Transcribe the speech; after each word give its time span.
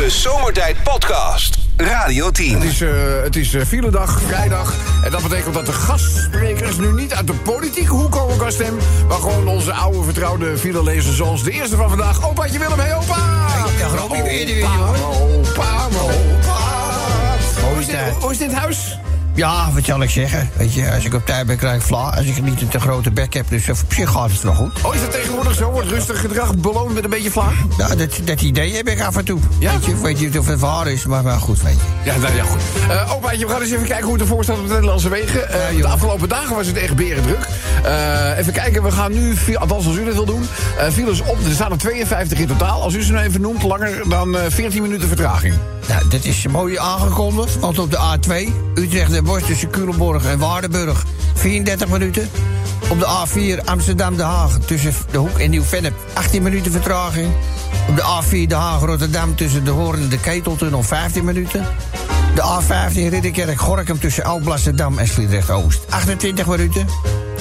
De 0.00 0.10
Zomertijd 0.10 0.82
Podcast. 0.82 1.58
Radio 1.76 2.30
10. 2.30 2.54
Het 2.54 2.62
is, 2.64 2.80
eh 2.80 2.90
het 3.22 3.36
is 3.36 3.56
filedag, 3.66 4.20
vrijdag. 4.20 4.74
En 5.04 5.10
dat 5.10 5.22
betekent 5.22 5.54
dat 5.54 5.66
de 5.66 5.72
gastsprekers 5.72 6.76
nu 6.76 6.92
niet 6.92 7.14
uit 7.14 7.26
de 7.26 7.32
politieke 7.32 7.92
hoek 7.92 8.10
komen 8.10 8.36
qua 8.36 8.50
stem. 8.50 8.76
Maar 9.08 9.18
gewoon 9.18 9.48
onze 9.48 9.72
oude 9.72 10.02
vertrouwde 10.02 10.58
filelezers 10.58 11.16
zoals 11.16 11.42
de 11.42 11.50
eerste 11.50 11.76
van 11.76 11.88
vandaag. 11.88 12.28
Opaatje 12.28 12.58
Willem, 12.58 12.78
hey 12.78 12.94
opa! 12.94 13.46
Ja, 13.78 13.86
Robby, 13.86 14.22
weer 14.22 14.46
weer, 14.46 14.64
Opa. 14.64 14.88
Opa, 15.08 15.84
opa. 16.00 16.58
Hoe 17.68 17.78
is, 17.78 17.86
dit, 17.86 17.94
tijd. 17.94 18.14
hoe 18.14 18.30
is 18.30 18.38
dit 18.38 18.52
huis? 18.52 18.98
Ja, 19.34 19.72
wat 19.72 19.84
zal 19.84 20.02
ik 20.02 20.10
zeggen? 20.10 20.50
Weet 20.56 20.74
je, 20.74 20.92
als 20.92 21.04
ik 21.04 21.14
op 21.14 21.26
tijd 21.26 21.46
ben, 21.46 21.56
krijg 21.56 21.76
ik 21.76 21.82
vla. 21.82 22.10
Als 22.16 22.26
ik 22.26 22.42
niet 22.42 22.60
een 22.60 22.68
te 22.68 22.80
grote 22.80 23.10
bek 23.10 23.34
heb, 23.34 23.48
dus 23.48 23.68
op 23.68 23.76
zich 23.88 24.10
gaat 24.10 24.30
het 24.30 24.42
nog 24.42 24.56
goed. 24.56 24.72
Oh, 24.82 24.94
is 24.94 25.00
dat 25.00 25.12
tegenwoordig 25.12 25.54
zo? 25.54 25.70
Wordt 25.70 25.88
rustig 25.88 26.20
gedrag 26.20 26.56
beloond 26.56 26.94
met 26.94 27.04
een 27.04 27.10
beetje 27.10 27.30
vlaag? 27.30 27.54
Nou, 27.78 27.96
dat, 27.96 28.20
dat 28.24 28.42
idee 28.42 28.74
heb 28.76 28.88
ik 28.88 29.00
af 29.00 29.16
en 29.16 29.24
toe. 29.24 29.40
Ja? 29.58 29.72
Weet 29.72 29.84
je, 29.84 29.90
ik 29.90 29.96
weet 29.96 30.20
niet 30.20 30.38
of 30.38 30.46
het 30.46 30.60
waar 30.60 30.88
is, 30.88 31.06
maar, 31.06 31.22
maar 31.22 31.38
goed, 31.38 31.62
weet 31.62 31.76
je. 31.76 32.10
Ja, 32.10 32.16
nou 32.16 32.34
ja, 32.34 32.44
goed. 32.44 32.60
Eh 32.88 33.12
opaatje, 33.14 33.46
we 33.46 33.52
gaan 33.52 33.60
eens 33.62 33.70
even 33.70 33.86
kijken 33.86 34.04
hoe 34.04 34.12
het 34.12 34.22
ervoor 34.22 34.44
staat 34.44 34.58
op 34.58 34.66
de 34.66 34.72
Nederlandse 34.72 35.08
wegen. 35.08 35.48
Eh, 35.48 35.76
de 35.76 35.86
afgelopen 35.88 36.28
dagen 36.28 36.56
was 36.56 36.66
het 36.66 36.76
echt 36.76 36.96
berendruk. 36.96 37.48
Eh 37.82 38.38
even 38.38 38.52
kijken, 38.52 38.82
we 38.82 38.90
gaan 38.90 39.12
nu, 39.12 39.36
althans 39.56 39.86
als 39.86 39.96
u 39.96 40.04
dat 40.04 40.14
wil 40.14 40.24
doen, 40.24 40.48
eh 40.78 40.90
files 40.92 41.20
op. 41.20 41.36
Er 41.44 41.52
staan 41.52 41.70
er 41.70 41.78
52 41.78 42.38
in 42.38 42.46
totaal. 42.46 42.82
Als 42.82 42.94
u 42.94 43.02
ze 43.02 43.12
nou 43.12 43.26
even 43.26 43.40
noemt, 43.40 43.62
langer 43.62 44.08
dan 44.08 44.36
eh 44.36 44.42
14 44.48 44.82
minuten 44.82 45.08
vertraging. 45.08 45.54
Nou, 45.88 46.08
dit 46.08 46.24
is 46.24 46.46
mooi 46.46 46.78
aangekondigd, 46.78 47.58
want 47.58 47.78
op 47.78 47.90
de 47.90 47.96
A2, 47.96 48.52
Utrecht 48.74 49.12
en 49.12 49.24
Tussen 49.38 49.70
Culemborg 49.70 50.24
en 50.24 50.38
Waardenburg, 50.38 51.04
34 51.34 51.88
minuten. 51.88 52.28
Op 52.88 52.98
de 52.98 53.06
A4 53.06 53.64
Amsterdam-De 53.64 54.22
Haag 54.22 54.58
tussen 54.58 54.92
De 55.10 55.18
Hoek 55.18 55.38
en 55.38 55.50
Nieuw-Vennep, 55.50 55.94
18 56.12 56.42
minuten 56.42 56.72
vertraging. 56.72 57.32
Op 57.88 57.96
de 57.96 58.02
A4 58.02 58.48
De 58.48 58.54
Haag-Rotterdam 58.54 59.36
tussen 59.36 59.64
De 59.64 59.70
Hoorn 59.70 60.02
en 60.02 60.08
de 60.08 60.18
Keteltunnel, 60.18 60.82
15 60.82 61.24
minuten. 61.24 61.66
De 62.34 62.42
A15 62.42 62.92
Ridderkerk-Gorkum 62.94 63.98
tussen 63.98 64.24
Alblasserdam 64.24 64.98
en 64.98 65.08
Sliedrecht-Oost, 65.08 65.80
28 65.88 66.46
minuten. 66.46 66.86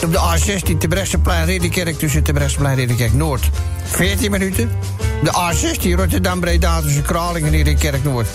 Op 0.04 0.12
de 0.12 0.20
A16 0.20 0.78
Terbrechtseplein 0.78 1.46
Ridderkerk 1.46 1.98
tussen 2.00 2.24
Terbrechtseplein 2.24 2.76
Ridderkerk-Noord, 2.76 3.50
14 3.84 4.32
minuten. 4.32 4.72
De 5.24 5.32
A16 5.32 5.96
Rotterdam-Breda 5.96 6.82
tussen 6.82 7.04
Kralingen 7.04 7.48
en 7.48 7.56
Ridderkerk-Noord, 7.56 8.28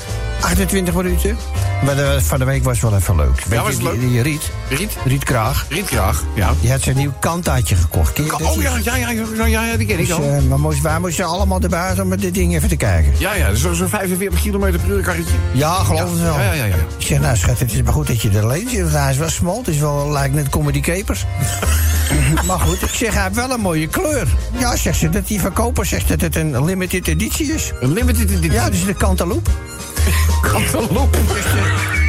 28 0.44 0.94
minuten. 0.94 1.36
Maar 1.84 1.96
de, 1.96 2.18
van 2.22 2.38
de 2.38 2.44
week 2.44 2.64
was 2.64 2.80
wel 2.80 2.94
even 2.96 3.16
leuk. 3.16 3.44
Weet 3.48 3.58
was 3.60 3.70
je, 3.70 3.76
die, 3.78 3.86
leuk? 3.88 4.00
die 4.00 4.20
Riet, 4.22 4.50
Riet? 4.68 4.96
Riet 5.04 5.24
Kraag, 5.24 5.66
Rietkraag, 5.68 6.22
ja. 6.34 6.52
die 6.60 6.70
had 6.70 6.80
zijn 6.82 6.96
nieuw 6.96 7.12
kantaatje 7.20 7.76
gekocht. 7.76 8.12
Ken 8.12 8.24
je 8.24 8.30
dat? 8.30 8.40
Oh 8.40 8.62
ja, 8.62 8.72
ja, 8.82 8.96
ja, 8.96 9.10
ja, 9.10 9.46
ja, 9.46 9.64
ja 9.64 9.76
die 9.76 9.86
ken 9.86 9.98
ik 9.98 10.06
Dus, 10.06 10.16
al. 10.16 10.22
eh, 10.22 10.42
maar 10.42 10.60
moest, 10.60 10.80
wij 10.80 10.98
moesten 11.00 11.24
allemaal 11.24 11.60
erbij 11.60 12.00
om 12.00 12.08
met 12.08 12.20
dit 12.20 12.34
ding 12.34 12.54
even 12.54 12.68
te 12.68 12.76
kijken. 12.76 13.12
Ja, 13.18 13.34
ja, 13.34 13.54
zo'n 13.54 13.74
zo 13.74 13.86
45 13.86 14.40
kilometer 14.40 14.80
per 14.80 14.90
uur 14.90 15.02
karretje. 15.02 15.34
Ja, 15.52 15.72
geloof 15.74 16.10
het 16.10 16.20
wel. 16.22 16.34
Ja, 16.34 16.42
ja, 16.42 16.52
ja, 16.52 16.64
ja. 16.64 16.74
Ik 16.98 17.06
zeg, 17.06 17.20
nou 17.20 17.36
schat, 17.36 17.58
het 17.58 17.72
is 17.72 17.82
maar 17.82 17.92
goed 17.92 18.06
dat 18.06 18.22
je 18.22 18.30
er 18.30 18.42
alleen 18.42 18.68
zit. 18.68 18.90
Hij 18.90 19.10
is 19.10 19.16
wel 19.16 19.28
smal, 19.30 19.58
het 19.58 19.68
is 19.68 19.78
wel, 19.78 20.10
lijkt 20.10 20.34
net 20.34 20.48
comedy 20.48 20.80
capers. 20.80 21.24
maar 22.46 22.58
goed, 22.58 22.82
ik 22.82 22.88
zeg, 22.94 23.14
hij 23.14 23.22
heeft 23.22 23.34
wel 23.34 23.50
een 23.50 23.60
mooie 23.60 23.86
kleur. 23.86 24.26
Ja, 24.58 24.76
zegt 24.76 24.98
ze, 24.98 25.08
dat 25.08 25.26
die 25.26 25.40
verkoper 25.40 25.86
zegt 25.86 26.08
dat 26.08 26.20
het 26.20 26.36
een 26.36 26.64
limited 26.64 27.08
editie 27.08 27.52
is. 27.52 27.72
Een 27.80 27.92
limited 27.92 28.30
edition. 28.30 28.52
Ja, 28.52 28.70
dus 28.70 28.84
de 28.84 28.94
Cantaloupe. 28.94 29.50
Cantaloupe. 30.48 31.18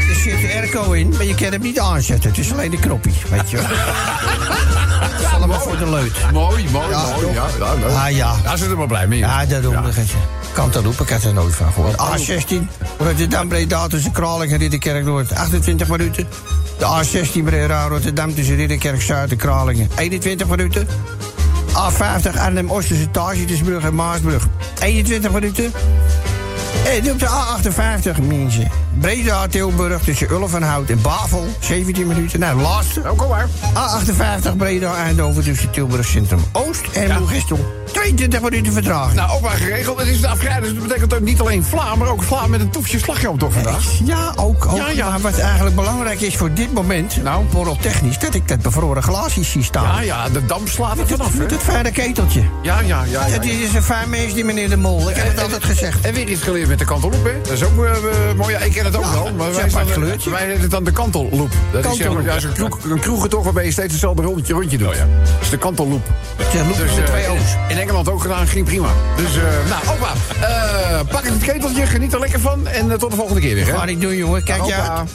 Er 0.10 0.16
zit 0.16 0.42
de 0.42 0.54
airco 0.54 0.92
in, 0.92 1.10
maar 1.10 1.26
je 1.26 1.36
kan 1.36 1.52
hem 1.52 1.62
niet 1.62 1.80
aanzetten. 1.80 2.30
Het 2.30 2.40
is 2.40 2.52
alleen 2.52 2.72
de 2.72 2.80
knoppie, 2.80 3.14
weet 3.30 3.50
je 3.50 3.58
wel. 3.58 3.68
Dat 5.00 5.20
is 5.20 5.34
allemaal 5.34 5.60
voor 5.60 5.78
de 5.78 5.90
leut. 5.90 6.32
Mooi, 6.32 6.66
mooi, 6.72 6.90
Ja, 6.90 7.04
mooi. 7.22 7.34
Ja, 7.34 7.46
ja, 7.60 7.74
leuk. 7.74 7.92
Ah 7.92 8.12
ja. 8.12 8.36
Daar 8.44 8.58
zit 8.58 8.70
er 8.70 8.78
maar 8.78 8.88
blij 8.88 9.08
mee. 9.08 9.20
Ja, 9.20 9.46
daarom. 9.46 9.74
Ja. 9.74 9.92
Cantaloupe, 10.54 11.04
ik 11.04 11.10
had 11.10 11.24
er 11.24 11.34
nooit 11.34 11.56
van 11.56 11.74
gehoord. 11.74 11.96
A16, 11.96 12.56
Rotterdam, 12.98 13.48
Breda 13.48 13.88
tussen 13.88 14.12
Kralingen 14.12 14.54
en 14.54 14.60
Ridderkerk 14.60 15.06
Noord, 15.06 15.34
28 15.34 15.88
minuten. 15.88 16.28
De 16.78 16.86
A16 16.86 17.44
Breda, 17.44 17.88
Rotterdam 17.88 18.36
tussen 18.36 18.56
Ridderkerk 18.56 19.02
Zuid 19.02 19.32
en 19.32 19.38
Kralingen, 19.38 19.90
21 19.96 20.48
minuten. 20.48 20.88
A50 21.72 22.40
Arnhem-Oost 22.40 22.88
tussen 22.88 23.84
en 23.84 23.96
Maasbrug, 23.96 24.48
21 24.80 25.32
minuten. 25.32 25.74
En 26.84 27.12
op 27.12 27.20
de 27.20 27.28
A58, 27.28 28.28
mensen. 28.28 28.85
Breda, 29.00 29.48
Tilburg 29.48 30.02
tussen 30.02 30.32
Ulvenhout 30.32 30.90
en 30.90 31.02
Bavel, 31.02 31.48
17 31.60 32.08
minuten. 32.08 32.40
Nou, 32.40 32.62
laatste. 32.62 33.00
Nou, 33.00 33.16
kom 33.16 33.30
maar. 33.30 33.48
A58 33.74 34.56
Breda, 34.58 34.96
Eindhoven 34.96 35.44
tussen 35.44 35.72
Tilburg 35.72 36.06
Centrum 36.06 36.40
Oost 36.52 36.82
en 36.94 37.08
Ja. 37.08 37.20
Moergestel. 37.20 37.60
22 37.92 38.42
minuten 38.42 38.74
vertraging. 38.74 39.16
Nou, 39.16 39.32
opa 39.32 39.50
geregeld. 39.50 40.00
Het 40.00 40.08
is 40.08 40.22
de 40.22 40.28
afgrijden, 40.28 40.64
dus 40.64 40.74
dat 40.74 40.84
betekent 40.88 41.14
ook 41.14 41.20
niet 41.22 41.40
alleen 41.40 41.64
Vla, 41.64 41.96
maar 41.96 42.08
ook 42.08 42.24
Vla 42.24 42.48
met 42.48 42.60
een 42.60 42.70
toefje 42.70 43.00
slagroom 43.00 43.38
toch 43.38 43.54
vandaag? 43.54 43.84
Ja, 44.04 44.32
ook. 44.36 44.66
ook. 44.66 44.78
Ja, 44.78 44.90
ja. 44.90 45.10
Maar 45.10 45.22
wat 45.22 45.38
eigenlijk 45.40 45.76
belangrijk 45.76 46.22
is 46.22 46.36
voor 46.36 46.54
dit 46.54 46.74
moment, 46.74 47.24
Nou? 47.24 47.46
borreltechnisch, 47.52 48.18
dat 48.20 48.34
ik 48.34 48.48
dat 48.48 48.62
bevroren 48.62 49.04
glaasjes 49.04 49.52
zie 49.52 49.64
staan. 49.64 49.84
Ja, 49.84 50.02
ja, 50.02 50.30
de 50.30 50.46
damp 50.46 50.68
slaat 50.70 50.98
er 50.98 51.08
vanaf? 51.08 51.34
Met 51.34 51.52
het 51.52 51.62
fijne 51.62 51.92
keteltje. 51.92 52.42
Ja, 52.62 52.80
ja, 52.80 52.86
ja. 52.88 53.04
ja, 53.04 53.22
Het 53.34 53.46
ja. 53.46 53.52
is 53.52 53.74
een 53.74 53.84
fijn 53.84 54.10
mens, 54.10 54.34
die 54.34 54.46
meneer 54.46 54.70
De 54.70 54.78
Mol. 54.78 55.10
Ik 55.10 55.16
heb 55.16 55.28
het 55.28 55.42
altijd 55.42 55.64
gezegd. 55.64 56.02
En 56.06 56.14
weer 56.14 56.28
iets 56.28 56.42
geleerd 56.42 56.68
met 56.68 56.80
de 56.80 56.86
kantelloep, 56.86 57.24
hè? 57.24 57.42
Dat 57.42 57.52
is 57.52 57.64
ook 57.64 57.86
eh, 57.86 57.92
eh, 57.92 58.36
mooi. 58.36 58.54
Ja, 58.54 58.60
ik 58.60 58.76
ken 58.92 59.02
het 59.02 59.10
ook 59.10 59.14
Ja, 59.14 59.24
wel. 59.24 59.34
Maar 59.34 59.54
wij, 59.54 59.64
een 59.64 59.70
apart 59.70 59.92
kleurtje. 59.92 60.30
wij 60.30 60.46
het 60.60 60.72
dan 60.72 60.84
de 60.84 60.92
kantelloop. 60.92 61.52
Dat 61.72 61.86
is 61.86 61.98
zeg 61.98 62.08
maar, 62.08 62.16
Kantelloop. 62.16 62.26
ja, 62.26 62.40
zo'n 62.40 62.54
kroeg, 62.54 62.80
een 62.84 63.00
kroegentocht 63.00 63.44
waarbij 63.44 63.66
je 63.66 63.72
steeds 63.72 63.92
hetzelfde 63.92 64.22
rondje, 64.22 64.54
rondje 64.54 64.78
doet. 64.78 64.88
Dat 64.88 64.98
is 65.42 65.50
de 65.50 65.58
kantelloop. 65.58 66.06
Ja, 66.54 66.60
loop 66.64 66.78
Dus, 66.78 66.96
met 66.96 66.98
eh, 67.00 67.04
twee 67.06 67.30
O's. 67.32 67.40
in 67.68 67.78
Engeland 67.80 68.10
ook 68.10 68.22
gedaan, 68.22 68.48
ging 68.48 68.66
prima. 68.66 68.88
Dus, 69.16 69.36
eh, 69.36 69.44
nou, 69.70 69.98
opa, 69.98 70.12
eh, 70.48 71.00
pak 71.12 71.24
het 71.24 71.38
keteltje, 71.44 71.86
geniet 71.86 72.14
er 72.14 72.20
lekker 72.20 72.40
van. 72.40 72.68
En 72.68 72.98
tot 72.98 73.10
de 73.12 73.16
volgende 73.18 73.42
keer 73.42 73.56
weer, 73.56 73.66
hè? 73.66 73.78
Ga 73.78 73.86
ik 73.86 74.02
doen, 74.02 74.16
jongen. 74.16 74.44
Kijk 74.44 74.66
je 74.66 74.74
uit. 74.74 75.10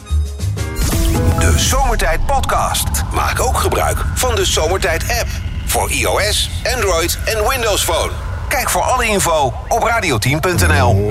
De 1.39 1.59
Zomertijd 1.59 2.27
Podcast. 2.27 2.89
Maak 3.15 3.41
ook 3.41 3.57
gebruik 3.59 3.99
van 4.15 4.35
de 4.35 4.45
Zomertijd 4.45 5.03
app. 5.03 5.29
Voor 5.67 5.91
iOS, 5.91 6.51
Android 6.75 7.19
en 7.25 7.49
Windows 7.49 7.85
Phone. 7.85 8.11
Kijk 8.49 8.71
voor 8.71 8.83
alle 8.83 9.07
info 9.07 9.53
op 9.69 9.91
radio10.nl. 9.91 11.11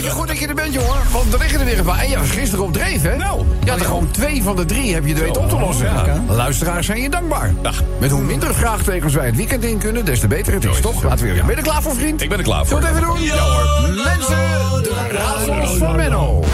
Heel 0.00 0.10
goed 0.10 0.28
dat 0.28 0.38
je 0.38 0.46
er 0.46 0.54
bent, 0.54 0.74
jongen. 0.74 0.96
Want 1.10 1.32
er 1.32 1.38
liggen 1.38 1.60
er 1.60 1.64
weer 1.64 1.78
een 1.78 1.84
paar. 1.84 1.98
En 1.98 2.08
je 2.08 2.18
was 2.18 2.30
gisteren 2.30 2.64
op 2.64 2.72
dreef, 2.72 3.02
hè? 3.02 3.16
Nou. 3.16 3.44
Ja, 3.64 3.74
er 3.74 3.84
gewoon 3.84 4.10
twee 4.10 4.42
van 4.42 4.56
de 4.56 4.64
drie 4.64 4.94
heb 4.94 5.06
je 5.06 5.14
er 5.14 5.20
weten 5.20 5.42
op 5.42 5.48
te 5.48 5.58
lossen. 5.58 5.92
Luisteraars 6.28 6.86
zijn 6.86 7.02
je 7.02 7.10
dankbaar. 7.10 7.52
Met 7.98 8.10
hoe 8.10 8.22
minder 8.22 8.54
vraagtekens 8.54 9.14
wij 9.14 9.26
het 9.26 9.36
weekend 9.36 9.64
in 9.64 9.78
kunnen, 9.78 10.04
des 10.04 10.20
te 10.20 10.26
beter 10.26 10.52
het 10.52 10.64
is, 10.64 10.80
toch? 10.80 11.02
Laten 11.02 11.26
we 11.26 11.32
weer. 11.32 11.40
Ben 11.40 11.50
je 11.50 11.56
er 11.56 11.62
klaar 11.62 11.82
voor, 11.82 11.94
vriend? 11.94 12.22
Ik 12.22 12.28
ben 12.28 12.38
er 12.38 12.44
klaar 12.44 12.66
voor. 12.66 12.82
Zullen 12.82 12.94
we 12.94 13.00
het 13.00 13.08
even 13.08 13.16
doen? 13.16 13.36
Ja 13.36 13.44
hoor. 13.44 13.88
Mensen, 14.04 14.36
de 14.82 15.08
raadsels 15.10 15.76
van 15.76 15.96
Menno. 15.96 16.44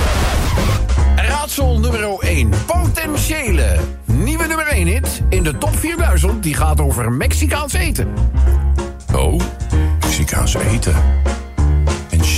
Raadsel 1.16 1.78
nummer 1.78 2.18
1. 2.18 2.50
Potentiële 2.66 3.76
nieuwe 4.04 4.46
nummer 4.46 4.66
1 4.66 4.86
hit 4.86 5.22
in 5.28 5.42
de 5.42 5.58
top 5.58 5.78
4000. 5.78 6.42
Die 6.42 6.54
gaat 6.54 6.80
over 6.80 7.12
Mexicaans 7.12 7.72
eten. 7.72 8.08
Oh, 9.14 9.40
Mexicaans 10.00 10.54
eten. 10.54 10.94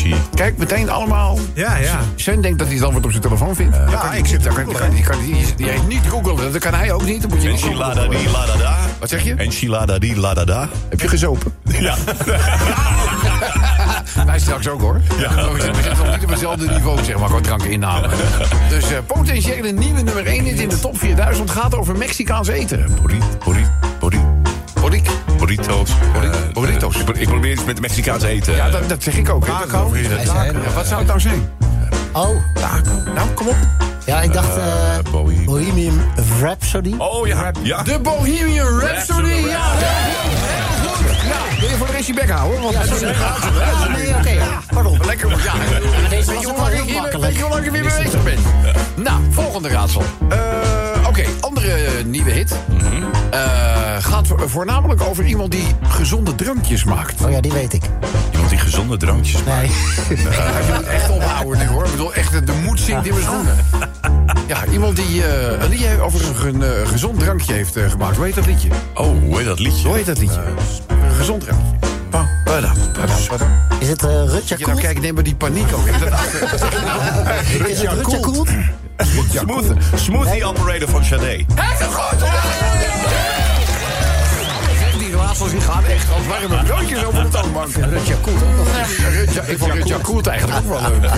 She. 0.08 0.16
Kijk, 0.34 0.58
meteen 0.58 0.90
allemaal. 0.90 1.38
Ja, 1.54 1.76
ja. 1.76 2.00
Sven 2.14 2.40
denkt 2.40 2.58
dat 2.58 2.66
hij 2.66 2.76
het 2.76 2.84
antwoord 2.84 3.04
op 3.04 3.10
zijn 3.10 3.22
telefoon 3.22 3.54
vindt. 3.54 3.76
Ja, 3.90 4.12
ik 4.12 4.26
zit 4.26 4.42
daar 4.42 4.54
kan, 4.54 4.72
kan, 4.72 4.90
die, 5.56 5.66
heeft 5.66 5.88
niet 5.88 6.06
googelen. 6.08 6.52
Dat 6.52 6.60
kan 6.60 6.74
hij 6.74 6.92
ook 6.92 7.04
niet. 7.04 7.20
Dan 7.20 7.30
moet 7.30 7.42
je 7.42 7.48
Enchilada 7.48 8.08
di 8.08 8.30
la 8.30 8.46
da 8.46 8.56
da. 8.56 8.76
Wat 8.98 9.08
zeg 9.08 9.22
je? 9.22 9.34
Enchilada 9.34 9.98
di 9.98 10.16
la 10.16 10.34
da 10.34 10.44
da. 10.44 10.68
Heb 10.88 11.00
je 11.00 11.08
gezopen? 11.08 11.54
Ja. 11.64 11.94
Wij 14.26 14.38
straks 14.38 14.68
ook 14.68 14.80
hoor. 14.80 15.00
Ja. 15.18 15.52
We 15.52 15.60
zitten 15.60 15.96
nog 15.96 16.10
niet 16.10 16.24
op 16.24 16.30
hetzelfde 16.30 16.66
niveau, 16.66 17.04
zeg 17.04 17.18
maar, 17.18 17.28
qua 17.28 17.40
drankeinname. 17.40 18.08
Dus 18.68 18.92
eh 18.92 18.98
potentiële 19.06 19.70
nieuwe 19.70 20.02
nummer 20.02 20.26
1 20.26 20.44
hit 20.44 20.60
in 20.60 20.68
de 20.68 20.80
top 20.80 20.98
4000 20.98 21.50
gaat 21.50 21.74
over 21.74 21.96
Mexicaans 21.96 22.48
eten. 22.48 22.86
Burrito, 23.02 23.26
burrito. 23.44 23.70
Borik. 24.88 25.10
Burritos. 25.38 25.90
Burri- 26.12 26.26
Eh, 26.28 26.52
burritos. 26.52 26.96
Ik, 26.96 27.04
pro- 27.04 27.14
ik 27.20 27.28
probeer 27.28 27.52
iets 27.52 27.64
met 27.64 27.80
Mexicaans 27.80 28.22
eten. 28.22 28.54
Ja, 28.54 28.70
dat, 28.70 28.88
dat 28.88 29.02
zeg 29.02 29.14
ik 29.16 29.28
ook. 29.28 29.46
hè. 29.46 29.52
Taco. 29.52 29.96
Ja, 29.96 30.52
wat 30.74 30.86
zou 30.86 30.98
het 30.98 31.06
nou 31.06 31.20
zijn? 31.20 31.50
Oh, 32.12 32.28
Nou, 33.14 33.28
kom 33.34 33.46
op. 33.48 33.56
ja, 34.06 34.20
ik 34.20 34.32
dacht 34.32 34.56
eh 34.56 34.64
Bohemian. 35.10 35.44
Bohemian 35.44 36.00
Rhapsody. 36.40 36.94
Oh 36.98 37.26
ja. 37.26 37.50
ja. 37.62 37.82
De 37.82 37.98
Bohemian 37.98 38.66
Rhapsody. 38.80 39.20
Rhapsody. 39.20 39.48
Ja, 39.48 39.70
heel 39.76 40.90
goed. 40.94 41.16
Ja, 41.16 41.60
wil 41.60 41.68
je 41.68 41.76
voor 41.76 41.86
de 41.86 41.92
rest 41.92 42.06
je 42.06 42.14
bek 42.14 42.30
houden? 42.30 42.60
Want 42.62 42.74
dat 42.74 42.84
is 42.84 43.00
een 43.00 43.08
Ja, 43.08 43.88
nee, 43.96 44.08
oké, 44.08 44.30
ja. 44.30 44.60
Pardon. 44.74 44.98
Lekker, 45.06 45.28
ja. 45.30 45.52
Deze 46.08 46.10
Weet 46.10 46.24
was 46.26 46.34
je 46.34 46.34
ook 46.34 46.44
hoe 46.44 46.54
wel 46.54 46.56
lang 46.56 46.72
ik 46.72 46.76
heel 46.76 46.84
hier, 46.84 46.92
weet 46.92 47.02
makkelijk. 47.02 47.36
je 47.36 47.42
hoe 47.42 47.50
lang 47.50 47.64
ik 47.64 47.70
weer 47.70 47.84
mee 47.84 48.02
bezig 48.04 48.22
ben? 48.22 48.38
Nou, 48.96 49.20
volgende 49.30 49.68
raadsel. 49.68 50.02
Eh, 50.28 50.38
andere 51.58 52.04
nieuwe 52.04 52.30
hit. 52.30 52.56
Eh, 53.30 53.40
gaat 53.98 54.26
vo- 54.26 54.48
voornamelijk 54.48 55.02
over 55.02 55.24
iemand 55.24 55.50
die 55.50 55.66
gezonde 55.88 56.34
drankjes 56.34 56.84
maakt. 56.84 57.24
Oh 57.24 57.30
ja, 57.30 57.40
die 57.40 57.52
weet 57.52 57.72
ik. 57.72 57.82
Iemand 58.32 58.50
die 58.50 58.58
gezonde 58.58 58.96
drankjes 58.96 59.42
maakt. 59.44 59.68
Nee. 60.08 60.16
Ik 60.18 60.74
moet 60.74 60.86
echt 60.86 61.10
ophouden 61.10 61.58
nu 61.58 61.66
hoor. 61.66 61.84
Ik 61.84 61.90
bedoel, 61.90 62.14
echt, 62.14 62.46
de 62.46 62.52
moed 62.64 62.80
zinkt 62.80 63.06
in 63.06 63.12
mijn 63.12 63.24
schoenen. 63.24 63.56
Ja, 64.46 64.64
iemand 64.72 64.96
die 64.96 65.24
eh, 65.24 65.62
een 65.62 65.68
liedje 65.68 66.00
over 66.00 66.46
een 66.46 66.62
eh, 66.62 66.86
gezond 66.86 67.18
drankje 67.20 67.52
heeft 67.52 67.76
eh, 67.76 67.90
gemaakt. 67.90 68.16
Hoe 68.16 68.24
heet 68.24 68.34
dat 68.34 68.46
liedje? 68.46 68.68
Oh, 68.94 69.06
hoe 69.22 69.36
heet 69.36 69.46
dat 69.46 69.58
liedje? 69.58 69.86
Hoe 69.88 69.96
heet 69.96 70.06
dat 70.06 70.18
liedje? 70.18 70.40
een 70.88 71.14
gezond 71.14 71.40
drankje. 71.40 71.66
Pa. 72.10 72.28
Is 73.78 73.88
het 73.88 74.02
uh, 74.02 74.10
Rutja 74.24 74.56
Je 74.58 74.66
nou, 74.66 74.80
kijk, 74.80 75.00
neem 75.00 75.14
maar 75.14 75.22
die 75.22 75.34
paniek 75.34 75.72
ook. 75.74 75.86
Is 77.66 77.80
het 77.80 77.92
Rutja 77.92 78.20
Koelt? 78.20 78.48
Smooth, 79.34 79.72
smoothie 79.94 80.44
operator 80.44 80.88
van 80.88 81.04
Sade. 81.04 81.44
Hij 81.54 81.76
is 81.80 81.86
goed! 81.94 82.18
Die 84.98 85.16
raadsels 85.16 85.50
die 85.50 85.60
gaan 85.60 85.84
echt 85.84 86.06
als 86.16 86.26
warme 86.26 86.64
broodjes 86.64 87.04
over 87.04 87.22
de 87.22 87.28
toonbank. 87.28 87.74
Rutja 87.74 88.14
Koelt. 88.22 88.42
Rutja, 89.18 89.42
ik 89.42 89.58
vond 89.58 89.72
Rutja 89.72 89.96
Koelt 90.02 90.26
eigenlijk 90.26 90.58
ook 90.58 90.80
wel 90.80 90.90
leuk. 90.90 91.10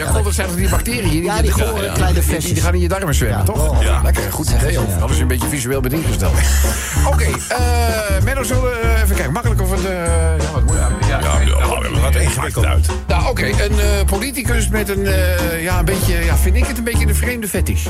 Ja, 0.00 0.10
god, 0.10 0.24
dat 0.24 0.34
zijn 0.34 0.46
toch 0.46 0.56
die 0.56 0.68
bacteriën? 0.68 1.10
Die, 1.10 1.22
Ja, 1.22 1.42
die 1.42 1.50
gore 1.50 1.92
kleine 1.92 2.12
die, 2.14 2.22
flesjes. 2.22 2.52
die 2.52 2.62
gaan 2.62 2.74
in 2.74 2.80
je 2.80 2.88
darmen 2.88 3.14
zwemmen, 3.14 3.44
toch? 3.44 3.82
Ja. 3.82 4.00
Lekker, 4.02 4.32
goed 4.32 4.48
idee. 4.50 4.78
Hadden 4.98 5.16
ze 5.16 5.22
een 5.22 5.28
beetje 5.28 5.48
visueel 5.48 5.80
bediend 5.80 6.06
gesteld. 6.06 6.32
Oké, 7.12 7.24
eh 7.48 7.58
Menno, 8.24 8.42
zullen 8.42 8.62
we 8.62 8.78
eh, 8.82 9.02
even 9.02 9.14
kijken. 9.14 9.32
Makkelijk 9.32 9.60
of 9.62 9.70
het... 9.70 9.84
eh, 9.84 9.92
ja, 10.38 10.50
wat 10.52 10.62
moet 10.64 10.76
ja, 11.08 11.18
ja, 11.20 11.40
Ja, 11.40 11.40
ja, 11.40 11.80
we 11.90 11.98
gaan 12.02 12.14
ingewikkeld 12.14 12.64
uit. 12.64 12.86
Nou, 13.06 13.28
oké, 13.28 13.44
een 13.46 13.80
eh, 13.80 14.04
politicus 14.06 14.68
met 14.68 14.88
een, 14.88 15.06
eh, 15.06 15.62
ja, 15.62 15.78
een 15.78 15.84
beetje, 15.84 16.24
ja, 16.24 16.36
vind 16.36 16.56
ik 16.56 16.66
het 16.66 16.78
een 16.78 16.84
beetje 16.84 17.06
een 17.06 17.14
vreemde 17.14 17.48
fetish. 17.48 17.86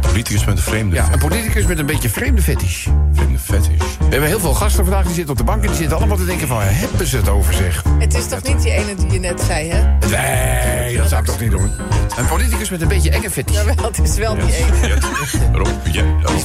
Politicus 0.00 0.44
met 0.44 0.56
een 0.56 0.62
vreemde, 0.62 0.94
Ja, 0.96 1.08
een 1.12 1.18
politicus 1.18 1.66
met 1.66 1.78
een 1.78 1.86
beetje 1.86 2.08
vreemde 2.08 2.42
fetish. 2.42 2.86
vreemde 3.12 3.38
fetish. 3.38 3.78
We 3.98 4.04
hebben 4.08 4.28
heel 4.28 4.40
veel 4.40 4.54
gasten 4.54 4.84
vandaag, 4.84 5.04
die 5.04 5.14
zitten 5.14 5.32
op 5.32 5.38
de 5.38 5.44
bank 5.44 5.62
en 5.62 5.68
die 5.68 5.76
zitten 5.76 5.96
allemaal 5.96 6.16
te 6.16 6.24
denken 6.24 6.48
van, 6.48 6.60
hebben 6.62 7.06
ze 7.06 7.16
het 7.16 7.28
over 7.28 7.54
zich? 7.54 7.82
Het 7.98 8.14
is 8.14 8.28
toch 8.28 8.42
niet 8.42 8.62
die 8.62 8.72
ene 8.72 8.94
die 8.94 9.10
je 9.10 9.18
net 9.18 9.40
zei, 9.46 9.70
hè? 9.70 9.82
Nee, 10.08 10.96
dat 10.96 11.08
zou 11.08 11.20
ik 11.20 11.26
toch 11.26 11.40
niet 11.40 11.50
doen. 11.50 11.70
Een 12.16 12.26
politicus 12.26 12.70
met 12.70 12.80
een 12.82 12.88
beetje 12.88 13.10
enge 13.10 13.30
fetish. 13.30 13.54
Jawel, 13.56 13.74
het 13.86 13.98
is 14.02 14.16
wel 14.16 14.34
die 14.34 14.54
ene. 14.56 14.86
Jet, 14.88 15.04
Rob, 15.52 15.68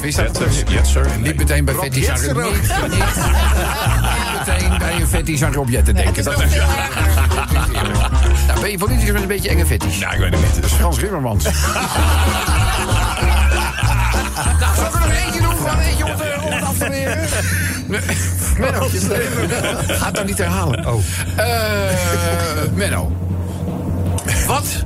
Is 0.04 0.16
dat- 0.16 0.38
Jet, 0.52 0.70
yes, 0.70 0.92
sir. 0.92 1.06
Niet 1.22 1.38
meteen 1.38 1.66
bij 1.66 1.74
fetish 1.74 2.08
aan 2.10 2.20
Rob 2.24 2.54
niet 2.54 2.72
meteen 4.48 4.78
bij 4.78 5.02
een 5.02 5.08
fetish 5.08 5.42
aan 5.42 5.54
Rob 5.54 5.70
Jetten 5.70 5.96
denken. 5.96 6.24
Dat 6.24 6.44
is, 6.44 6.56
nou, 8.48 8.60
ben 8.62 8.72
je 8.72 8.78
politicus 8.78 9.12
met 9.12 9.22
een 9.22 9.28
beetje 9.28 9.50
enge 9.50 9.66
fetish? 9.66 10.00
Nou, 10.00 10.14
ik 10.14 10.20
weet 10.20 10.32
het 10.32 10.42
niet. 10.42 10.56
Dat 10.56 10.64
is 10.64 10.72
Frans 10.72 11.00
Rimmermans. 11.00 11.44
nou, 14.64 14.76
zal 14.76 14.86
ik 14.86 14.94
er 14.94 15.00
nog 15.00 15.12
eentje 15.26 15.42
doen? 15.42 15.56
Gewoon 15.56 15.80
eentje 15.80 16.04
om 16.04 16.10
het, 16.12 16.44
om 16.44 16.52
het 16.52 16.64
af 16.64 16.78
te 16.78 16.90
leren? 16.90 17.18
Nee, 17.88 18.02
Menno, 18.58 18.88
ga 19.88 20.06
het 20.06 20.14
nou 20.14 20.26
niet 20.26 20.38
herhalen. 20.38 20.88
Oh. 20.88 21.02
Menno. 22.74 23.12
Wat 24.48 24.86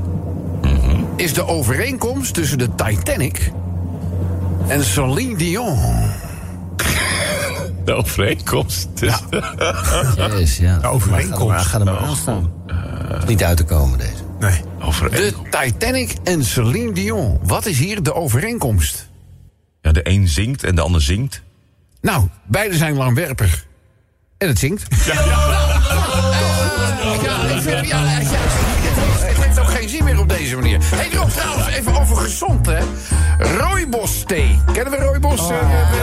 is 1.16 1.34
de 1.34 1.46
overeenkomst 1.46 2.34
tussen 2.34 2.58
de 2.58 2.76
Titanic 2.76 3.52
en 4.68 4.84
Celine 4.84 5.36
Dion? 5.36 5.80
De 7.86 7.94
overeenkomst. 7.94 8.88
Dus, 9.00 9.14
Yes, 10.16 10.58
ja. 10.58 10.80
overeenkomst. 10.84 11.66
Ga 11.66 11.80
er 11.80 11.86
maar 11.86 11.98
aan 11.98 12.16
staan. 12.16 12.52
Niet 13.28 13.44
uit 13.44 13.58
te 13.58 13.64
komen, 13.64 13.98
deze. 13.98 14.12
Nee. 14.40 14.62
De. 15.10 15.34
Titanic 15.50 16.16
en 16.24 16.46
Celine 16.46 16.92
Dion. 16.94 17.40
Wat 17.44 17.66
is 17.66 17.80
hier 17.80 18.04
de 18.04 18.14
overeenkomst? 18.14 19.10
Ja, 19.82 19.92
de 19.92 20.10
een 20.10 20.28
zingt 20.28 20.64
en 20.64 20.76
de 20.76 20.82
ander 20.82 21.02
zingt. 21.02 21.42
Nou, 22.02 22.28
beide 22.48 22.76
zijn 22.78 22.96
langwerpig. 22.96 23.66
En 24.38 24.48
het 24.48 24.60
zingt. 24.60 24.86
Ja, 25.06 25.14
ik 27.56 27.62
vind, 27.62 27.88
ja, 27.88 28.20
ja, 28.20 28.20
op 30.22 30.30
deze 30.30 30.56
manier. 30.56 30.80
Hé, 30.84 30.96
hey, 30.98 31.10
Rob, 31.14 31.30
trouwens, 31.30 31.68
even 31.68 32.00
over 32.00 32.18
gezond, 32.18 32.66
hè. 32.66 32.78
Rooibos 33.58 34.24
thee. 34.26 34.60
Kennen 34.74 34.94
we 34.94 35.00
rooibos? 35.06 35.40
eh, 35.40 35.48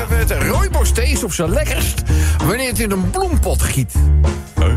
we- 0.09 0.17
we- 0.17 0.27
we- 0.27 0.49
Rooibos 0.49 0.91
thee 0.93 1.11
is 1.11 1.25
op 1.25 1.33
zijn 1.33 1.51
lekkerst 1.51 2.03
wanneer 2.47 2.69
het 2.69 2.79
in 2.81 2.91
een 2.91 3.11
bloempot 3.11 3.63
giet. 3.63 3.93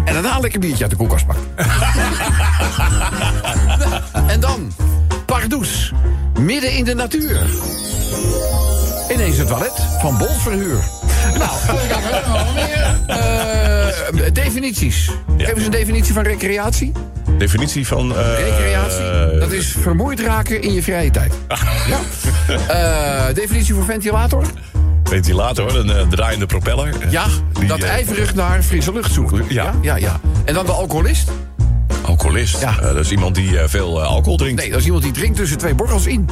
En 0.05 0.13
daarna 0.13 0.35
een 0.35 0.41
lekker 0.41 0.59
biertje 0.59 0.81
uit 0.81 0.91
de 0.91 0.97
koelkast 0.97 1.25
pakt. 1.25 1.39
en 4.33 4.39
dan, 4.39 4.71
pardoes, 5.25 5.91
midden 6.39 6.71
in 6.73 6.83
de 6.83 6.93
natuur. 6.93 7.39
Ineens 9.11 9.37
het 9.37 9.47
toilet 9.47 9.73
van 9.99 10.17
Bolverhuur. 10.17 10.79
Nou, 11.37 11.51
nog 12.27 12.53
meer. 12.53 12.99
Eh, 13.07 14.33
definities. 14.33 15.11
Geef 15.37 15.53
eens 15.55 15.65
een 15.65 15.71
definitie 15.71 16.13
van 16.13 16.23
recreatie. 16.23 16.91
Definitie 17.37 17.87
van... 17.87 18.15
eh, 18.17 18.37
Recreatie, 18.37 19.39
dat 19.39 19.51
is 19.51 19.75
vermoeid 19.81 20.19
raken 20.19 20.61
in 20.61 20.73
je 20.73 20.83
vrije 20.83 21.11
tijd. 21.11 21.33
Ja. 21.87 21.99
Eh, 22.67 23.35
definitie 23.35 23.73
voor 23.73 23.85
ventilator. 23.85 24.43
Ventilator, 25.03 25.75
een 25.75 25.89
eh, 25.91 26.07
draaiende 26.07 26.45
propeller. 26.45 26.93
Ja, 27.09 27.25
Die, 27.53 27.67
dat 27.67 27.81
ijverig 27.81 28.35
naar 28.35 28.63
frisse 28.63 28.93
lucht 28.93 29.11
zoekt. 29.13 29.33
Ja. 29.49 29.73
ja, 29.81 29.95
ja. 29.95 30.19
En 30.45 30.53
dan 30.53 30.65
de 30.65 30.71
alcoholist. 30.71 31.31
Alcoholist. 32.01 32.59
Ja. 32.61 32.71
Dat 32.81 32.95
is 32.95 33.11
iemand 33.11 33.35
die 33.35 33.57
veel 33.65 34.01
alcohol 34.03 34.37
drinkt. 34.37 34.61
Nee, 34.61 34.69
dat 34.69 34.79
is 34.79 34.85
iemand 34.85 35.03
die 35.03 35.11
drinkt 35.11 35.37
tussen 35.37 35.57
twee 35.57 35.75
borrels 35.75 36.05
in. 36.05 36.29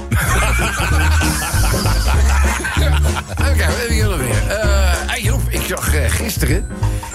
Oké, 3.39 3.65
we 3.87 3.93
hebben 3.99 4.17
weer. 4.17 4.57
Joep, 5.21 5.41
ik 5.49 5.61
zag 5.67 5.91
gisteren 6.17 6.65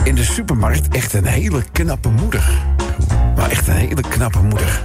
in 0.03 0.15
de 0.15 0.25
supermarkt 0.25 0.89
echt 0.95 1.13
een 1.13 1.25
hele 1.27 1.63
knappe 1.73 2.09
moeder. 2.09 2.43
Maar 3.45 3.53
echt 3.53 3.69
een 3.69 3.75
hele 3.75 4.01
knappe 4.09 4.43
moeder. 4.43 4.83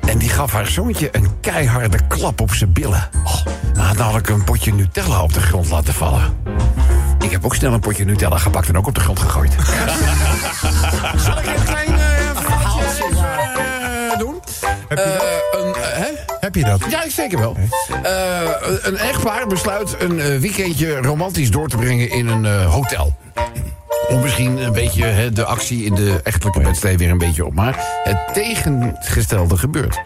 En 0.00 0.18
die 0.18 0.28
gaf 0.28 0.52
haar 0.52 0.66
zoontje 0.66 1.08
een 1.12 1.40
keiharde 1.40 1.98
klap 2.08 2.40
op 2.40 2.54
zijn 2.54 2.72
billen. 2.72 3.08
Oh, 3.24 3.44
dan 3.72 3.84
had 3.84 3.96
namelijk 3.96 4.28
een 4.28 4.44
potje 4.44 4.72
Nutella 4.72 5.22
op 5.22 5.32
de 5.32 5.40
grond 5.40 5.70
laten 5.70 5.94
vallen. 5.94 6.36
Ik 7.24 7.30
heb 7.30 7.44
ook 7.44 7.54
snel 7.54 7.72
een 7.72 7.80
potje 7.80 8.04
Nutella 8.04 8.38
gepakt 8.38 8.68
en 8.68 8.76
ook 8.78 8.86
op 8.86 8.94
de 8.94 9.00
grond 9.00 9.18
gegooid. 9.18 9.52
Zal 11.24 11.38
ik 11.38 11.46
een 11.46 11.64
klein 11.64 11.98
eh, 11.98 12.36
verhaaltje 12.36 13.04
eh, 13.04 14.18
doen? 14.18 14.40
Heb 14.88 14.98
je 14.98 15.48
een, 15.50 15.82
eh, 15.82 15.98
hè? 15.98 16.08
Heb 16.40 16.54
je 16.54 16.64
dat? 16.64 16.80
Ja, 16.90 17.08
zeker 17.08 17.38
wel. 17.38 17.56
Eh, 18.02 18.50
een 18.82 18.96
echtpaar 18.96 19.46
besluit 19.46 19.96
een 19.98 20.40
weekendje 20.40 20.96
romantisch 20.96 21.50
door 21.50 21.68
te 21.68 21.76
brengen 21.76 22.10
in 22.10 22.28
een 22.28 22.64
hotel. 22.64 23.16
Om 24.08 24.20
misschien 24.20 24.56
een 24.58 24.72
beetje 24.72 25.30
de 25.32 25.44
actie 25.44 25.84
in 25.84 25.94
de 25.94 26.20
echtelijke 26.22 26.62
wedstrijd 26.62 26.98
weer 26.98 27.10
een 27.10 27.18
beetje 27.18 27.46
op. 27.46 27.54
Maar 27.54 28.00
het 28.04 28.34
tegengestelde 28.34 29.56
gebeurt. 29.56 30.00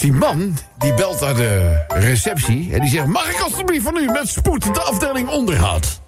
Die 0.00 0.12
man 0.12 0.56
die 0.78 0.94
belt 0.94 1.20
naar 1.20 1.34
de 1.34 1.84
receptie 1.88 2.72
en 2.72 2.80
die 2.80 2.90
zegt... 2.90 3.06
mag 3.06 3.30
ik 3.30 3.40
alstublieft 3.40 3.84
van 3.84 3.96
u 3.96 4.06
met 4.06 4.28
spoed 4.28 4.74
de 4.74 4.80
afdeling 4.80 5.28
onderhoud? 5.28 6.00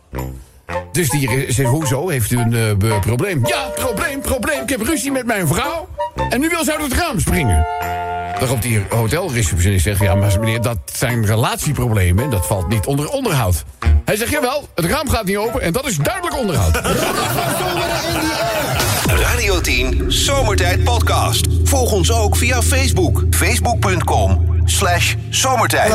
Dus 0.92 1.08
die 1.10 1.52
zegt, 1.52 1.68
hoezo? 1.68 2.08
Heeft 2.08 2.30
u 2.30 2.38
een 2.38 2.80
eh, 2.80 3.00
probleem? 3.00 3.46
Ja, 3.46 3.68
probleem, 3.74 4.20
probleem. 4.20 4.62
Ik 4.62 4.68
heb 4.68 4.80
ruzie 4.80 5.12
met 5.12 5.26
mijn 5.26 5.46
vrouw. 5.46 5.88
En 6.30 6.40
nu 6.40 6.48
wil 6.48 6.64
ze 6.64 6.72
uit 6.72 6.82
het 6.82 6.92
raam 6.92 7.20
springen. 7.20 7.66
Waarop 8.38 8.62
die 8.62 8.82
hotelreceptionist 8.88 9.84
zegt... 9.84 10.00
ja, 10.00 10.14
maar 10.14 10.40
meneer, 10.40 10.60
dat 10.62 10.78
zijn 10.84 11.26
relatieproblemen. 11.26 12.30
Dat 12.30 12.46
valt 12.46 12.68
niet 12.68 12.86
onder 12.86 13.08
onderhoud. 13.08 13.64
Hij 14.06 14.16
zegt, 14.16 14.30
jawel, 14.30 14.68
het 14.74 14.84
raam 14.84 15.08
gaat 15.08 15.24
niet 15.24 15.36
open... 15.36 15.60
en 15.60 15.72
dat 15.72 15.86
is 15.86 15.96
duidelijk 15.96 16.36
onderhoud. 16.36 16.76
Radio 19.26 19.60
10 19.60 20.04
Zomertijd 20.12 20.84
Podcast. 20.84 21.46
Volg 21.64 21.92
ons 21.92 22.12
ook 22.12 22.36
via 22.36 22.62
Facebook. 22.62 23.22
Facebook.com 23.30 24.60
slash 24.64 25.14
zomertijd. 25.30 25.90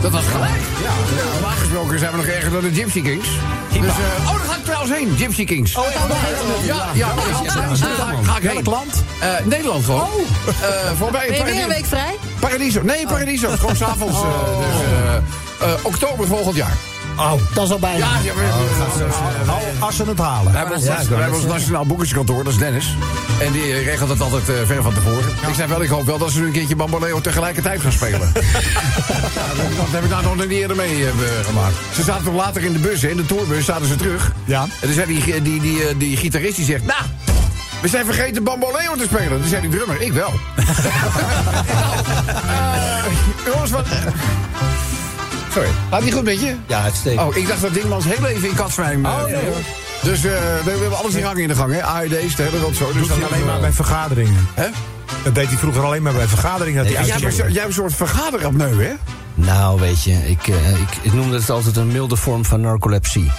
Dat 0.00 0.10
was 0.10 0.24
gelijk. 0.26 0.59
Gesproken 1.90 2.20
zijn 2.20 2.26
we 2.26 2.32
nog 2.32 2.42
erger 2.42 2.62
dan 2.62 2.72
de 2.72 2.80
Gypsy 2.80 3.02
Kings. 3.02 3.28
Dus, 3.72 3.80
eh, 3.80 4.28
oh, 4.28 4.36
daar 4.36 4.44
ga 4.46 4.56
ik 4.56 4.64
trouwens 4.64 4.92
heen, 4.92 5.16
Gypsy 5.16 5.44
Kings. 5.44 5.76
Oh, 5.76 5.84
ja, 5.92 6.06
ja, 6.64 6.90
ja, 6.94 7.14
daar 7.14 7.24
ga 8.22 8.36
ik 8.36 8.50
heen. 8.50 8.62
land? 8.64 9.04
Nederland 9.44 9.84
gewoon. 9.84 10.08
Eh, 10.46 10.92
voorbij 10.96 11.26
Ben 11.28 11.36
je 11.36 11.44
weer 11.44 11.62
een 11.62 11.68
week 11.68 11.86
vrij? 11.86 12.14
Paradiso. 12.40 12.82
Nee, 12.82 13.06
Paradiso. 13.06 13.50
Gewoon 13.50 13.76
s'avonds. 13.76 14.20
eh 14.22 14.28
dus, 14.58 14.82
eh, 14.82 15.72
eh, 15.72 15.78
oktober 15.82 16.26
volgend 16.26 16.56
jaar. 16.56 16.76
Oh. 17.20 17.32
Dat 17.54 17.64
is 17.64 17.70
al 17.70 17.78
bijna. 17.78 17.98
Ja, 17.98 18.18
ja, 18.22 18.34
we, 18.34 18.42
Hou 19.46 19.62
als 19.78 19.96
ze 19.96 20.04
het 20.04 20.18
halen. 20.18 20.52
we 20.52 20.58
hebben 20.58 20.76
ons, 20.76 20.84
we 20.84 21.14
hebben 21.14 21.34
ons 21.34 21.44
nationaal 21.44 21.86
boekerskantoor, 21.86 22.44
dat 22.44 22.52
is 22.52 22.58
Dennis. 22.58 22.94
En 23.40 23.52
die 23.52 23.72
regelt 23.72 24.08
het 24.08 24.20
altijd 24.20 24.48
eh, 24.48 24.66
ver 24.66 24.82
van 24.82 24.94
tevoren. 24.94 25.30
Ik 25.48 25.54
zei 25.54 25.68
wel, 25.68 25.82
ik 25.82 25.88
hoop 25.88 26.04
wel 26.04 26.18
dat 26.18 26.30
ze 26.30 26.38
nu 26.38 26.46
een 26.46 26.52
keertje 26.52 26.76
Bamboleo 26.76 27.20
tegelijkertijd 27.20 27.80
gaan 27.80 27.92
spelen. 27.92 28.20
ja, 29.36 29.46
dat, 29.76 29.90
heb 29.90 30.04
ik 30.04 30.10
daar 30.10 30.22
nog 30.22 30.36
niet 30.36 30.50
eerder 30.50 30.76
mee 30.76 31.06
eh, 31.06 31.12
gemaakt. 31.44 31.74
Ze 31.94 32.02
zaten 32.02 32.24
toch 32.24 32.34
later 32.34 32.64
in 32.64 32.72
de 32.72 32.78
bus, 32.78 33.02
hè, 33.02 33.08
in 33.08 33.16
de 33.16 33.26
tourbus, 33.26 33.64
zaten 33.64 33.86
ze 33.86 33.96
terug. 33.96 34.32
Ja. 34.44 34.62
En 34.62 34.68
toen 34.80 34.92
zei 34.92 35.06
die, 35.06 35.42
die, 35.42 35.60
die, 35.60 35.88
eh, 35.88 35.94
die 35.98 36.16
gitarist, 36.16 36.56
die 36.56 36.64
zegt... 36.64 36.84
Nou, 36.84 37.02
we 37.82 37.88
zijn 37.88 38.04
vergeten 38.04 38.44
Bamboleo 38.44 38.94
te 38.96 39.04
spelen. 39.04 39.40
Toen 39.40 39.48
zei 39.48 39.60
die 39.60 39.70
drummer, 39.70 40.00
ik 40.00 40.12
wel. 40.12 40.32
Eh, 43.10 43.52
jongens, 43.52 43.70
wat... 43.70 43.86
eh, 45.50 45.54
Sorry, 45.56 45.68
gaat 45.90 46.02
niet 46.04 46.14
goed 46.14 46.24
met 46.24 46.40
je? 46.40 46.54
Ja, 46.66 46.82
uitstekend. 46.82 47.28
Oh, 47.28 47.36
ik 47.36 47.48
dacht 47.48 47.60
dat 47.60 47.74
Dingmans 47.74 48.04
heel 48.04 48.26
even 48.26 48.48
in 48.48 48.54
katzwijn... 48.54 49.04
eh, 49.04 49.12
Oh, 49.12 49.24
nee, 49.24 49.34
hoor. 49.34 49.56
Dus 50.02 50.24
eh, 50.24 50.32
we 50.64 50.70
hebben 50.70 50.96
alles 50.98 51.14
in 51.14 51.22
gang 51.22 51.38
in 51.38 51.48
de 51.48 51.54
gang, 51.54 51.72
hè? 51.72 51.82
AED's, 51.82 52.36
de 52.36 52.42
hele 52.42 52.58
rotzooi. 52.58 52.92
Dus 52.92 53.08
dat 53.08 53.16
alleen 53.16 53.38
is, 53.40 53.44
maar 53.44 53.54
eh, 53.54 53.60
bij 53.60 53.72
vergaderingen. 53.72 54.48
Hè? 54.54 54.66
Dat 55.24 55.34
deed 55.34 55.46
hij 55.46 55.56
vroeger 55.56 55.82
alleen 55.84 56.02
maar 56.02 56.12
bij 56.12 56.26
vergaderingen. 56.26 56.84
Dat 56.84 56.92
hij 56.94 57.06
Jij 57.06 57.18
jij 57.30 57.52
hebt 57.52 57.66
een 57.66 57.72
soort 57.72 57.94
vergaderapneu, 57.94 58.82
hè? 58.84 58.92
Nou, 59.44 59.80
weet 59.80 60.02
je, 60.02 60.12
ik, 60.12 60.48
eh, 60.48 60.70
ik, 60.80 60.88
ik 61.02 61.12
noemde 61.12 61.36
het 61.36 61.50
altijd 61.50 61.76
een 61.76 61.86
milde 61.92 62.16
vorm 62.16 62.44
van 62.44 62.60
narcolepsie. 62.60 63.30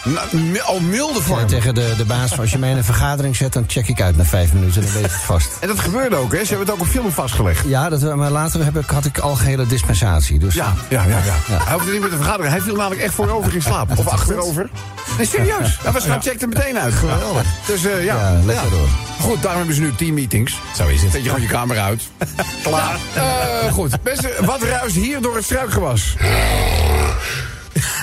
Al 0.66 0.80
milde 0.80 1.14
Ja, 1.20 1.22
vorm. 1.26 1.48
tegen 1.48 1.76
de, 1.76 1.94
de 1.98 2.06
baas 2.06 2.30
van, 2.30 2.40
als 2.40 2.52
je 2.52 2.58
mij 2.58 2.70
in 2.72 2.78
een 2.78 2.84
vergadering 2.84 3.36
zet, 3.36 3.54
dan 3.54 3.64
check 3.68 3.88
ik 3.88 4.02
uit 4.02 4.18
na 4.18 4.24
vijf 4.24 4.54
minuten. 4.54 4.82
Dan 4.82 4.92
weet 4.92 5.06
ik 5.06 5.12
het 5.12 5.22
vast. 5.22 5.50
En 5.60 5.68
dat 5.68 5.80
gebeurde 5.80 6.16
ook, 6.16 6.32
hè? 6.32 6.38
Ze 6.44 6.48
hebben 6.48 6.66
het 6.66 6.76
ook 6.76 6.82
op 6.82 6.88
film 6.88 7.12
vastgelegd. 7.12 7.68
Ja, 7.68 7.90
dat, 7.90 8.16
maar 8.16 8.32
later 8.32 8.64
heb 8.64 8.78
ik, 8.78 8.90
had 8.90 9.06
ik 9.06 9.18
algehele 9.18 9.68
dispensatie. 9.68 10.40
Dus 10.40 10.54
Ja, 10.54 10.74
ja, 10.90 11.04
ja. 11.04 11.10
ja. 11.10 11.36
Ja. 11.48 11.64
Hij 11.64 11.74
hoefde 11.74 11.92
niet 11.92 12.02
meer 12.02 12.10
te 12.10 12.16
vergaderen. 12.16 12.52
Hij 12.52 12.62
viel 12.62 12.76
namelijk 12.76 13.02
echt 13.02 13.14
voorover 13.14 13.54
in 13.56 13.62
slaap. 13.62 13.90
Of 14.00 14.08
achterover. 14.08 14.70
Nee, 15.18 15.28
serieus. 15.28 15.78
Hij 15.84 15.92
was 15.92 16.04
gaan 16.06 16.22
checkte 16.22 16.48
meteen 16.48 16.78
uit. 16.80 16.94
Geweldig. 16.94 17.44
Dus 17.68 17.86
eh, 17.86 18.04
ja. 18.04 18.16
Ja, 18.16 18.40
lekker 18.46 18.70
door. 18.70 18.88
Goed, 19.22 19.42
daarom 19.42 19.58
hebben 19.58 19.76
ze 19.76 19.82
nu 19.82 19.96
team 19.96 20.14
meetings. 20.14 20.58
Zo 20.76 20.88
is 20.88 21.02
het. 21.02 21.12
Zet 21.12 21.22
je 21.24 21.28
gewoon 21.30 21.42
je 21.42 21.48
camera 21.48 21.84
uit. 21.86 22.02
Klaar. 22.64 22.96
Eh, 23.14 23.72
goed. 23.74 23.92
Mensen, 24.04 24.46
wat 24.46 24.62
ruist 24.64 24.96
hier 24.96 25.22
door 25.22 25.36
het 25.36 25.44
struikgewas? 25.44 26.16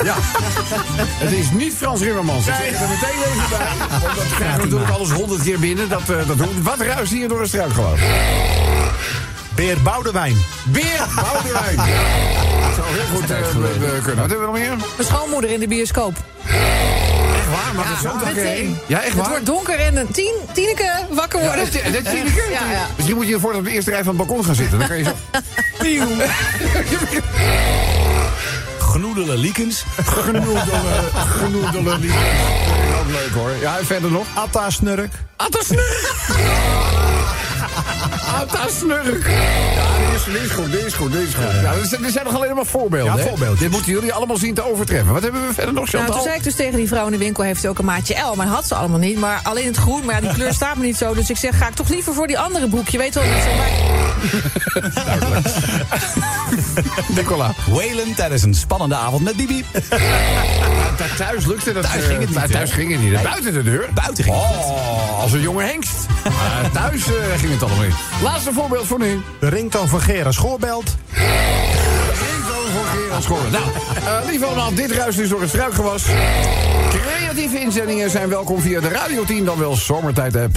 Ja. 0.04 0.14
Het 1.18 1.32
is 1.32 1.50
niet 1.50 1.74
Frans 1.76 2.00
Rimmermans. 2.00 2.46
Ik 2.46 2.54
zeg 2.54 2.80
er 2.80 2.88
meteen 2.88 3.22
even 3.26 3.48
bij. 3.50 3.98
Want 4.02 4.16
dat 4.16 4.26
krijgen 4.34 4.56
we 4.58 4.64
natuurlijk 4.64 4.90
alles 4.90 5.10
honderd 5.10 5.42
keer 5.42 5.58
binnen. 5.58 5.88
Dat, 5.88 6.00
eh, 6.10 6.26
dat 6.26 6.38
doen. 6.38 6.62
Wat 6.62 6.80
ruist 6.80 7.12
hier 7.12 7.28
door 7.28 7.38
het 7.40 7.48
struikgewas? 7.48 7.98
Beer 9.54 9.82
Boudewijn. 9.82 10.36
Beer 10.64 11.06
Boudewijn. 11.14 11.76
Dat 11.76 11.86
zou 12.76 12.86
heel 12.88 13.06
goed 13.14 13.26
we- 13.26 13.78
we 13.78 13.98
kunnen. 14.02 14.28
Wat 14.28 14.30
hebben 14.30 14.38
we 14.40 14.44
nog 14.44 14.52
meer? 14.68 14.76
Mijn 14.96 15.08
schoonmoeder 15.08 15.50
in 15.50 15.60
de 15.60 15.68
bioscoop. 15.68 16.16
Echt 17.50 17.62
waar? 17.64 17.74
Maar 17.74 17.86
dat 18.02 18.12
zo 18.12 18.26
meteen. 18.26 18.78
Ja, 18.86 18.98
echt 18.98 19.06
Het 19.08 19.16
waar? 19.16 19.28
wordt 19.28 19.46
donker 19.46 19.78
en 19.78 19.96
een 19.96 20.10
tien, 20.10 20.34
Tieneke 20.52 20.90
wakker 21.10 21.40
Ja, 21.42 21.46
worden. 21.46 21.68
Ja, 22.52 22.70
ja. 22.70 22.86
Misschien 22.96 23.16
moet 23.16 23.26
je 23.28 23.34
ervoor 23.34 23.54
op 23.54 23.64
de 23.64 23.70
eerste 23.70 23.90
rij 23.90 24.04
van 24.04 24.16
het 24.18 24.26
balkon 24.26 24.44
gaan 24.44 24.54
zitten. 24.54 24.78
Dan 24.78 24.88
kan 24.88 24.98
je 24.98 25.04
zo... 25.04 25.12
Genoedele 28.78 29.36
Liekens. 29.36 29.84
Genoedelen. 30.04 30.62
Genoedelen. 31.38 32.00
die- 32.00 32.10
Ook 33.00 33.10
leuk 33.10 33.30
hoor. 33.34 33.50
Ja, 33.60 33.78
en 33.78 33.86
verder 33.86 34.10
nog? 34.10 34.26
Atta 34.34 34.70
Snurk. 34.70 35.12
Atta 35.36 35.58
Snurk. 35.62 36.14
Atta 38.40 38.68
Snurk. 38.78 39.26
Ja, 39.76 40.10
dit 40.10 40.16
is, 40.16 40.24
dit 40.32 40.42
is 40.42 40.50
goed, 40.50 40.70
dit 40.72 40.84
is 40.84 40.94
goed, 40.94 41.12
dit 41.12 41.20
is 41.28 41.34
goed. 41.34 41.44
Ja, 41.62 41.72
er, 41.72 41.86
zijn, 41.86 42.04
er 42.04 42.10
zijn 42.10 42.24
nog 42.24 42.34
alleen 42.34 42.54
maar 42.54 42.66
voorbeelden. 42.66 43.16
Ja, 43.16 43.22
hè? 43.22 43.54
Dit 43.58 43.70
moeten 43.70 43.92
jullie 43.92 44.12
allemaal 44.12 44.36
zien 44.36 44.54
te 44.54 44.70
overtreffen. 44.70 45.12
Wat 45.12 45.22
hebben 45.22 45.46
we 45.46 45.54
verder 45.54 45.74
nog, 45.74 45.84
Nou, 45.92 45.96
Chantal? 45.96 46.14
toen 46.14 46.24
zei 46.24 46.36
ik 46.36 46.42
dus 46.44 46.54
tegen 46.54 46.76
die 46.76 46.88
vrouw 46.88 47.04
in 47.06 47.12
de 47.12 47.18
winkel... 47.18 47.44
heeft 47.44 47.60
ze 47.60 47.68
ook 47.68 47.78
een 47.78 47.84
maatje 47.84 48.14
L, 48.20 48.34
maar 48.34 48.46
had 48.46 48.66
ze 48.66 48.74
allemaal 48.74 48.98
niet. 48.98 49.18
Maar 49.18 49.40
alleen 49.42 49.66
het 49.66 49.76
groen, 49.76 50.04
maar 50.04 50.14
ja, 50.14 50.20
die 50.20 50.32
kleur 50.32 50.52
staat 50.52 50.76
me 50.76 50.84
niet 50.84 50.96
zo. 50.96 51.14
Dus 51.14 51.30
ik 51.30 51.36
zeg, 51.36 51.58
ga 51.58 51.68
ik 51.68 51.74
toch 51.74 51.88
liever 51.88 52.14
voor 52.14 52.26
die 52.26 52.38
andere 52.38 52.68
broek. 52.68 52.88
Je 52.88 52.98
weet 52.98 53.14
wel, 53.14 53.24
niet 53.24 53.42
zo. 53.42 53.48
Nicola. 57.16 57.52
Whalen 57.70 58.14
tijdens 58.14 58.42
een 58.42 58.54
spannende 58.54 58.94
avond 58.94 59.22
met 59.24 59.36
Bibi. 59.36 59.64
Daar 60.96 61.14
thuis 61.16 61.46
lukte 61.46 61.72
dat. 61.72 61.82
Thuis 61.82 62.02
eh, 62.02 62.08
ging 62.08 62.18
het 62.20 62.28
niet, 62.28 62.38
daar- 62.38 62.48
Thuis 62.48 62.70
ging 62.70 62.92
het 62.92 63.00
niet. 63.00 63.22
Buiten 63.22 63.52
de 63.52 63.62
deur. 63.62 63.88
Buiten 63.94 64.24
ging 64.24 64.36
het. 64.36 64.44
Oh, 64.44 65.20
als 65.20 65.32
een 65.32 65.40
jonge 65.40 65.62
hengst. 65.62 66.06
Maar 66.38 66.70
thuis 66.72 67.06
eh, 67.06 67.38
ging 67.38 67.52
het 67.52 67.62
allemaal 67.62 67.84
niet. 67.84 67.94
Laatste 68.22 68.52
voorbeeld 68.52 68.86
voor 68.86 68.98
nu. 68.98 69.20
De 69.40 69.48
ringtoon 69.48 69.88
van 69.88 70.00
Gerard 70.00 70.34
Schoorbelt. 70.34 70.96
Schoren. 73.20 73.52
Nou, 73.52 73.64
eh 74.04 74.28
lieve 74.28 74.44
allemaal, 74.44 74.74
dit 74.74 74.90
ruist 74.90 75.18
dus 75.18 75.28
door 75.28 75.40
het 75.40 75.48
struikgewas. 75.48 76.04
Creatieve 76.88 77.60
inzendingen 77.60 78.10
zijn 78.10 78.28
welkom 78.28 78.60
via 78.60 78.80
de 78.80 78.88
Radio 78.88 79.24
10, 79.24 79.44
dan 79.44 79.58
wel 79.58 79.76
Zomertijd 79.76 80.36
app. 80.36 80.56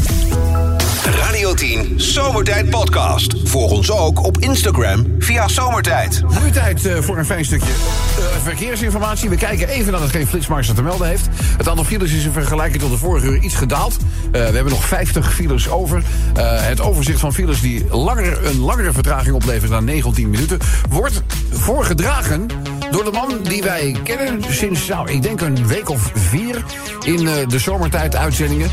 Radio 1.05 1.53
10 1.53 1.99
Zomertijd 1.99 2.69
Podcast. 2.69 3.35
Volg 3.43 3.71
ons 3.71 3.91
ook 3.91 4.23
op 4.25 4.37
Instagram 4.37 5.05
via 5.19 5.47
Zomertijd. 5.47 6.23
Nu 6.43 6.51
tijd 6.51 6.85
eh, 6.85 6.97
voor 7.01 7.17
een 7.17 7.25
fijn 7.25 7.45
stukje 7.45 7.71
eh, 7.71 8.23
verkeersinformatie. 8.43 9.29
We 9.29 9.35
kijken 9.35 9.67
even 9.67 9.91
dat 9.91 10.01
het 10.01 10.11
geen 10.11 10.27
flitsmarser 10.27 10.75
te 10.75 10.81
melden 10.81 11.07
heeft. 11.07 11.27
Het 11.57 11.69
aantal 11.69 11.85
files 11.85 12.11
is 12.11 12.25
in 12.25 12.31
vergelijking 12.31 12.81
tot 12.81 12.91
de 12.91 12.97
vorige 12.97 13.25
uur 13.25 13.37
iets 13.37 13.55
gedaald. 13.55 13.97
Eh, 13.97 14.31
we 14.31 14.37
hebben 14.37 14.69
nog 14.69 14.85
50 14.85 15.33
files 15.33 15.69
over. 15.69 16.03
Het 16.39 16.81
overzicht 16.81 17.19
van 17.19 17.33
files 17.33 17.61
die 17.61 17.95
langer, 17.95 18.45
een 18.45 18.59
langere 18.59 18.91
vertraging 18.91 19.35
opleveren 19.35 19.69
dan 19.69 19.83
19 19.83 20.29
minuten... 20.29 20.59
wordt 20.89 21.21
voorgedragen 21.51 22.47
door 22.91 23.03
de 23.03 23.11
man 23.11 23.39
die 23.43 23.63
wij 23.63 23.95
kennen 24.03 24.43
sinds, 24.49 24.87
nou, 24.87 25.11
ik 25.11 25.21
denk 25.21 25.41
een 25.41 25.67
week 25.67 25.89
of 25.89 26.11
vier... 26.13 26.63
in 27.03 27.27
eh, 27.27 27.47
de 27.47 27.59
zomertijd 27.59 28.15
uitzendingen. 28.15 28.69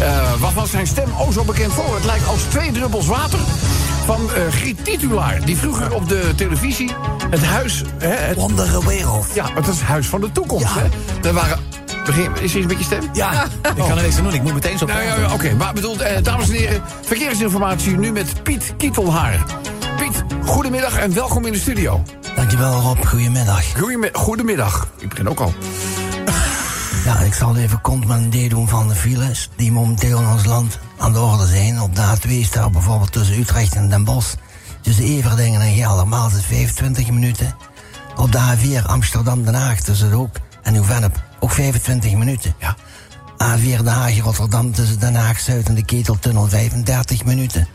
Eh, 0.00 0.40
waarvan 0.40 0.66
zijn 0.66 0.86
stem 0.86 1.08
o 1.18 1.30
zo 1.30 1.44
bekend 1.44 1.72
voor. 1.72 1.94
Het 1.94 2.04
lijkt 2.04 2.26
als 2.26 2.42
twee 2.42 2.72
druppels 2.72 3.06
water 3.06 3.38
van 4.04 4.30
eh 4.34 4.52
Griet 4.52 4.84
Titulaar. 4.84 5.44
Die 5.44 5.56
vroeger 5.56 5.94
op 5.94 6.08
de 6.08 6.32
televisie 6.36 6.90
het 7.30 7.44
huis... 7.44 7.82
Hè, 7.98 8.08
het, 8.08 8.36
Wondere 8.36 8.86
wereld. 8.86 9.26
ja, 9.34 9.46
het 9.54 9.66
is 9.66 9.78
het 9.78 9.88
huis 9.88 10.06
van 10.06 10.20
de 10.20 10.32
toekomst. 10.32 10.74
Ja. 10.74 10.80
Hè? 10.80 10.88
Daar 11.20 11.32
waren... 11.32 11.58
Begin, 12.04 12.30
is 12.40 12.52
er 12.52 12.58
iets 12.58 12.66
met 12.66 12.78
je 12.78 12.84
stem? 12.84 13.02
Ja, 13.12 13.44
ik 13.44 13.84
kan 13.86 13.96
er 13.96 14.02
niks 14.02 14.16
aan 14.16 14.24
doen. 14.24 14.34
Ik 14.34 14.42
moet 14.42 14.54
meteen 14.54 14.78
zo 14.78 14.86
Nou 14.86 15.02
ja, 15.02 15.16
ja, 15.18 15.32
oké. 15.32 15.54
Maar 15.54 15.72
bedoel, 15.72 16.00
eh, 16.00 16.22
dames 16.22 16.48
en 16.48 16.54
heren, 16.54 16.82
verkeersinformatie 17.02 17.96
nu 17.96 18.12
met 18.12 18.42
Piet 18.42 18.74
Kietelhaar. 18.76 19.44
Piet, 19.96 20.24
goedemiddag 20.44 20.98
en 20.98 21.14
welkom 21.14 21.46
in 21.46 21.52
de 21.52 21.58
studio. 21.58 22.02
Dankjewel 22.34 22.80
Rob, 22.80 23.04
goedemiddag. 23.04 23.64
Goedemiddag. 24.12 24.88
Ik 24.98 25.08
begin 25.08 25.28
ook 25.28 25.40
al. 25.40 25.54
Ja, 27.04 27.18
ik 27.18 27.34
zal 27.34 27.56
even 27.56 27.80
kont 27.80 28.06
met 28.06 28.16
een 28.16 28.48
D 28.48 28.50
doen 28.50 28.68
van 28.68 28.88
de 28.88 28.94
files 28.94 29.50
die 29.56 29.72
momenteel 29.72 30.18
in 30.18 30.26
ons 30.26 30.44
land 30.44 30.78
aan 30.98 31.12
de 31.12 31.20
orde 31.20 31.46
zijn. 31.46 31.80
Op 31.80 31.94
de 31.94 32.02
A2 32.02 32.46
staat 32.46 32.72
bijvoorbeeld 32.72 33.12
tussen 33.12 33.38
Utrecht 33.38 33.74
en 33.74 33.88
Den 33.88 34.04
Bosch. 34.04 34.34
Tussen 34.80 35.04
Everdingen 35.04 35.60
en 35.60 35.74
Geldermaal 35.74 36.26
is 36.26 36.32
het 36.32 36.44
25 36.44 37.10
minuten. 37.10 37.54
Op 38.16 38.32
de 38.32 38.38
A4 38.38 38.86
Amsterdam-Den 38.86 39.54
Haag 39.54 39.80
tussen 39.80 40.10
de 40.10 40.16
Hoek 40.16 40.36
en 40.62 40.72
Nieuw-Vennep 40.72 41.22
ook 41.40 41.50
25 41.50 42.14
minuten. 42.14 42.54
Ja. 42.58 42.76
A4 43.42 43.60
Den 43.60 43.86
Haag-Rotterdam 43.86 44.72
tussen 44.72 45.00
Den 45.00 45.14
Haag-Zuid 45.14 45.68
en 45.68 45.74
de 45.74 45.84
Keteltunnel 45.84 46.48
35 46.48 47.24
minuten. 47.24 47.68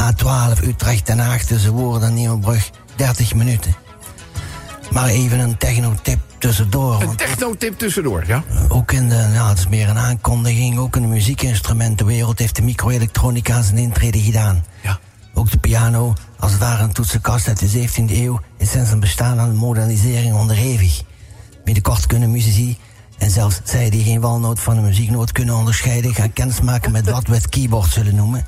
A12 0.00 0.62
Utrecht-Den 0.64 1.18
Haag 1.18 1.42
tussen 1.42 1.72
Woerden 1.72 2.08
en 2.08 2.14
Nieuwebrug 2.14 2.70
30 2.98 3.34
minuten. 3.34 3.74
Maar 4.90 5.08
even 5.08 5.38
een 5.38 5.56
technotip 5.56 6.18
tussendoor. 6.38 7.02
Een 7.02 7.16
technotip 7.16 7.78
tussendoor, 7.78 8.24
ja? 8.26 8.44
ook 8.68 8.92
in 8.92 9.08
de, 9.08 9.30
nou, 9.34 9.48
het 9.48 9.58
is 9.58 9.68
meer 9.68 9.88
een 9.88 9.98
aankondiging, 9.98 10.78
ook 10.78 10.96
in 10.96 11.02
de 11.02 11.08
muziekinstrumentenwereld 11.08 12.38
heeft 12.38 12.56
de 12.56 12.62
microelektronica 12.62 13.62
zijn 13.62 13.78
intrede 13.78 14.20
gedaan. 14.20 14.64
Ja. 14.82 14.98
Ook 15.34 15.50
de 15.50 15.58
piano, 15.58 16.14
als 16.38 16.50
het 16.50 16.60
ware 16.60 16.82
een 16.82 16.92
toetsenkast 16.92 17.48
uit 17.48 17.58
de 17.58 17.88
17e 17.88 18.10
eeuw, 18.10 18.40
is 18.56 18.70
sinds 18.70 18.90
een 18.90 19.00
bestaan 19.00 19.38
aan 19.38 19.54
modernisering 19.54 20.34
onderhevig. 20.34 21.02
Binnenkort 21.64 22.06
kunnen 22.06 22.30
muzici, 22.30 22.78
en 23.18 23.30
zelfs 23.30 23.60
zij 23.64 23.90
die 23.90 24.04
geen 24.04 24.20
walnoot 24.20 24.60
van 24.60 24.76
een 24.76 24.84
muzieknoot 24.84 25.32
kunnen 25.32 25.54
onderscheiden, 25.54 26.14
gaan 26.14 26.32
kennismaken 26.32 26.92
met 26.92 27.10
wat 27.10 27.26
we 27.26 27.34
het 27.34 27.48
keyboard 27.48 27.92
zullen 27.92 28.14
noemen. 28.14 28.46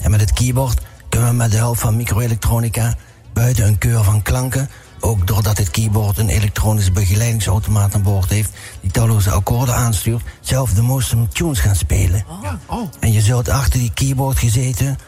En 0.00 0.10
met 0.10 0.20
het 0.20 0.32
keyboard 0.32 0.80
kunnen 1.08 1.28
we 1.28 1.34
met 1.34 1.50
de 1.50 1.56
hulp 1.56 1.78
van 1.78 1.96
microelektronica, 1.96 2.94
buiten 3.36 3.66
een 3.66 3.78
keur 3.78 4.04
van 4.04 4.22
klanken, 4.22 4.68
ook 5.00 5.26
doordat 5.26 5.58
het 5.58 5.70
keyboard 5.70 6.18
een 6.18 6.28
elektronische 6.28 6.92
begeleidingsautomaat 6.92 7.94
aan 7.94 8.02
boord 8.02 8.30
heeft, 8.30 8.50
die 8.80 8.90
talloze 8.90 9.30
akkoorden 9.30 9.74
aanstuurt, 9.74 10.22
zelf 10.40 10.72
de 10.72 10.82
mooiste 10.82 11.28
tunes 11.32 11.60
gaan 11.60 11.76
spelen. 11.76 12.24
Oh. 12.66 12.82
En 13.00 13.12
je 13.12 13.20
zult 13.20 13.48
achter 13.48 13.78
die 13.78 13.90
keyboard 13.94 14.38
gezeten 14.38 14.98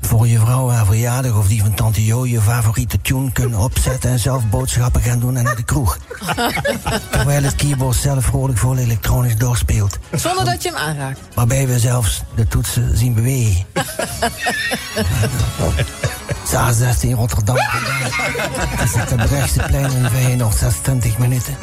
voor 0.00 0.28
je 0.28 0.38
vrouw 0.38 0.70
haar 0.70 0.86
verjaardag 0.86 1.36
of 1.36 1.48
die 1.48 1.62
van 1.62 1.74
tante 1.74 2.04
Jo 2.04 2.26
je 2.26 2.40
favoriete 2.40 3.00
tune 3.02 3.32
kunnen 3.32 3.58
opzetten 3.58 4.10
en 4.10 4.18
zelf 4.18 4.48
boodschappen 4.48 5.02
gaan 5.02 5.20
doen 5.20 5.36
en 5.36 5.44
naar 5.44 5.56
de 5.56 5.64
kroeg. 5.64 5.98
Terwijl 7.10 7.42
het 7.42 7.54
keyboard 7.54 7.96
zelf 7.96 8.24
vrolijk 8.24 8.58
vol 8.58 8.76
elektronisch 8.76 9.36
doorspeelt. 9.36 9.98
Zonder 10.12 10.44
dat 10.44 10.62
je 10.62 10.68
hem 10.68 10.78
aanraakt. 10.78 11.20
Waarbij 11.34 11.66
we 11.66 11.78
zelfs 11.78 12.22
de 12.34 12.48
toetsen 12.48 12.96
zien 12.96 13.14
bewegen. 13.14 13.64
Zaal 16.50 16.72
16 16.72 17.14
Rotterdam. 17.14 17.56
Is 18.82 18.94
het 18.94 19.16
Brechtseplein 19.16 19.92
in 19.92 20.08
Feyenoord 20.08 20.56
26 20.56 21.18
minuten. 21.18 21.56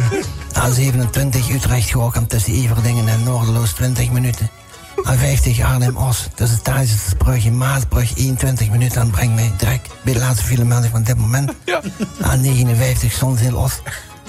A27 0.59 1.51
Utrecht 1.51 1.91
Gorkum 1.91 2.27
tussen 2.27 2.53
Everdingen 2.53 3.07
en 3.07 3.23
Noorderloos 3.23 3.71
20 3.71 4.11
minuten. 4.11 4.49
A50 4.97 5.63
Arnhem-Os 5.63 6.27
tussen 6.35 6.61
Thijsensbrug 6.61 7.45
en 7.45 7.57
Maasbrug 7.57 8.15
21 8.15 8.69
minuten. 8.69 8.99
Dan 8.99 9.09
brengt 9.09 9.35
mij 9.35 9.51
direct 9.57 9.89
bij 10.01 10.13
de 10.13 10.19
laatste 10.19 10.45
filemelding 10.45 10.91
van 10.91 11.03
dit 11.03 11.17
moment. 11.17 11.51
Ja. 11.65 11.81
A59 12.21 13.13
Zonzeel-Os 13.17 13.81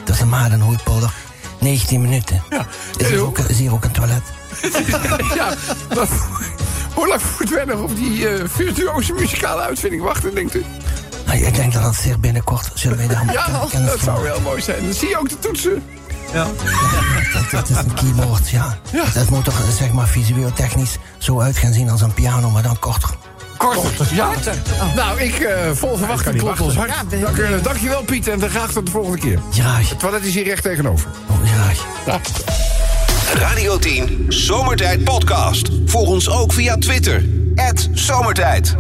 tussen 0.05 0.29
Maat 0.29 0.51
en 0.51 0.61
Hoeipolder 0.61 1.13
19 1.61 2.01
minuten. 2.01 2.43
Ja. 2.51 2.67
Is, 2.97 3.09
hier 3.09 3.21
ook, 3.21 3.39
is 3.39 3.59
hier 3.59 3.73
ook 3.73 3.85
een 3.85 3.91
toilet? 3.91 4.23
ja. 5.35 5.55
maar 5.95 6.09
Hoe 6.95 7.09
lang 7.09 7.21
moeten 7.39 7.57
wij 7.57 7.65
nog 7.65 7.81
op 7.81 7.97
die 7.97 8.29
eh, 8.29 8.49
virtuoze 8.49 9.13
muzikale 9.13 9.63
uitvinding 9.63 10.03
wachten, 10.03 10.35
denkt 10.35 10.55
u? 10.55 10.65
Nou, 11.27 11.39
ik 11.39 11.55
denk 11.55 11.73
dat 11.73 11.83
dat 11.83 11.95
zeer 11.95 12.21
binnenkort 12.21 12.71
zullen 12.75 12.97
wij 12.97 13.07
daar 13.07 13.33
Ja, 13.33 13.61
dat 13.87 14.01
zou 14.01 14.23
wel 14.23 14.41
mooi 14.41 14.61
zijn. 14.61 14.83
Dan 14.85 14.93
zie 14.95 15.09
je 15.09 15.19
ook 15.19 15.29
de 15.29 15.39
toetsen. 15.39 15.83
Dat, 16.35 17.51
dat 17.51 17.71
is 17.71 17.77
een 17.77 17.95
keyboard, 17.95 18.49
ja. 18.49 18.79
Dat 19.15 19.29
moet 19.31 19.45
toch, 19.45 19.63
zeg 19.79 19.93
maar, 19.93 20.09
visueel 20.09 20.53
technisch 20.53 20.97
zo 21.19 21.41
uit 21.41 21.57
gaan 21.57 21.73
zien 21.73 21.91
als 21.91 22.01
een 22.01 22.15
piano, 22.15 22.51
maar 22.51 22.63
dan 22.63 22.79
korter. 22.79 23.11
Korter. 23.57 24.07
Ja. 24.11 24.29
Nou, 24.95 25.21
ik 25.21 25.35
eh, 25.35 25.71
vol 25.73 25.97
verwachting 25.97 26.37
klopt 26.37 26.61
ons 26.61 26.75
hart. 26.75 26.91
Ja, 27.11 27.19
Dank, 27.19 27.39
eh, 27.39 27.63
dankjewel 27.63 28.03
Piet 28.03 28.29
en 28.29 28.39
dan 28.39 28.49
graag 28.49 28.73
tot 28.73 28.87
de 28.87 28.93
volgende 28.93 29.19
keer. 29.19 29.39
Graag. 29.53 29.89
Het 29.89 29.99
toilet 29.99 30.25
is 30.25 30.35
hier 30.35 30.45
recht 30.45 30.63
tegenover. 30.63 31.11
Oh, 31.27 31.37
graag. 32.05 32.27
Radio 33.35 33.79
10 33.79 34.27
Zomertijd 34.29 35.05
Podcast. 35.05 35.69
Volg 35.87 36.09
ons 36.09 36.29
ook 36.31 36.53
via 36.53 36.77
Twitter. 36.77 37.25
Zomertijd. 37.93 38.75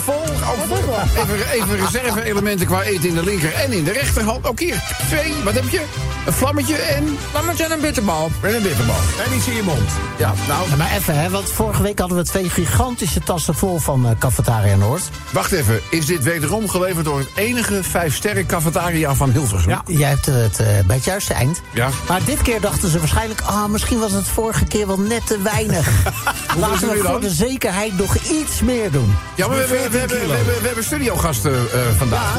Vol. 0.00 0.14
Oh, 0.14 1.02
even, 1.16 1.50
even 1.52 1.76
reserve-elementen 1.86 2.66
qua 2.66 2.82
eten 2.82 3.08
in 3.08 3.14
de 3.14 3.24
linker 3.24 3.54
en 3.54 3.72
in 3.72 3.84
de 3.84 3.92
rechterhand. 3.92 4.46
Ook 4.46 4.60
hier, 4.60 4.82
twee, 5.08 5.34
wat 5.44 5.54
heb 5.54 5.68
je? 5.68 5.82
Een 6.26 6.32
vlammetje 6.32 6.76
en... 6.76 7.18
Vlammetje 7.30 7.64
en 7.64 7.70
een 7.70 7.80
bitterbal. 7.80 8.30
En 8.40 8.54
een 8.54 8.62
bitterbal. 8.62 8.96
En 9.26 9.36
iets 9.36 9.46
in 9.46 9.54
je 9.54 9.62
mond. 9.62 9.90
Ja, 10.18 10.32
nou, 10.48 10.76
Maar 10.76 10.90
even, 10.96 11.18
hè, 11.18 11.30
want 11.30 11.50
vorige 11.50 11.82
week 11.82 11.98
hadden 11.98 12.16
we 12.18 12.24
twee 12.24 12.50
gigantische 12.50 13.20
tassen 13.20 13.54
vol 13.54 13.78
van 13.78 14.06
eh 14.06 14.12
Cafetaria 14.18 14.76
Noord. 14.76 15.02
wacht 15.32 15.52
even. 15.52 15.80
Is 15.90 16.06
dit 16.06 16.22
wederom 16.22 16.68
geleverd 16.68 17.04
door 17.04 17.18
het 17.18 17.28
enige 17.34 17.82
vijf-sterren 17.82 18.46
cafetaria 18.46 19.14
van 19.14 19.30
Hilversum? 19.30 19.70
Ja. 19.70 19.82
Jij 19.86 20.08
hebt 20.08 20.26
het 20.26 20.60
eh, 20.60 20.66
bij 20.86 20.96
het 20.96 21.04
juiste 21.04 21.34
eind. 21.34 21.60
Ja. 21.72 21.88
Maar 22.08 22.24
dit 22.24 22.42
keer 22.42 22.60
dachten 22.60 22.88
ze 22.90 22.98
waarschijnlijk... 22.98 23.40
ah, 23.40 23.66
misschien 23.66 23.98
was 23.98 24.12
het 24.12 24.26
vorige 24.28 24.64
keer 24.64 24.86
wel 24.86 24.98
net 25.00 25.26
te 25.26 25.42
weinig. 25.42 25.88
Laten 26.56 26.88
we 26.88 26.94
voor 26.94 27.02
dan? 27.02 27.20
de 27.20 27.30
zekerheid 27.30 27.98
nog 27.98 28.16
iets 28.16 28.60
meer 28.60 28.90
doen. 28.90 29.16
Ja, 29.34 29.48
maar 29.48 29.56
we, 29.56 29.87
we, 29.90 29.92
we, 29.92 29.98
hebben- 29.98 30.28
we, 30.28 30.34
hebben- 30.34 30.60
we 30.60 30.66
hebben 30.66 30.84
studiogasten 30.84 31.52
eh, 31.52 31.80
vandaag? 31.96 32.34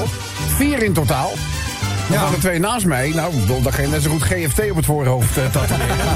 Vier 0.56 0.84
in 0.84 0.94
totaal. 0.94 1.34
Er 2.12 2.20
waren 2.20 2.39
twee 2.39 2.60
naast 2.60 2.86
mij. 2.86 3.12
Nou, 3.15 3.34
daar 3.63 3.74
kan 3.74 3.82
je 3.84 3.88
net 3.89 4.01
zo 4.03 4.10
goed 4.10 4.24
GFT 4.24 4.70
op 4.70 4.75
het 4.75 4.86
voorhoofd 4.86 5.34
tatoeëren. 5.51 5.88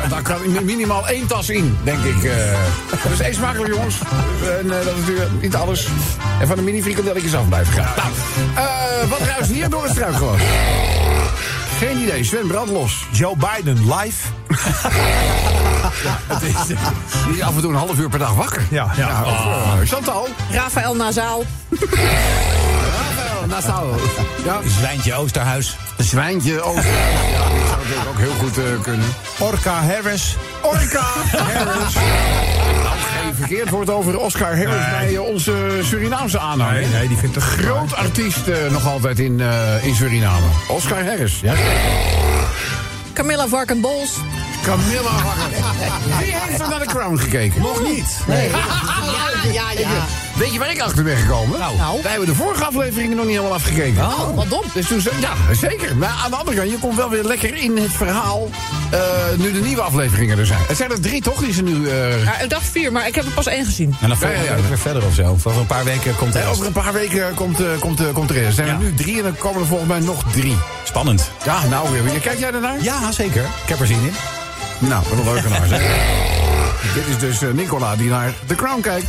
Maar 0.00 0.08
Daar 0.08 0.22
kan 0.22 0.52
mi- 0.52 0.60
minimaal 0.64 1.08
één 1.08 1.26
tas 1.26 1.48
in, 1.48 1.78
denk 1.84 2.04
ik. 2.04 2.24
eh. 2.24 2.32
Dus 3.08 3.18
eet 3.20 3.34
smakelijk, 3.34 3.74
jongens. 3.74 3.94
En 4.60 4.66
dat 4.68 4.80
is 4.86 4.92
natuurlijk 5.00 5.30
niet 5.40 5.54
alles. 5.54 5.88
En 6.40 6.46
van 6.46 6.56
de 6.56 6.62
mini 6.62 6.82
frikandelletjes 6.82 7.34
af 7.34 7.48
blijven 7.48 7.72
gaan. 7.72 7.94
Nou, 8.54 9.08
wat 9.08 9.20
ruist 9.20 9.50
hier 9.50 9.68
door 9.70 9.82
het 9.82 9.90
struikgewas? 9.92 10.40
Geen 11.78 11.98
idee. 11.98 12.24
Sven, 12.24 12.46
brand 12.46 12.70
los. 12.70 13.06
Joe 13.12 13.36
Biden 13.36 13.94
live. 13.94 14.26
Het 16.26 16.42
is, 16.42 16.66
die 17.26 17.36
is 17.36 17.42
af 17.42 17.54
en 17.54 17.60
toe 17.60 17.70
een 17.70 17.76
half 17.76 17.98
uur 17.98 18.08
per 18.08 18.18
dag 18.18 18.34
wakker. 18.34 18.62
Ja, 18.70 18.92
ja. 18.96 19.24
of, 19.24 19.30
eh, 19.30 19.72
Chantal. 19.84 20.28
Rafael 20.50 20.96
Nazaal. 20.96 21.44
Rafael, 21.70 23.46
Nassau. 23.46 23.96
Ja. 24.44 24.60
Zwijntje 24.78 25.14
Oosterhuis. 25.14 25.76
Zwijntje 25.98 26.62
Oost. 26.62 26.84
Ja, 26.84 27.48
die 27.52 27.66
zou 27.66 27.78
natuurlijk 27.78 28.08
ook 28.08 28.18
heel 28.18 28.34
goed 28.38 28.58
eh, 28.58 28.64
kunnen. 28.82 29.06
Orca 29.38 29.82
Harris. 29.82 30.36
Orca 30.62 31.04
Harris. 31.36 31.94
Verkeerd 33.38 33.70
woord 33.70 33.90
over 33.90 34.18
Oscar 34.18 34.56
Harris 34.56 34.90
bij 34.90 35.18
onze 35.18 35.78
Surinaamse 35.82 36.38
aanhanger. 36.38 36.80
Nee, 36.80 36.86
nee, 36.86 37.08
die 37.08 37.16
vindt 37.16 37.34
het 37.34 37.44
Groot 37.44 37.94
artiest 37.94 38.48
eh, 38.48 38.70
nog 38.70 38.86
altijd 38.86 39.18
in, 39.18 39.40
eh, 39.40 39.86
in 39.86 39.94
Suriname. 39.94 40.46
Oscar 40.68 41.04
Harris. 41.04 41.40
Ja. 41.40 41.54
Camilla 43.12 43.48
Varkenbols. 43.48 44.18
Camilla 44.68 45.02
Wakker. 45.24 45.48
Wie 46.18 46.34
heeft 46.34 46.60
er 46.60 46.68
naar 46.68 46.78
de 46.78 46.86
Crown 46.86 47.16
gekeken? 47.16 47.60
Nog 47.60 47.82
niet. 47.82 48.16
Ja, 49.52 49.70
ja, 49.72 49.80
ja. 49.80 50.04
Weet 50.34 50.52
je 50.52 50.58
waar 50.58 50.70
ik 50.70 50.80
achter 50.80 51.04
ben 51.04 51.16
gekomen? 51.16 51.58
Nou. 51.58 52.02
Wij 52.02 52.10
hebben 52.10 52.28
de 52.28 52.34
vorige 52.34 52.64
afleveringen 52.64 53.16
nog 53.16 53.24
niet 53.26 53.34
helemaal 53.34 53.54
afgekeken. 53.56 54.02
Oh, 54.04 54.34
wat 54.36 54.48
dom. 54.48 54.62
Dus 54.74 54.86
toen, 54.86 55.00
ze- 55.00 55.12
ja, 55.20 55.54
zeker. 55.54 55.96
Maar 55.96 56.08
aan 56.24 56.30
de 56.30 56.36
andere 56.36 56.56
kant, 56.56 56.70
je 56.70 56.78
komt 56.78 56.96
wel 56.96 57.10
weer 57.10 57.22
lekker 57.24 57.54
in 57.56 57.76
het 57.76 57.92
verhaal. 57.92 58.48
eh, 58.90 59.00
nu 59.36 59.52
de 59.52 59.60
nieuwe 59.60 59.82
afleveringen 59.82 60.38
er 60.38 60.46
zijn. 60.46 60.60
Het 60.68 60.76
zijn 60.76 60.90
er 60.90 61.00
drie, 61.00 61.22
toch? 61.22 61.38
Die 61.40 61.52
ze 61.52 61.62
nu. 61.62 61.88
eh, 61.88 62.24
Ja, 62.24 62.38
ik 62.40 62.50
dacht 62.50 62.66
vier, 62.70 62.92
maar 62.92 63.06
ik 63.06 63.14
heb 63.14 63.24
er 63.24 63.30
pas 63.30 63.46
één 63.46 63.64
gezien. 63.64 63.96
En 64.00 64.08
dan 64.08 64.18
Ja, 64.20 64.28
ja, 64.28 64.54
weer 64.68 64.78
verder 64.78 65.06
of 65.06 65.14
zo. 65.14 65.24
Over 65.26 65.56
een 65.56 65.66
paar 65.66 65.84
weken 65.84 66.16
komt 66.16 66.34
er 66.34 66.48
over 66.48 66.66
een 66.66 66.72
paar 66.72 66.92
weken 66.92 67.34
komt, 67.34 67.60
eh, 67.60 67.66
komt, 67.80 68.12
komt 68.12 68.30
er. 68.30 68.44
Er 68.44 68.52
zijn 68.52 68.68
er 68.68 68.76
nu 68.78 68.94
drie 68.94 69.16
en 69.16 69.22
dan 69.22 69.36
komen 69.36 69.60
er 69.60 69.66
volgens 69.66 69.88
mij 69.88 70.00
nog 70.00 70.22
drie. 70.32 70.56
Spannend. 70.84 71.30
Ja, 71.44 71.66
nou, 71.66 71.86
eh, 71.96 72.20
kijk 72.22 72.38
jij 72.38 72.52
ernaar? 72.52 72.82
Ja, 72.82 73.12
zeker. 73.12 73.42
Ik 73.42 73.68
heb 73.68 73.80
er 73.80 73.86
zin 73.86 74.00
in. 74.02 74.12
Nou, 74.78 75.04
wat 75.08 75.18
een 75.18 75.24
leuke 75.24 75.48
naar, 75.48 75.66
zeg. 75.66 75.82
Dit 76.94 77.06
is 77.06 77.18
dus 77.18 77.42
eh, 77.42 77.50
Nicola 77.50 77.96
die 77.96 78.10
naar 78.10 78.32
The 78.46 78.54
Crown 78.54 78.80
kijkt. 78.80 79.06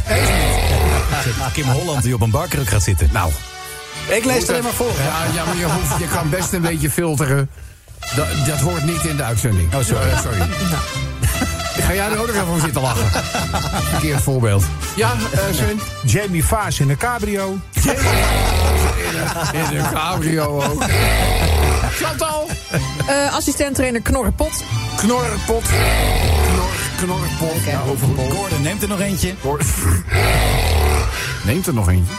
Kim 1.54 1.66
Holland 1.68 2.04
die 2.04 2.14
op 2.14 2.22
een 2.22 2.32
barkruk 2.32 2.68
gaat 2.70 2.84
zitten. 2.84 3.10
Nou, 3.14 3.32
Ik 4.08 4.26
lees 4.26 4.40
het 4.42 4.50
alleen 4.50 4.64
maar 4.64 4.72
voor? 4.74 4.92
Ja, 4.98 5.34
ja 5.34 5.46
maar 5.46 5.56
je, 5.58 5.66
hoeft, 5.66 6.00
je 6.00 6.08
kan 6.08 6.30
best 6.30 6.54
een 6.54 6.62
beetje 6.62 6.90
filteren. 6.92 7.50
Dat, 8.16 8.28
dat 8.46 8.60
hoort 8.60 8.84
niet 8.86 9.04
in 9.04 9.16
de 9.18 9.24
uitzending. 9.24 9.74
Oh, 9.76 9.82
sorry. 9.84 10.10
sorry. 10.24 10.38
Ga 11.82 11.94
jij 11.94 12.06
er 12.12 12.20
ook 12.20 12.28
nog 12.28 12.36
even 12.36 12.48
van 12.48 12.60
zitten 12.60 12.82
lachen? 12.82 13.06
Verkeerd 13.90 14.22
voorbeeld. 14.22 14.64
Ja, 14.96 15.12
eh 15.32 15.40
Sven? 15.54 15.80
Jamie 16.06 16.46
Vaas 16.46 16.80
in 16.80 16.90
een 16.90 16.98
cabrio. 16.98 17.58
In 19.54 19.78
een 19.78 19.92
cabrio 19.94 20.62
ook. 20.64 20.84
Chantal? 21.92 22.50
Eh 23.08 23.36
assistent-trainer 23.36 24.02
Knorrepot. 24.02 24.64
Knorrepot. 24.96 25.64
Knor, 26.52 26.70
knorrepot. 26.98 27.64
Ja, 27.66 27.82
overpot. 27.90 28.32
Gordon 28.34 28.62
neemt 28.62 28.82
er 28.82 28.88
nog 28.88 29.00
eentje. 29.00 29.34
Neemt 31.44 31.68
er 31.68 31.74
nog 31.74 31.90
eentje. 31.90 32.14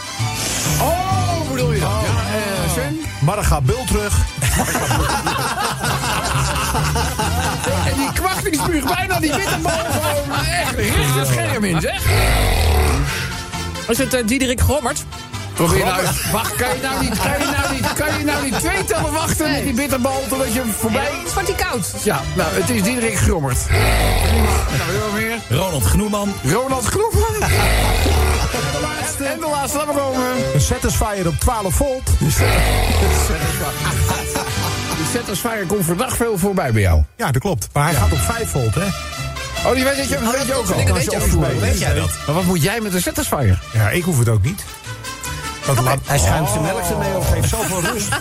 Oh, 0.81 1.49
bedoel 1.51 1.71
je 1.73 1.79
dat? 1.79 1.89
Ja, 1.89 2.35
eh 2.35 2.71
Sven? 2.71 2.99
Marga 3.19 3.61
Bultrug. 3.61 4.13
En 7.85 7.95
die 8.51 8.59
spuugt 8.59 8.95
bijna 8.95 9.19
die 9.19 9.35
bitterbal 9.35 9.71
gewoon 9.71 10.27
maar 10.27 10.45
echt 10.45 10.75
recht 10.75 11.15
het 11.15 11.27
scherm 11.27 11.63
in, 11.63 11.81
zeg. 11.81 12.01
Is 13.87 13.97
het 13.97 14.13
eh, 14.13 14.27
Diederik 14.27 14.59
Grommert? 14.59 15.03
Probeer 15.65 15.85
nou 15.85 16.05
eens. 16.05 16.31
Wacht, 16.31 16.55
kan 16.55 16.75
je 16.75 16.81
nou 16.81 17.01
niet, 17.01 17.19
kan 17.19 17.39
je 17.39 17.45
nou 17.45 17.73
niet, 17.73 17.93
kan 17.93 18.17
je 18.17 18.25
nou 18.25 18.43
niet 18.43 18.59
twee 18.59 18.83
tellen 18.83 19.11
wachten 19.11 19.51
met 19.51 19.63
die 19.63 19.73
bitterbal 19.73 20.23
totdat 20.29 20.53
je 20.53 20.59
hem 20.59 20.71
voorbij... 20.71 21.09
Is 21.25 21.33
wordt 21.33 21.47
hij 21.47 21.57
koud? 21.57 21.93
Ja, 22.03 22.21
nou, 22.35 22.53
het 22.53 22.69
is 22.69 22.83
Diederik 22.83 23.17
Grommert. 23.17 23.65
Prima. 23.67 23.77
Nou, 24.77 24.91
weer 24.91 24.99
wat 24.99 25.13
meer. 25.13 25.59
Ronald 25.59 25.85
Gnoeman. 25.85 26.33
Ronald 26.43 26.85
Groepen. 26.85 27.41
En 27.41 27.49
de 28.71 28.79
laatste. 28.81 29.23
En 29.25 29.39
de 29.39 29.47
laatste, 29.51 29.77
laat 29.77 29.85
maar 29.85 29.95
komen. 29.95 30.53
Een 30.53 30.61
Satisfyer 30.61 31.27
op 31.27 31.35
12 31.39 31.73
volt. 31.75 32.03
De 34.97 35.09
Satisfyer 35.13 35.65
komt 35.65 35.85
vandaag 35.85 36.15
veel 36.15 36.37
voorbij 36.37 36.71
bij 36.71 36.81
jou. 36.81 37.03
Ja, 37.17 37.31
dat 37.31 37.41
klopt. 37.41 37.69
Maar 37.73 37.83
hij 37.83 37.93
gaat 37.93 38.11
op 38.11 38.17
5 38.17 38.49
volt, 38.49 38.75
hè? 38.75 38.87
Oh, 39.65 39.73
die 39.73 39.83
weet 39.83 39.95
je, 39.95 40.01
weet 40.01 40.47
je 40.47 40.53
ook 40.53 40.69
al. 40.69 40.85
Dat 40.85 40.95
weet 40.97 41.11
je 41.11 41.37
ook. 41.37 41.59
Weet 41.59 41.79
jij 41.79 41.93
dat? 41.93 42.09
Maar 42.25 42.35
wat 42.35 42.43
moet 42.43 42.61
jij 42.61 42.79
met 42.81 42.93
een 42.93 43.01
Satisfyer? 43.01 43.61
Ja, 43.73 43.89
ik 43.89 44.03
hoef 44.03 44.19
het 44.19 44.29
ook 44.29 44.43
niet. 44.43 44.63
Laat... 45.65 45.99
Hij 46.05 46.17
schuimt 46.17 46.49
zijn 46.49 46.61
melk 46.61 46.81
ermee 46.89 47.15
op. 47.15 47.23
geeft 47.23 47.49
zoveel 47.49 47.81
rust. 47.81 48.09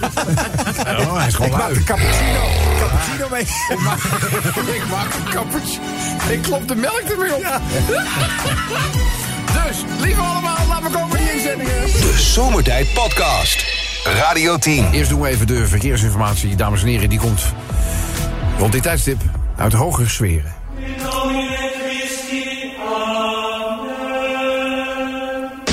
Oh, 0.81 1.17
hij 1.17 1.27
is 1.27 1.35
Ik 1.35 1.51
maak 1.51 1.75
de 1.75 1.85
cappuccino, 1.85 2.41
cappuccino 2.79 3.29
mee. 3.31 3.41
Ik 3.69 3.81
maak, 3.81 3.99
ik 4.79 4.87
maak 4.91 5.15
een 5.15 5.33
cappuccino. 5.33 5.85
Ik 6.29 6.43
klop 6.43 6.69
de 6.69 6.75
melk 6.75 7.01
ermee 7.01 7.35
op. 7.35 7.61
Dus, 9.67 9.85
lieve 10.01 10.21
allemaal, 10.21 10.57
laten 10.69 10.85
we 10.85 10.99
komen 10.99 11.19
in 11.19 11.25
die 11.25 11.33
inzendingen. 11.33 11.83
De 11.83 12.15
Zomertijd 12.17 12.93
Podcast. 12.95 13.65
Radio 14.05 14.59
10. 14.59 14.93
Eerst 14.93 15.11
doen 15.11 15.21
we 15.21 15.29
even 15.29 15.47
de 15.47 15.67
verkeersinformatie, 15.67 16.57
dames 16.57 16.83
en 16.83 16.89
heren. 16.89 17.09
Die 17.09 17.19
komt 17.19 17.43
rond 18.59 18.73
dit 18.73 18.83
tijdstip 18.83 19.21
uit 19.57 19.73
hoge 19.73 20.09
sferen. 20.09 20.55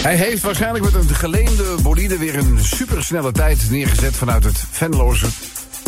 Hij 0.08 0.16
heeft 0.16 0.42
waarschijnlijk 0.42 0.84
met 0.86 0.94
een 0.94 1.16
geleende 1.16 1.76
bolide 1.82 2.18
weer 2.18 2.38
een 2.38 2.58
supersnelle 2.60 3.32
tijd 3.32 3.70
neergezet 3.70 4.16
vanuit 4.16 4.44
het 4.44 4.64
Venloze. 4.72 5.28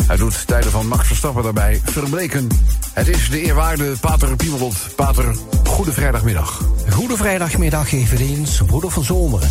Hij 0.06 0.16
doet 0.16 0.46
tijden 0.46 0.70
van 0.70 0.86
Max 0.86 1.06
Verstappen 1.06 1.42
daarbij 1.42 1.80
verbleken. 1.84 2.48
Het 2.92 3.08
is 3.08 3.30
de 3.30 3.40
eerwaarde 3.40 3.92
Pater 4.00 4.36
Piemelot. 4.36 4.74
Pater, 4.96 5.36
goede 5.64 5.92
vrijdagmiddag. 5.92 6.60
Goede 6.90 7.16
vrijdagmiddag 7.16 7.92
eveneens, 7.92 8.62
broeder 8.66 8.90
van 8.90 9.04
Zomeren. 9.04 9.50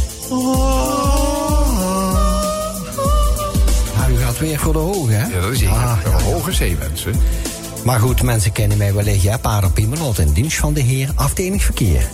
Nou, 3.98 4.12
u 4.12 4.18
gaat 4.18 4.40
weer 4.40 4.60
voor 4.60 4.74
de 4.74 4.80
hoge, 4.80 5.12
hè? 5.12 5.28
Ja, 5.28 5.42
dat 5.42 5.52
is 5.52 5.60
hier. 5.60 5.70
Ah, 5.70 5.98
ja. 6.04 6.22
Hoge 6.22 6.52
zeewensen. 6.52 7.14
Maar 7.86 8.00
goed, 8.00 8.22
mensen 8.22 8.52
kennen 8.52 8.78
mij 8.78 8.94
wellicht, 8.94 9.22
ja, 9.22 9.38
Pater 9.38 9.72
Piemelot 9.72 10.20
in 10.20 10.34
dienst 10.34 10.58
van 10.58 10.74
de 10.74 10.82
heer, 10.82 11.12
afdeling 11.16 11.64
verkeer. 11.64 12.08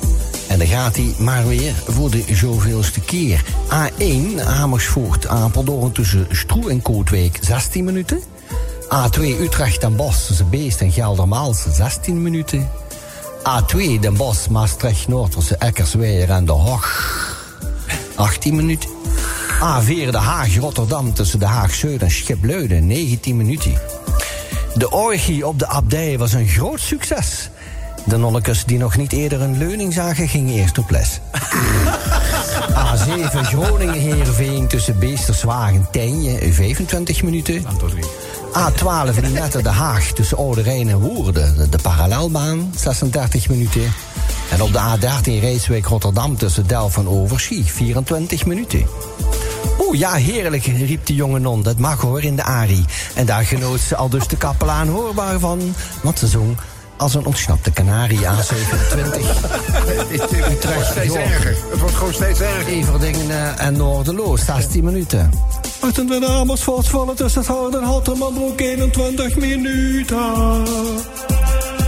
En 0.48 0.58
dan 0.58 0.68
gaat 0.68 0.96
hij 0.96 1.14
maar 1.18 1.48
weer 1.48 1.74
voor 1.88 2.10
de 2.12 2.24
zoveelste 2.32 3.00
keer. 3.00 3.44
A1, 3.70 4.42
Amersfoort, 4.46 5.28
Apeldoorn 5.28 5.92
tussen 5.92 6.28
Stroe 6.32 6.70
en 6.70 6.82
Kootwijk, 6.82 7.38
16 7.42 7.84
minuten. 7.84 8.22
A2 8.86 9.22
Utrecht 9.22 9.82
Den 9.82 9.96
Bosch 9.96 10.28
tussen 10.28 10.50
Beest 10.50 10.82
en 10.82 10.92
Geldermalsen 10.92 11.74
16 11.74 12.22
minuten. 12.22 12.70
A2 13.40 14.00
Den 14.00 14.18
Bosch 14.18 14.48
Maastricht 14.48 15.08
Noord 15.08 15.32
tussen 15.32 15.60
en 15.60 16.46
De 16.46 16.52
Hoog 16.52 17.36
18 18.16 18.56
minuten. 18.56 18.90
A4 19.56 20.10
De 20.12 20.18
Haag 20.18 20.58
Rotterdam 20.58 21.14
tussen 21.14 21.40
De 21.40 21.46
Haag 21.46 21.74
Zuid 21.74 22.02
en 22.02 22.12
Schipluiden 22.12 22.88
19 22.88 23.38
minuten. 23.38 23.74
De 24.76 24.92
orgie 24.92 25.48
op 25.48 25.60
de 25.60 25.68
abdij 25.68 26.18
was 26.18 26.34
een 26.34 26.48
groot 26.48 26.80
succes. 26.80 27.50
De 28.06 28.18
nonnekes 28.18 28.66
die 28.66 28.78
nog 28.78 28.98
niet 28.98 29.14
eerder 29.14 29.42
een 29.42 29.58
leuning 29.58 29.94
zagen, 29.94 30.28
gingen 30.28 30.54
eerst 30.54 30.78
op 30.78 30.90
les. 30.90 31.20
A7 32.96 33.40
Groningen-Heerenveen 33.42 34.68
tussen 34.68 35.00
Beesterswagen 35.00 35.88
Tijnje 35.92 36.54
25 36.54 37.24
minuten. 37.24 37.64
A12 38.58 39.20
Linette 39.22 39.62
De 39.62 39.70
Haag 39.70 40.12
tussen 40.12 40.38
Oude 40.38 40.62
Rijn 40.62 40.90
en 40.90 41.00
Woerden, 41.00 41.72
de, 41.72 41.78
parallelbaan 41.82 42.74
36 42.76 43.50
minuten. 43.50 43.94
En 44.52 44.62
op 44.62 44.74
de 44.74 44.80
A13 44.80 45.40
Rijswijk 45.40 45.86
Rotterdam 45.86 46.38
tussen 46.38 46.68
Delft 46.68 46.98
en 46.98 47.08
Overschie 47.08 47.66
24 47.66 48.46
minuten. 48.46 48.86
Oeh, 49.80 50.00
ja, 50.00 50.14
heerlijk, 50.14 50.66
riep 50.66 51.06
de 51.06 51.16
jonge 51.16 51.40
non. 51.40 51.64
Dat 51.64 51.78
mag 51.78 52.02
hoor 52.02 52.24
in 52.24 52.36
de 52.36 52.44
Ari. 52.44 52.86
En 53.14 53.26
daar 53.26 53.46
genoot 53.46 53.80
ze 53.80 53.96
al 53.96 54.10
dus 54.10 54.28
de 54.28 54.38
kapelaan 54.38 54.88
hoorbaar 54.88 55.40
van. 55.40 55.76
Want 56.02 56.20
ze 56.20 56.28
zong 56.28 56.58
als 56.98 57.16
een 57.16 57.26
ontsnapte 57.26 57.72
kanarie 57.72 58.20
A27. 58.20 58.22
Utrecht, 60.52 60.92
Steeds 60.92 61.14
York. 61.14 61.26
erger. 61.26 61.56
Het 61.70 61.80
wordt 61.80 61.96
gewoon 61.96 62.14
steeds 62.14 62.40
erger. 62.40 62.68
Everdingen 62.68 63.30
eh, 63.30 63.66
en 63.66 63.78
Noorderloos, 63.78 64.46
16 64.46 64.84
minuten. 64.84 65.32
Uit 65.82 65.96
de 65.96 66.28
Amersfoort 66.28 66.88
vallen 66.88 67.16
tussen 67.16 67.42
het 67.42 67.50
Hout 67.50 67.76
en 67.76 67.84
Hottermanbroek 67.84 68.60
21 68.60 69.36
minuten. 69.36 70.64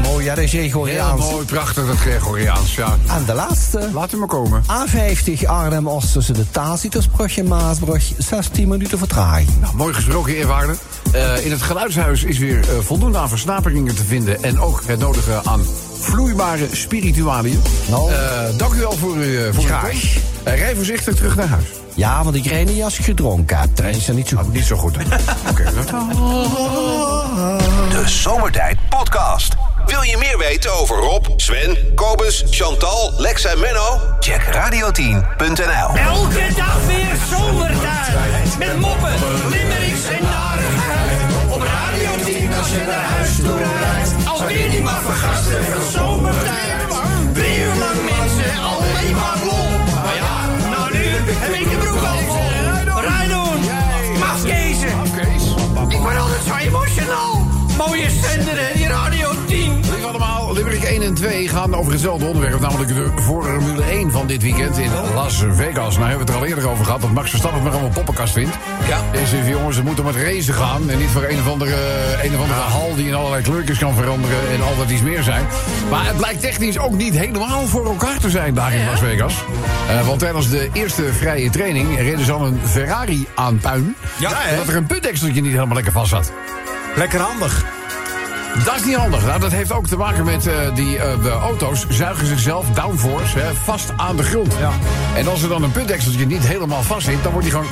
Mooi, 0.07 0.25
ja, 0.25 0.35
dat 0.35 0.43
is 0.43 0.51
Heel 0.51 0.61
Gregoriaans. 0.61 1.21
mooi, 1.31 1.45
prachtig 1.45 1.87
dat 1.87 1.95
Gregoriaans, 1.97 2.75
ja. 2.75 2.97
En 3.07 3.25
de 3.25 3.33
laatste. 3.33 3.89
Laat 3.93 4.13
u 4.13 4.17
maar 4.17 4.27
komen. 4.27 4.63
A50 4.63 5.45
Arnhem-Oost 5.45 6.11
tussen 6.13 6.33
de 6.33 6.49
Tacitusbrug 6.51 7.37
en 7.37 7.47
Maasbrug. 7.47 8.11
16 8.17 8.67
minuten 8.67 8.97
vertraging. 8.97 9.49
Nou, 9.61 9.75
mooi 9.75 9.93
gesproken, 9.93 10.35
eerwaarde. 10.35 10.75
Eh, 11.11 11.45
in 11.45 11.51
het 11.51 11.61
geluidshuis 11.61 12.23
is 12.23 12.37
weer 12.37 12.59
eh, 12.59 12.79
voldoende 12.79 13.17
aan 13.17 13.29
versnaperingen 13.29 13.95
te 13.95 14.03
vinden... 14.03 14.43
en 14.43 14.59
ook 14.59 14.81
het 14.85 14.99
nodige 14.99 15.41
aan 15.43 15.61
vloeibare 15.99 16.67
spiritualiën. 16.71 17.61
Nou. 17.89 18.11
Eh, 18.11 18.17
dank 18.57 18.73
u 18.73 18.79
wel 18.79 18.91
voor, 18.91 19.13
uw 19.15 19.51
voor 19.53 19.63
uw 19.63 19.67
Graag. 19.69 19.89
komst. 19.89 20.05
Rij 20.43 20.75
voorzichtig 20.75 21.15
terug 21.15 21.35
naar 21.35 21.47
huis. 21.47 21.65
Ja, 21.95 22.23
want 22.23 22.35
ik 22.35 22.45
rijd 22.45 22.67
niet 22.73 22.83
als 22.83 22.97
ik 22.99 23.05
gedronken 23.05 23.57
heb. 23.59 23.75
Dat 23.75 23.85
is 23.85 24.07
er 24.07 24.13
niet 24.13 24.27
zo 24.27 24.37
goed. 24.37 24.53
Niet 24.53 24.65
zo 24.65 24.75
goed? 24.77 24.95
Oké, 25.49 25.63
dat- 25.75 25.87
De 27.91 28.03
Zomertijd 28.05 28.77
Podcast. 28.89 29.55
Wil 29.87 30.01
je 30.01 30.17
meer 30.17 30.37
weten 30.37 30.73
over 30.73 30.97
Rob, 30.97 31.25
Sven, 31.35 31.77
Kobus, 31.95 32.43
Chantal, 32.49 33.13
Lex 33.17 33.45
en 33.45 33.59
Menno? 33.59 33.99
Check 34.19 34.41
radio10.nl. 34.41 35.97
Elke 35.97 36.53
dag 36.55 36.77
weer 36.85 37.15
zomertijd. 37.29 38.57
Met 38.57 38.79
moppen, 38.79 39.13
limmerings 39.49 40.05
en 40.07 40.23
narigheid. 40.23 41.19
Op 41.49 41.61
Radio 41.61 42.09
10 42.25 42.53
als 42.53 42.69
je 42.69 42.83
naar 42.87 43.05
huis 43.15 43.35
toe 43.35 43.57
rijdt. 43.57 44.27
Alweer 44.27 44.69
die 44.69 44.81
maar 44.81 45.01
vergasten 45.01 45.63
van 45.63 45.91
zomertijd. 45.91 46.71
Drie 47.33 47.59
uur 47.59 47.75
lang 47.75 47.99
mensen, 48.03 48.59
alleen 48.63 49.15
maar 49.15 49.37
lol. 49.45 49.69
Maar 50.03 50.15
ja, 50.15 50.35
nou 50.69 50.91
nu 50.97 51.05
heb 51.43 51.53
ik 51.53 51.69
de 51.69 51.77
broek 51.77 52.03
al 52.03 52.17
vol. 52.17 53.01
Rijdoen, 53.01 53.59
mafkezen. 54.19 54.89
Ik 55.89 55.97
word 55.97 56.17
altijd 56.17 56.41
zo 56.47 56.55
emotional. 56.55 57.45
Mooie 57.77 58.09
zender, 58.09 58.57
hè, 58.57 58.73
die 58.73 58.87
Radio 58.87 59.29
10. 59.29 59.36
Lief 59.36 59.36
allemaal, 60.07 60.53
Limerick 60.53 60.83
1 60.83 61.01
en 61.01 61.13
2 61.13 61.47
gaan 61.47 61.75
over 61.75 61.91
hetzelfde 61.91 62.25
onderwerp. 62.25 62.59
Namelijk 62.59 62.95
de 62.95 63.11
Formule 63.21 63.83
1 63.83 64.11
van 64.11 64.27
dit 64.27 64.41
weekend 64.41 64.77
in 64.77 64.91
Las 65.13 65.43
Vegas. 65.51 65.97
Nou 65.97 66.07
hebben 66.07 66.13
we 66.17 66.17
het 66.17 66.29
er 66.29 66.35
al 66.35 66.45
eerder 66.45 66.69
over 66.69 66.85
gehad. 66.85 67.01
Dat 67.01 67.11
Max 67.11 67.29
Verstappen 67.29 67.63
maar 67.63 67.71
allemaal 67.71 67.89
poppenkast 67.89 68.33
vindt. 68.33 68.57
Ja. 68.87 68.99
Deze 69.11 69.49
jongens, 69.49 69.75
ze 69.75 69.83
moeten 69.83 70.03
met 70.03 70.15
racen 70.15 70.53
gaan. 70.53 70.89
En 70.89 70.97
niet 70.97 71.09
voor 71.09 71.23
een 71.23 71.39
of 71.39 71.49
andere, 71.49 71.75
een 72.23 72.33
of 72.35 72.41
andere 72.41 72.59
hal 72.59 72.95
die 72.95 73.07
in 73.07 73.13
allerlei 73.13 73.43
kleurtjes 73.43 73.77
kan 73.77 73.95
veranderen. 73.95 74.37
En 74.51 74.61
al 74.61 74.75
wat 74.75 74.89
iets 74.89 75.01
meer 75.01 75.23
zijn. 75.23 75.45
Maar 75.89 76.05
het 76.05 76.17
blijkt 76.17 76.41
technisch 76.41 76.79
ook 76.79 76.93
niet 76.93 77.17
helemaal 77.17 77.67
voor 77.67 77.85
elkaar 77.85 78.19
te 78.19 78.29
zijn 78.29 78.53
daar 78.53 78.73
in 78.73 78.85
Las 78.85 78.99
Vegas. 78.99 79.33
Eh, 79.89 80.07
want 80.07 80.19
tijdens 80.19 80.49
de 80.49 80.69
eerste 80.73 81.13
vrije 81.13 81.49
training 81.49 81.97
reden 81.97 82.25
ze 82.25 82.31
al 82.31 82.45
een 82.45 82.59
Ferrari 82.63 83.27
aan 83.35 83.59
puin. 83.59 83.95
Ja? 84.19 84.29
Dat 84.57 84.67
er 84.67 84.75
een 84.75 84.85
putdekseltje 84.85 85.41
niet 85.41 85.53
helemaal 85.53 85.75
lekker 85.75 85.93
vast 85.93 86.09
zat. 86.09 86.31
Lekker 86.95 87.19
handig. 87.19 87.76
Dat 88.65 88.75
is 88.75 88.83
niet 88.85 88.95
handig. 88.95 89.25
Nou, 89.25 89.39
dat 89.39 89.51
heeft 89.51 89.71
ook 89.71 89.87
te 89.87 89.97
maken 89.97 90.25
met 90.25 90.47
eh, 90.47 90.53
die 90.75 90.97
eh, 90.97 91.21
de 91.23 91.29
auto's 91.29 91.85
zuigen 91.89 92.27
zichzelf 92.27 92.65
downforce 92.73 93.39
hè, 93.39 93.53
vast 93.63 93.91
aan 93.97 94.15
de 94.15 94.23
grond. 94.23 94.53
Ja. 94.59 94.69
En 95.15 95.27
als 95.27 95.41
er 95.43 95.49
dan 95.49 95.63
een 95.63 95.71
puntdekseltje 95.71 96.25
niet 96.25 96.47
helemaal 96.47 96.81
vast 96.83 97.05
zit, 97.05 97.23
dan 97.23 97.31
wordt 97.31 97.47
die 97.47 97.55
gewoon 97.57 97.71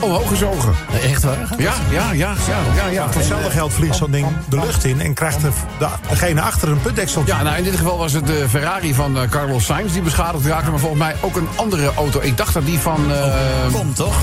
omhoog 0.00 0.28
gezogen. 0.28 0.72
Echt 1.02 1.22
waar? 1.22 1.36
Ja, 1.58 1.72
ja, 1.90 2.12
ja, 2.12 2.34
ja, 2.48 2.56
ja. 2.76 2.86
ja. 2.86 3.04
Voor 3.06 3.14
hetzelfde 3.20 3.50
geld 3.50 3.72
vliegt 3.72 3.96
zo'n 3.96 4.10
ding 4.10 4.26
de 4.48 4.56
lucht 4.56 4.84
in 4.84 5.00
en 5.00 5.14
krijgt 5.14 5.40
de, 5.40 5.48
de- 5.78 5.86
degene 6.08 6.40
achter 6.40 6.68
een 6.68 6.80
putdekseltje. 6.80 7.34
Ja, 7.34 7.42
nou 7.42 7.56
in 7.56 7.64
dit 7.64 7.76
geval 7.76 7.98
was 7.98 8.12
het 8.12 8.26
de 8.26 8.46
Ferrari 8.48 8.94
van 8.94 9.18
eh, 9.18 9.28
Carlos 9.28 9.64
Sainz 9.64 9.92
die 9.92 10.02
beschadigd 10.02 10.46
raakte. 10.46 10.70
Maar 10.70 10.78
volgens 10.80 11.00
mij 11.00 11.14
ook 11.20 11.36
een 11.36 11.48
andere 11.54 11.90
auto. 11.96 12.20
Ik 12.22 12.36
dacht 12.36 12.54
dat 12.54 12.66
die 12.66 12.78
van 12.78 13.12
eh 13.12 13.32
Komt 13.72 13.96
toch? 13.96 14.14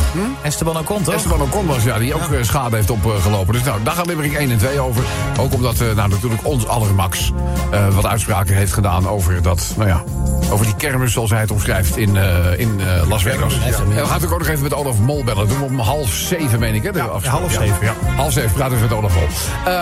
Esteban 0.42 0.78
Ocon 0.78 1.04
toch? 1.04 1.14
Esteban 1.14 1.42
Ocon 1.42 1.66
was, 1.66 1.84
ja, 1.84 1.98
die 1.98 2.14
ook 2.14 2.32
eh, 2.32 2.44
schade 2.44 2.76
heeft 2.76 2.90
opgelopen. 2.90 3.54
Dus 3.54 3.64
nou, 3.64 3.80
daar 3.84 3.94
gaat 3.94 4.06
Limerick 4.06 4.34
1 4.34 4.52
en 4.52 4.58
2 4.58 4.80
over. 4.80 5.04
Ook 5.40 5.54
omdat, 5.54 5.79
eh, 5.82 5.96
nou 5.96 6.10
natuurlijk 6.10 6.46
ons 6.46 6.68
aller 6.68 6.94
Max 6.94 7.32
eh, 7.72 7.96
wat 7.96 8.06
uitspraken 8.06 8.56
heeft 8.56 8.74
gedaan 8.74 9.08
over 9.08 9.42
dat, 9.42 9.74
nou 9.78 9.90
ja, 9.90 10.04
over 10.52 10.66
die 10.66 10.76
kermis 10.76 11.12
zoals 11.12 11.30
hij 11.30 11.40
het 11.40 11.52
omschrijft 11.52 11.98
in, 11.98 12.18
eh, 12.18 12.60
in 12.60 12.82
Las 13.08 13.24
Vegas. 13.24 13.54
En 13.54 13.88
we 13.88 13.94
gaan 13.94 14.04
natuurlijk 14.04 14.32
ook 14.32 14.40
nog 14.40 14.48
even 14.48 14.64
met 14.64 14.74
Olaf 14.74 15.00
Mol 15.00 15.24
bellen. 15.24 15.48
Dat 15.48 15.50
doen 15.50 15.68
we 15.68 15.74
om 15.74 15.80
half 15.80 16.10
zeven, 16.14 16.60
meen 16.60 16.76
ik, 16.76 16.84
hè? 16.84 16.92
de 16.92 17.02
afspraak. 17.02 17.40
half 17.40 17.52
zeven, 17.52 17.78
ja. 17.82 17.94
Half 18.16 18.34
zeven 18.34 18.52
praten 18.52 18.76
we 18.76 18.82
met 18.82 18.94
Olaf 18.94 19.14
Mol. 19.16 19.28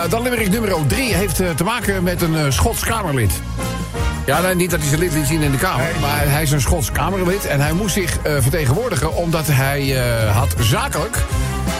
Dan 0.10 0.22
Limerick 0.22 0.50
nummer 0.50 0.72
3 0.88 1.14
heeft 1.14 1.36
te 1.36 1.64
maken 1.64 2.04
met 2.04 2.22
een 2.22 2.54
Schots 2.54 2.84
Kamerlid. 2.84 3.42
Ja, 4.26 4.42
nee, 4.42 4.56
niet 4.56 4.70
dat 4.70 4.80
hij 4.80 4.88
zijn 4.88 5.00
lid 5.00 5.14
liet 5.14 5.26
zien 5.26 5.42
in 5.42 5.52
de 5.52 5.58
Kamer. 5.58 5.92
Maar 6.02 6.30
hij 6.30 6.42
is 6.42 6.52
een 6.52 6.62
Schots 6.62 6.92
Kamerlid. 6.92 7.46
En 7.46 7.60
hij 7.60 7.74
moest 7.74 7.94
zich 7.94 8.18
vertegenwoordigen 8.24 9.16
omdat 9.16 9.48
hij 9.48 9.98
had 10.34 10.56
zakelijk 10.60 11.18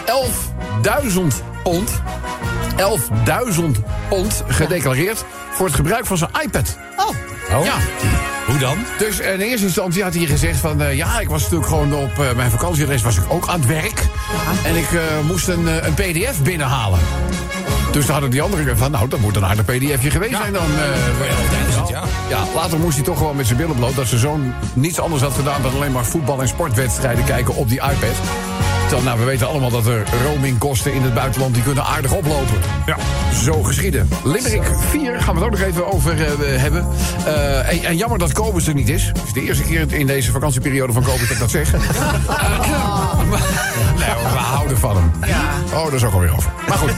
11.000 0.06 1.22
pond. 1.64 2.02
11.000 2.78 3.64
pond 4.10 4.44
gedeclareerd 4.48 5.26
voor 5.54 5.66
het 5.66 5.76
gebruik 5.76 6.06
van 6.06 6.18
zijn 6.18 6.30
iPad. 6.44 6.78
Oh. 6.98 7.64
Ja. 7.64 7.74
Hoe 8.48 8.58
dan? 8.58 8.78
Dus 8.98 9.20
in 9.20 9.40
eerste 9.40 9.66
instantie 9.66 10.04
had 10.04 10.14
hij 10.14 10.26
gezegd 10.26 10.60
van... 10.60 10.82
eh, 10.82 10.96
ja, 10.96 11.20
ik 11.20 11.30
was 11.30 11.42
natuurlijk 11.42 11.70
gewoon 11.70 11.94
op 11.94 12.20
eh, 12.20 12.36
mijn 12.36 12.52
vakantiereis 12.52 13.02
was 13.02 13.18
ik 13.18 13.24
ook 13.28 13.48
aan 13.48 13.60
het 13.60 13.68
werk. 13.70 14.04
En 14.66 14.76
ik 14.76 14.92
eh, 14.92 15.00
moest 15.28 15.48
een, 15.48 15.68
eh, 15.68 15.76
een 15.88 15.94
pdf 15.94 16.42
binnenhalen. 16.42 17.00
Dus 17.92 18.04
toen 18.06 18.12
hadden 18.14 18.32
die 18.32 18.42
anderen 18.42 18.78
van... 18.78 18.92
nou, 18.92 19.08
dat 19.08 19.20
moet 19.20 19.36
een 19.36 19.44
harde 19.44 19.64
pdfje 19.64 20.12
geweest 20.12 20.36
zijn 20.38 20.54
dan. 20.54 20.64
eh, 20.66 21.90
ja. 21.90 22.04
ja, 22.30 22.44
later 22.56 22.80
moest 22.80 22.96
hij 22.96 23.04
toch 23.06 23.18
gewoon 23.18 23.36
met 23.36 23.46
zijn 23.46 23.58
billen 23.58 23.76
bloot... 23.76 23.96
dat 23.96 24.08
zijn 24.08 24.20
zoon 24.22 24.54
niets 24.74 25.00
anders 25.00 25.22
had 25.22 25.34
gedaan... 25.34 25.62
dan 25.62 25.74
alleen 25.74 25.92
maar 25.92 26.06
voetbal- 26.06 26.42
en 26.42 26.48
sportwedstrijden 26.48 27.24
kijken 27.24 27.56
op 27.56 27.70
die 27.70 27.80
iPad. 27.82 28.16
Terwijl, 28.88 29.08
nou, 29.08 29.20
we 29.20 29.26
weten 29.26 29.48
allemaal 29.48 29.70
dat 29.70 29.86
er 29.88 30.04
roamingkosten 30.24 30.94
in 30.94 31.02
het 31.02 31.14
buitenland... 31.14 31.54
die 31.54 31.64
kunnen 31.64 31.84
aardig 31.84 32.12
oplopen. 32.12 32.58
Ja. 32.86 32.98
Zo 33.44 33.64
geschieden. 33.64 34.10
Limerick 34.24 34.64
4 34.90 35.22
gaan 35.22 35.36
we 35.36 35.40
het 35.42 35.54
ook 35.54 35.60
nog 35.60 35.68
even 35.68 35.94
over 35.94 36.12
eh, 36.22 36.62
hebben. 36.62 36.88
Eh, 37.26 37.72
en, 37.72 37.84
en 37.84 37.98
jammer 37.98 38.20
dat 38.20 38.32
Kobus 38.34 38.68
er 38.68 38.74
niet 38.74 38.90
is. 38.90 39.06
Het 39.06 39.22
is 39.26 39.34
de 39.34 39.42
eerste 39.42 39.64
keer 39.64 39.94
in 39.94 40.08
deze 40.08 40.32
vakantieperiode 40.32 40.94
van 40.94 41.04
Kobus 41.04 41.22
dat 41.22 41.30
ik 41.30 41.40
dat 41.40 41.50
zeg. 41.52 41.72
Maar- 43.30 43.40
nee, 43.98 44.10
hoor, 44.10 44.32
we 44.32 44.38
houden 44.38 44.78
van 44.78 44.96
hem. 44.96 45.12
Oh, 45.74 45.84
daar 45.84 45.94
is 45.94 46.04
ook 46.04 46.14
alweer 46.14 46.34
over. 46.36 46.52
Maar 46.68 46.78
goed. 46.78 46.92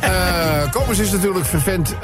eh 0.00 0.70
Kobus 0.70 0.98
is 0.98 1.10
natuurlijk 1.10 1.46
vervent 1.46 1.94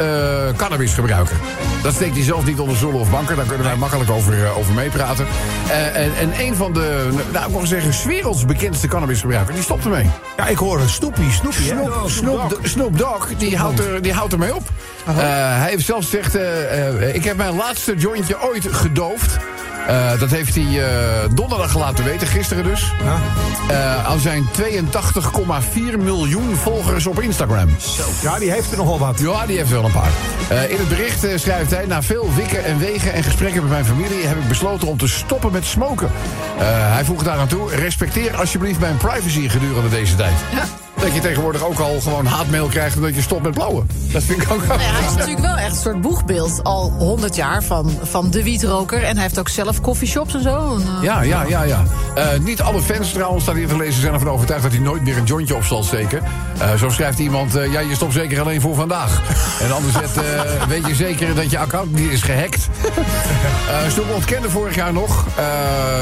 cannabisgebruiker. 0.57 1.37
Dat 1.83 1.95
steekt 1.95 2.15
hij 2.15 2.25
zelf 2.25 2.45
niet 2.45 2.59
onder 2.59 2.77
stoelen 2.77 3.01
of 3.01 3.11
banken. 3.11 3.37
Daar 3.37 3.47
kunnen 3.47 3.67
wij 3.67 3.77
makkelijk 3.77 4.11
over, 4.11 4.35
over 4.57 4.75
meepraten. 4.75 5.27
En, 5.95 6.11
en 6.17 6.41
een 6.41 6.55
van 6.55 6.73
de, 6.73 7.09
nou, 7.33 7.47
ik 7.47 7.53
mag 7.53 7.67
zeggen, 7.67 8.09
werelds 8.09 8.45
bekendste 8.45 8.89
cannabisgebruiker... 9.33 9.55
die 9.55 9.63
stopt 9.63 9.85
ermee. 9.85 10.11
Ja, 10.37 10.47
ik 10.47 10.57
hoor 10.57 10.81
een 10.81 10.89
Snoepie, 10.89 11.31
Snoepie, 11.31 11.73
hè? 11.73 11.83
Snoop, 11.83 12.11
Snoop, 12.11 12.59
Snoop 12.63 12.99
Dogg, 12.99 13.29
die 13.39 13.57
houdt, 13.57 13.79
er, 13.79 14.03
die 14.03 14.13
houdt 14.13 14.33
ermee 14.33 14.55
op. 14.55 14.63
Eh, 15.07 15.15
hij 15.59 15.69
heeft 15.69 15.85
zelfs 15.85 16.09
gezegd, 16.09 16.35
eh, 16.35 16.89
eh, 16.89 17.15
ik 17.15 17.25
heb 17.25 17.37
mijn 17.37 17.57
laatste 17.57 17.97
jointje 17.97 18.43
ooit 18.43 18.67
gedoofd. 18.73 19.37
Eh, 19.87 20.19
dat 20.19 20.31
heeft 20.31 20.55
hij 20.55 20.85
eh, 20.85 21.31
donderdag 21.35 21.79
laten 21.79 22.05
weten, 22.05 22.27
gisteren 22.27 22.65
dus. 22.65 22.93
Eh, 23.69 24.07
aan 24.07 24.19
zijn 24.19 24.49
82,4 24.51 25.99
miljoen 25.99 26.57
volgers 26.57 27.07
op 27.07 27.21
Instagram. 27.21 27.69
Ja, 28.23 28.39
die 28.39 28.51
heeft 28.51 28.71
er 28.71 28.77
nogal 28.77 28.99
wat. 28.99 29.19
Ja, 29.19 29.47
die 29.47 29.57
heeft 29.57 29.71
er 29.71 29.77
wel 29.77 29.85
een 29.85 29.93
paar. 29.93 30.11
Eh, 30.49 30.71
in 30.71 30.77
het 30.77 30.89
bericht 30.89 31.25
eh, 31.25 31.39
schrijft 31.39 31.71
hij... 31.71 31.87
Na 31.87 32.03
veel 32.03 32.35
wikken 32.35 32.65
en 32.65 32.79
wegen 32.79 33.13
en 33.13 33.23
gesprekken 33.23 33.63
met 33.63 33.71
mijn 33.71 33.85
familie... 33.85 34.27
heb 34.27 34.37
ik 34.37 34.49
besloten 34.49 34.89
om 34.89 34.97
te 34.97 35.09
stoppen 35.09 35.53
met 35.53 35.65
smoken. 35.65 36.11
Eh, 36.59 36.65
hij 36.95 37.05
voegt 37.05 37.25
daaraan 37.25 37.49
toe... 37.49 37.75
Respecteer 37.75 38.37
alsjeblieft 38.37 38.81
mijn 38.81 38.97
privacy 38.97 39.49
gedurende 39.49 39.89
deze 39.89 40.15
tijd. 40.15 40.35
Dat 41.03 41.15
je 41.15 41.21
tegenwoordig 41.21 41.65
ook 41.65 41.79
al 41.79 42.01
gewoon 42.01 42.27
haatmail 42.27 42.67
krijgt... 42.67 42.97
omdat 42.97 43.15
je 43.15 43.23
stopt 43.23 43.43
met 43.43 43.53
blauwen. 43.53 43.89
Dat 44.13 44.23
vind 44.23 44.43
ik 44.43 44.51
ook 44.51 44.59
wel. 44.65 44.77
Nou 44.77 44.81
ja, 44.89 44.95
hij 44.95 45.07
is 45.07 45.15
natuurlijk 45.15 45.41
wel 45.41 45.57
echt 45.57 45.71
een 45.71 45.83
soort 45.83 46.01
boegbeeld 46.01 46.61
al 46.63 46.91
100 46.91 47.37
jaar 47.37 47.63
van, 47.63 47.99
van 48.03 48.31
de 48.31 48.43
wietroker. 48.43 49.03
En 49.03 49.15
hij 49.15 49.23
heeft 49.23 49.39
ook 49.39 49.49
zelf 49.49 49.81
coffeeshops 49.81 50.35
en 50.35 50.43
zo. 50.43 50.77
Eh, 50.77 51.03
Ja, 51.03 51.23
ja, 51.23 51.45
ja, 51.49 51.63
ja. 51.63 51.83
Eh, 52.15 52.39
niet 52.41 52.61
alle 52.61 52.81
fans 52.81 53.13
trouwens, 53.13 53.43
staat 53.43 53.55
hier 53.55 53.69
te 53.69 53.77
lezen, 53.77 54.01
zijn 54.01 54.13
ervan 54.13 54.29
overtuigd... 54.29 54.63
dat 54.63 54.73
hij 54.73 54.81
nooit 54.81 55.03
meer 55.03 55.17
een 55.17 55.25
jointje 55.25 55.55
op 55.55 55.65
zal 55.65 55.83
steken. 55.83 56.23
Eh, 56.59 56.75
zo 56.75 56.89
schrijft 56.89 57.19
iemand, 57.19 57.53
ja, 57.53 57.81
je 57.81 57.95
stopt 57.95 58.13
zeker 58.13 58.41
alleen 58.41 58.61
voor 58.61 58.75
vandaag. 58.75 59.21
En 59.61 59.67
de 59.67 59.73
ander 59.73 59.93
zet, 59.93 60.25
eh, 60.25 60.67
weet 60.69 60.87
je 60.87 60.95
zeker 60.95 61.35
dat 61.35 61.51
je 61.51 61.59
account 61.59 61.93
niet 61.93 62.11
is 62.11 62.23
gehackt? 62.23 62.69
Eh 63.69 63.91
Stoep 63.91 64.11
ontkende 64.15 64.51
vorig 64.51 64.75
jaar 64.75 64.93
nog 64.93 65.25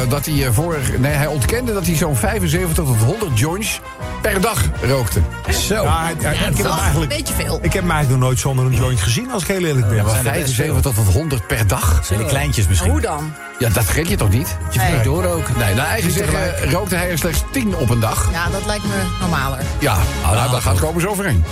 dat 0.09 0.27
hij 0.27 0.53
vorig... 0.53 0.99
Nee, 0.99 1.13
hij 1.13 1.27
ontkende 1.27 1.73
dat 1.73 1.87
hij 1.87 1.95
zo'n 1.97 2.17
75 2.17 2.85
tot 2.85 2.97
100 2.97 3.39
joints 3.39 3.81
per 4.21 4.41
dag 4.41 4.63
rookte. 4.91 5.21
Zo. 5.53 5.83
Ja, 5.83 6.09
ik, 6.09 6.17
ik 6.17 6.23
heb 6.23 6.55
hem 6.55 6.63
Wel 6.63 6.73
een 6.73 6.79
eigenlijk, 6.79 7.17
beetje 7.17 7.35
veel. 7.35 7.59
ik 7.63 7.73
heb 7.73 7.83
hem 7.83 7.91
eigenlijk 7.91 8.11
nog 8.11 8.29
nooit 8.29 8.39
zonder 8.39 8.65
een 8.65 8.75
joint 8.75 9.01
gezien, 9.01 9.31
als 9.31 9.43
ik 9.43 9.49
heel 9.49 9.65
eerlijk 9.65 9.89
ben. 9.89 9.97
Ja, 9.97 10.03
maar 10.03 10.15
75 10.15 10.95
tot 10.95 11.15
100 11.15 11.47
per 11.47 11.67
dag? 11.67 12.01
Zijn 12.05 12.27
kleintjes 12.27 12.69
misschien? 12.69 12.91
Hoe 12.91 13.01
dan? 13.01 13.33
Ja, 13.59 13.69
dat 13.69 13.89
geef 13.89 14.09
je 14.09 14.17
toch 14.17 14.31
niet? 14.31 14.57
Je 14.71 14.79
nee. 14.79 15.03
doorroken. 15.03 15.55
Nee, 15.59 15.75
naar 15.75 15.87
eigen 15.87 16.11
zeggen 16.11 16.71
rookte 16.71 16.95
hij 16.95 17.11
er 17.11 17.19
slechts 17.19 17.43
10 17.51 17.77
op 17.77 17.91
een 17.91 18.01
dag. 18.01 18.29
Ja, 18.33 18.49
dat 18.51 18.67
lijkt 18.67 18.85
me 18.85 19.03
normaler. 19.21 19.59
Ja, 19.79 19.99
nou, 20.23 20.51
daar 20.51 20.63
gaat 20.63 20.81
komen 20.81 21.01
zo 21.01 21.09
overheen. 21.09 21.45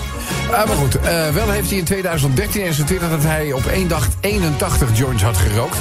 Uh, 0.51 0.51
maar 0.51 0.77
goed, 0.77 0.96
uh, 0.96 1.29
wel 1.29 1.51
heeft 1.51 1.68
hij 1.68 1.79
in 1.79 1.85
2013 1.85 2.62
eens 2.62 2.77
getwitterd 2.77 3.11
dat 3.11 3.22
hij 3.22 3.53
op 3.53 3.66
één 3.66 3.88
dag 3.88 4.09
81 4.20 4.98
joints 4.98 5.22
had 5.22 5.37
gerookt. 5.37 5.77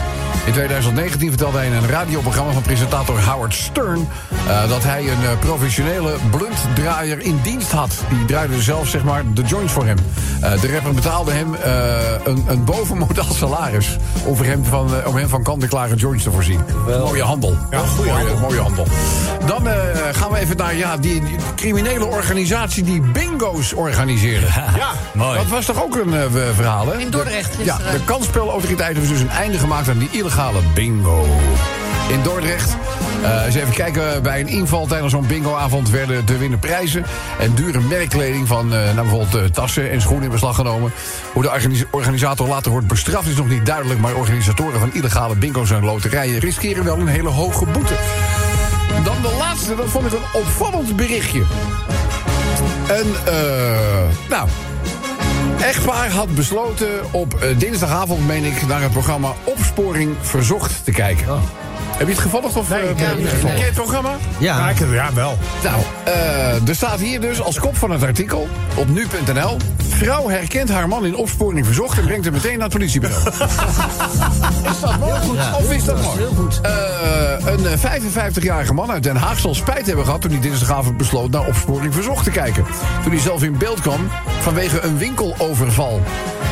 In 0.45 0.53
2019 0.53 1.29
vertelde 1.29 1.57
hij 1.57 1.67
in 1.67 1.73
een 1.73 1.87
radioprogramma 1.87 2.51
van 2.51 2.61
presentator 2.61 3.21
Howard 3.21 3.53
Stern... 3.53 4.07
Uh, 4.47 4.69
dat 4.69 4.83
hij 4.83 5.01
een 5.01 5.21
uh, 5.23 5.29
professionele 5.39 6.15
bluntdraaier 6.31 7.19
in 7.19 7.39
dienst 7.47 7.71
had. 7.71 7.91
Die 8.09 8.25
draaide 8.25 8.61
zelf 8.61 8.87
zeg 8.87 9.03
maar, 9.03 9.23
de 9.33 9.41
joints 9.41 9.73
voor 9.73 9.85
hem. 9.85 9.97
Uh, 10.43 10.61
de 10.61 10.73
rapper 10.73 10.93
betaalde 10.93 11.31
hem 11.31 11.53
een, 12.23 12.43
een 12.47 12.63
bovenmodel 12.63 13.33
salaris... 13.39 13.97
Over 14.25 14.45
hem 14.45 14.65
van, 14.65 15.05
om 15.05 15.15
hem 15.15 15.29
van 15.29 15.43
kant-en-klare 15.43 15.95
joints 15.95 16.23
te 16.23 16.31
voorzien. 16.31 16.59
Wel. 16.85 17.05
Mooie 17.05 17.23
handel. 17.23 17.57
Ja, 17.71 17.79
goeie 17.79 18.11
mooie, 18.11 18.23
handel. 18.23 18.39
mooie 18.39 18.59
handel. 18.59 18.85
Dan 19.45 19.67
gaan 20.11 20.31
we 20.31 20.37
even 20.37 20.57
naar 20.57 20.75
ja, 20.75 20.97
die, 20.97 21.21
die, 21.21 21.35
criminele 21.55 22.05
organisatie 22.05 22.83
die 22.83 23.01
bingo's 23.01 23.73
organiseerde. 23.73 24.45
Ja, 24.75 24.91
mooi. 25.13 25.37
Dat 25.37 25.47
was 25.47 25.65
toch 25.65 25.83
ook 25.83 25.95
een 25.95 26.13
verhaal, 26.55 26.87
hè? 26.87 26.99
In 26.99 27.09
Dordrecht 27.09 27.57
de, 27.57 27.63
Ja, 27.63 27.77
de 27.77 27.99
kansspelautoriteit 28.05 28.97
heeft 28.97 29.09
dus 29.09 29.19
een 29.19 29.29
einde 29.29 29.57
gemaakt 29.57 29.89
aan 29.89 29.97
die 29.97 30.09
illegale 30.11 30.59
bingo. 30.73 31.25
In 32.09 32.23
Dordrecht. 32.23 32.75
Uh, 33.21 33.45
eens 33.45 33.55
even 33.55 33.73
kijken, 33.73 34.23
bij 34.23 34.39
een 34.39 34.47
inval 34.47 34.85
tijdens 34.85 35.11
zo'n 35.11 35.27
bingoavond 35.27 35.89
werden 35.89 36.25
te 36.25 36.37
winnen 36.37 36.59
prijzen. 36.59 37.05
En 37.39 37.53
dure 37.53 37.79
merkkleding 37.79 38.47
van 38.47 38.73
uh, 38.73 38.83
nou 38.83 38.95
bijvoorbeeld 38.95 39.53
tassen 39.53 39.91
en 39.91 40.01
schoenen 40.01 40.25
in 40.25 40.31
beslag 40.31 40.55
genomen. 40.55 40.91
Hoe 41.33 41.41
de 41.41 41.49
organis 41.49 41.83
organisator 41.91 42.47
later 42.47 42.71
wordt 42.71 42.87
bestraft 42.87 43.27
is 43.27 43.35
nog 43.35 43.49
niet 43.49 43.65
duidelijk. 43.65 43.99
Maar 43.99 44.15
organisatoren 44.15 44.79
van 44.79 44.93
illegale 44.93 45.35
bingo's 45.35 45.71
en 45.71 45.83
loterijen 45.83 46.39
riskeren 46.39 46.83
wel 46.83 46.97
een 46.97 47.07
hele 47.07 47.29
hoge 47.29 47.65
boete. 47.65 47.93
Dan 49.03 49.21
de 49.21 49.35
laatste, 49.37 49.75
dat 49.75 49.89
vond 49.89 50.05
ik 50.05 50.11
een 50.11 50.41
opvallend 50.41 50.95
berichtje. 50.95 51.43
En, 52.87 53.05
nou, 54.29 54.47
Echtpaar 55.61 56.11
had 56.11 56.35
besloten 56.35 56.89
op 57.11 57.47
dinsdagavond, 57.57 58.27
meen 58.27 58.43
ik, 58.43 58.67
naar 58.67 58.81
het 58.81 58.91
programma 58.91 59.33
Opsporing 59.43 60.15
Verzocht 60.21 60.85
te 60.85 60.91
kijken. 60.91 61.27
Oh. 61.27 61.39
Heb 61.97 62.07
je 62.07 62.13
het 62.13 62.21
gevolgd 62.21 62.55
of 62.55 62.69
nee, 62.69 62.81
uh, 62.81 62.87
ja, 62.87 62.93
ken 62.95 63.57
je 63.57 63.63
het 63.63 63.73
programma? 63.73 64.15
Ja, 64.37 64.69
ja, 64.69 64.85
ja 64.91 65.13
wel. 65.13 65.37
Nou, 65.63 65.81
uh, 66.07 66.67
er 66.67 66.75
staat 66.75 66.99
hier 66.99 67.21
dus 67.21 67.41
als 67.41 67.59
kop 67.59 67.77
van 67.77 67.91
het 67.91 68.03
artikel 68.03 68.47
op 68.75 68.87
nu.nl... 68.87 69.57
Vrouw 69.97 70.29
herkent 70.29 70.69
haar 70.69 70.87
man 70.87 71.05
in 71.05 71.15
opsporing 71.15 71.65
verzocht 71.65 71.97
en 71.97 72.03
brengt 72.03 72.25
hem 72.25 72.33
meteen 72.33 72.53
naar 72.53 72.67
het 72.67 72.77
politiebureau. 72.77 73.29
is 74.71 74.79
dat 74.79 74.99
mooi? 74.99 75.19
Goed. 75.19 75.35
Ja. 75.35 75.55
Of 75.55 75.71
is 75.71 75.83
dat 75.83 76.01
mooi? 76.01 76.17
Heel 76.17 76.33
goed. 76.35 76.59
Uh, 76.65 77.71
een 77.71 77.77
55-jarige 77.77 78.73
man 78.73 78.91
uit 78.91 79.03
Den 79.03 79.15
Haag 79.15 79.39
zal 79.39 79.55
spijt 79.55 79.85
hebben 79.85 80.05
gehad... 80.05 80.21
toen 80.21 80.31
hij 80.31 80.39
dinsdagavond 80.39 80.97
besloot 80.97 81.31
naar 81.31 81.47
opsporing 81.47 81.93
verzocht 81.93 82.23
te 82.23 82.31
kijken. 82.31 82.65
Toen 83.03 83.11
hij 83.11 83.21
zelf 83.21 83.43
in 83.43 83.57
beeld 83.57 83.81
kwam 83.81 84.09
vanwege 84.41 84.81
een 84.81 84.97
winkeloverval. 84.97 86.01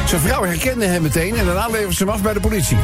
Zijn 0.06 0.22
vrouw 0.22 0.44
herkende 0.44 0.86
hem 0.86 1.02
meteen 1.02 1.36
en 1.36 1.46
daarna 1.46 1.68
leverde 1.68 1.94
ze 1.94 2.04
hem 2.04 2.14
af 2.14 2.22
bij 2.22 2.34
de 2.34 2.40
politie. 2.40 2.78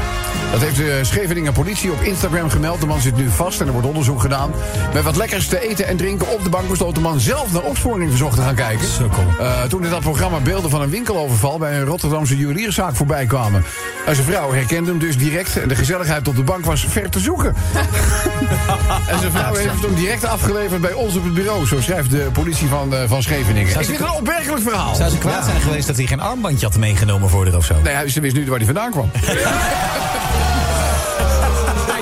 Dat 0.52 0.62
heeft 0.62 0.76
de 0.76 1.00
Scheveningen 1.02 1.54
politie 1.54 1.92
op 1.92 2.02
Instagram 2.02 2.50
gemeld. 2.50 2.80
De 2.80 2.86
man 2.86 3.02
zit 3.02 3.16
nu 3.16 3.30
vast 3.30 3.62
en 3.62 3.68
er 3.68 3.72
wordt 3.72 3.88
onderzoek 3.88 4.22
gedaan. 4.22 4.52
Met 4.94 5.04
wat 5.04 5.16
lekkers 5.16 5.48
te 5.48 5.70
eten 5.70 5.88
en 5.88 5.98
drinken 5.98 6.32
op 6.34 6.44
de 6.44 6.50
bank 6.50 6.70
besloot 6.70 6.96
de 6.96 7.02
man 7.02 7.20
zelf 7.20 7.54
naar 7.54 7.62
opsporing 7.62 8.10
verzocht 8.10 8.36
te 8.36 8.42
gaan 8.42 8.56
kijken. 8.56 8.88
Uh, 9.40 9.64
toen 9.64 9.84
in 9.84 9.90
dat 9.90 10.00
programma 10.00 10.40
beelden 10.40 10.70
van 10.70 10.82
een 10.82 10.90
winkeloverval 10.90 11.58
bij 11.58 11.78
een 11.78 11.86
Rotterdamse 11.86 12.38
juwelierszaak 12.38 12.96
voorbij 12.96 13.26
kwamen. 13.26 13.64
En 14.06 14.16
zijn 14.16 14.28
vrouw 14.28 14.54
herkende 14.54 14.90
hem 14.90 15.00
dus 15.00 15.18
direct 15.18 15.58
en 15.58 15.68
de 15.68 15.76
gezelligheid 15.76 16.28
op 16.28 16.36
de 16.36 16.44
bank 16.44 16.66
was 16.66 16.86
ver 16.90 17.10
te 17.10 17.20
zoeken. 17.20 17.56
en 19.12 19.20
zijn 19.20 19.32
vrouw 19.32 19.54
heeft 19.54 19.82
hem 19.82 19.96
direct 19.96 20.26
afgeleverd 20.26 20.82
bij 20.82 20.94
ons 20.94 21.16
op 21.16 21.24
het 21.24 21.34
bureau. 21.34 21.66
Zo 21.66 21.82
schrijft 21.82 22.10
de 22.10 22.30
politie 22.34 22.68
van, 22.68 22.94
uh, 22.94 23.00
van 23.08 23.24
Scheveningen. 23.24 23.80
Ik 23.80 23.86
vind 23.86 24.00
het 24.00 24.08
een 24.08 24.16
opmerkelijk 24.16 24.62
verhaal. 24.62 24.96
Zou 24.96 25.10
ze 25.10 25.18
kwaad 25.18 25.46
zijn 25.46 25.62
geweest 25.62 25.88
dat 25.88 25.96
hij 25.96 26.06
geen 26.06 26.20
armbandje 26.20 26.66
had 26.66 26.78
meegenomen 26.78 27.11
voor 27.20 27.46
haar 27.46 27.56
of 27.56 27.66
zo? 27.66 27.76
Nee, 27.84 28.10
ze 28.10 28.22
wist 28.22 28.36
nu 28.36 28.46
waar 28.46 28.58
hij 28.58 28.66
vandaan 28.66 28.92
kwam. 28.92 29.10
denk 29.12 29.26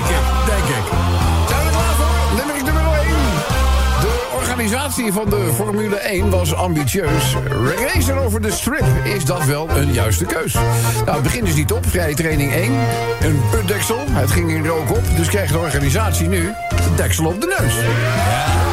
ik, 0.06 0.22
denk 0.46 0.64
ik. 0.64 0.84
Zijn 1.48 1.60
we 1.60 1.66
er 1.66 1.72
klaar 1.72 1.94
voor? 1.94 2.36
Nummer 2.36 2.64
nummer 2.64 2.82
1. 2.92 3.08
De 4.00 4.28
organisatie 4.34 5.12
van 5.12 5.30
de 5.30 5.50
Formule 5.54 5.96
1 5.96 6.30
was 6.30 6.54
ambitieus. 6.54 7.36
Racen 7.76 8.18
over 8.18 8.42
de 8.42 8.50
strip, 8.50 8.86
is 9.04 9.24
dat 9.24 9.44
wel 9.44 9.68
een 9.70 9.92
juiste 9.92 10.24
keus? 10.24 10.52
Nou, 10.52 11.10
het 11.10 11.22
begint 11.22 11.46
dus 11.46 11.54
niet 11.54 11.72
op. 11.72 11.86
Vrije 11.86 12.14
training 12.14 12.52
1. 12.52 12.72
Een 13.20 13.40
putdeksel. 13.50 14.04
Het 14.10 14.30
ging 14.30 14.50
in 14.50 14.66
rook 14.66 14.90
op. 14.90 15.02
Dus 15.16 15.28
krijgt 15.28 15.52
de 15.52 15.58
organisatie 15.58 16.28
nu 16.28 16.52
de 16.68 16.94
deksel 16.96 17.26
op 17.26 17.40
de 17.40 17.56
neus. 17.58 17.74
Ja. 17.74 18.69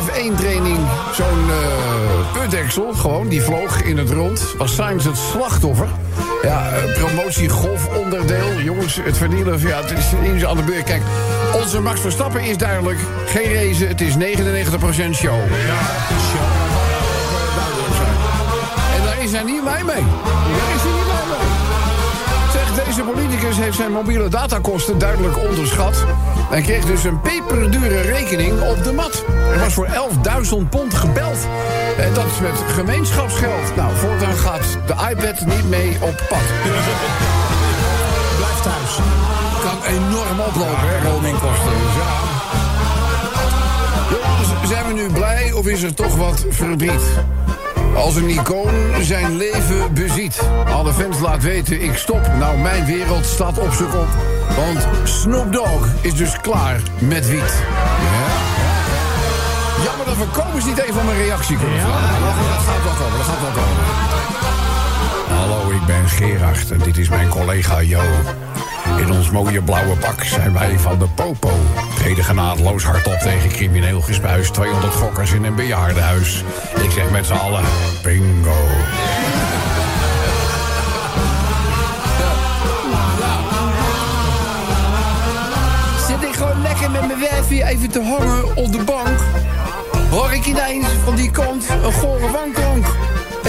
F1-training 0.00 0.78
zo'n 1.12 1.44
uh, 1.48 2.98
gewoon, 2.98 3.28
die 3.28 3.42
vloog 3.42 3.82
in 3.82 3.98
het 3.98 4.10
rond. 4.10 4.54
Was 4.58 4.74
Sainz 4.74 5.04
het 5.04 5.16
slachtoffer. 5.16 5.88
Ja, 6.42 6.70
uh, 6.72 7.04
promotie 7.04 7.48
golfonderdeel. 7.48 8.60
Jongens, 8.60 9.00
het 9.02 9.16
verdienen, 9.16 9.60
ja, 9.60 9.80
het 9.82 9.90
is 9.98 10.44
aan 10.44 10.56
de 10.56 10.62
beurt. 10.62 10.84
Kijk, 10.84 11.02
onze 11.54 11.80
Max 11.80 12.00
Verstappen 12.00 12.40
is 12.40 12.56
duidelijk. 12.56 12.98
Geen 13.26 13.54
race, 13.54 13.84
het 13.84 14.00
is 14.00 14.14
99% 14.14 14.16
show. 14.16 15.38
Ja, 15.66 15.82
show. 16.30 16.46
En 18.96 19.04
daar 19.04 19.22
is 19.22 19.32
hij 19.32 19.42
niet 19.42 19.62
blij 19.62 19.84
mee. 19.84 20.04
Deze 22.96 23.08
politicus 23.08 23.56
heeft 23.56 23.76
zijn 23.76 23.92
mobiele 23.92 24.28
datakosten 24.28 24.98
duidelijk 24.98 25.38
onderschat. 25.38 26.04
En 26.50 26.62
kreeg 26.62 26.84
dus 26.84 27.04
een 27.04 27.20
peperdure 27.20 28.00
rekening 28.00 28.60
op 28.60 28.84
de 28.84 28.92
mat. 28.92 29.24
Er 29.52 29.58
was 29.58 29.72
voor 29.72 29.86
11.000 29.86 30.68
pond 30.70 30.94
gebeld. 30.94 31.38
En 31.98 32.14
dat 32.14 32.24
is 32.26 32.38
met 32.40 32.72
gemeenschapsgeld. 32.72 33.76
Nou, 33.76 33.96
voortaan 33.96 34.34
gaat 34.34 34.78
de 34.86 34.92
iPad 34.92 35.46
niet 35.46 35.68
mee 35.68 35.96
op 36.00 36.24
pad. 36.28 36.46
Blijf 38.36 38.60
thuis. 38.62 38.98
Kan 39.62 39.82
enorm 39.94 40.40
oplopen, 40.40 40.88
hè, 40.88 41.08
roamingkosten. 41.08 41.72
Dus 41.72 41.94
ja. 41.96 42.12
Jongens, 44.10 44.68
zijn 44.70 44.86
we 44.86 44.92
nu 44.92 45.10
blij 45.10 45.52
of 45.52 45.66
is 45.66 45.82
er 45.82 45.94
toch 45.94 46.16
wat 46.16 46.44
verdriet? 46.48 47.02
Als 47.96 48.16
een 48.16 48.28
icoon 48.28 48.74
zijn 49.00 49.36
leven 49.36 49.94
beziet. 49.94 50.40
Alle 50.66 50.92
fans 50.92 51.20
laat 51.20 51.42
weten, 51.42 51.82
ik 51.82 51.96
stop. 51.96 52.30
Nou, 52.38 52.58
mijn 52.58 52.84
wereld 52.84 53.26
staat 53.26 53.58
op 53.58 53.72
zijn 53.72 53.88
kop. 53.88 54.08
Want 54.56 55.08
Snoop 55.08 55.52
Dogg 55.52 55.86
is 56.00 56.14
dus 56.14 56.40
klaar 56.40 56.80
met 56.98 57.28
wiet. 57.28 57.62
Ja. 58.00 58.44
Jammer 59.84 60.06
dat 60.06 60.16
we 60.16 60.42
komens 60.42 60.64
niet 60.64 60.78
even 60.78 61.00
om 61.00 61.08
een 61.08 61.16
reactie 61.16 61.56
kunnen 61.56 61.80
vragen. 61.80 62.18
Ja. 62.18 62.20
Dat 62.20 62.64
gaat 62.64 62.84
wel 62.84 62.92
komen, 62.92 63.18
dat 63.18 63.26
gaat 63.26 63.40
wel 63.40 63.50
komen. 63.50 63.84
Hallo, 65.38 65.70
ik 65.70 65.86
ben 65.86 66.08
Gerard 66.08 66.70
en 66.70 66.78
dit 66.78 66.96
is 66.96 67.08
mijn 67.08 67.28
collega 67.28 67.80
Jo. 67.80 68.02
In 68.96 69.12
ons 69.12 69.30
mooie 69.30 69.62
blauwe 69.62 69.96
pak 69.96 70.22
zijn 70.22 70.52
wij 70.52 70.78
van 70.78 70.98
de 70.98 71.06
Popo. 71.14 71.50
Treden 71.94 72.24
genadeloos 72.24 72.84
hardop 72.84 73.18
tegen 73.18 73.48
crimineel 73.48 74.00
gespuis. 74.00 74.50
200 74.50 74.94
gokkers 74.94 75.32
in 75.32 75.44
een 75.44 75.54
bejaardenhuis. 75.54 76.44
Ik 76.82 76.90
zeg 76.90 77.10
met 77.10 77.26
z'n 77.26 77.32
allen, 77.32 77.64
bingo. 78.02 78.56
Zit 86.06 86.22
ik 86.22 86.34
gewoon 86.34 86.62
lekker 86.62 86.90
met 86.90 87.06
mijn 87.06 87.20
wijfje 87.20 87.64
even 87.64 87.90
te 87.90 88.02
hangen 88.02 88.56
op 88.56 88.72
de 88.72 88.84
bank... 88.84 89.18
hoor 90.10 90.32
ik 90.32 90.46
ineens 90.46 90.86
van 91.04 91.14
die 91.14 91.30
kant 91.30 91.68
een 91.84 91.92
gore 91.92 92.30
wanklank. 92.30 92.86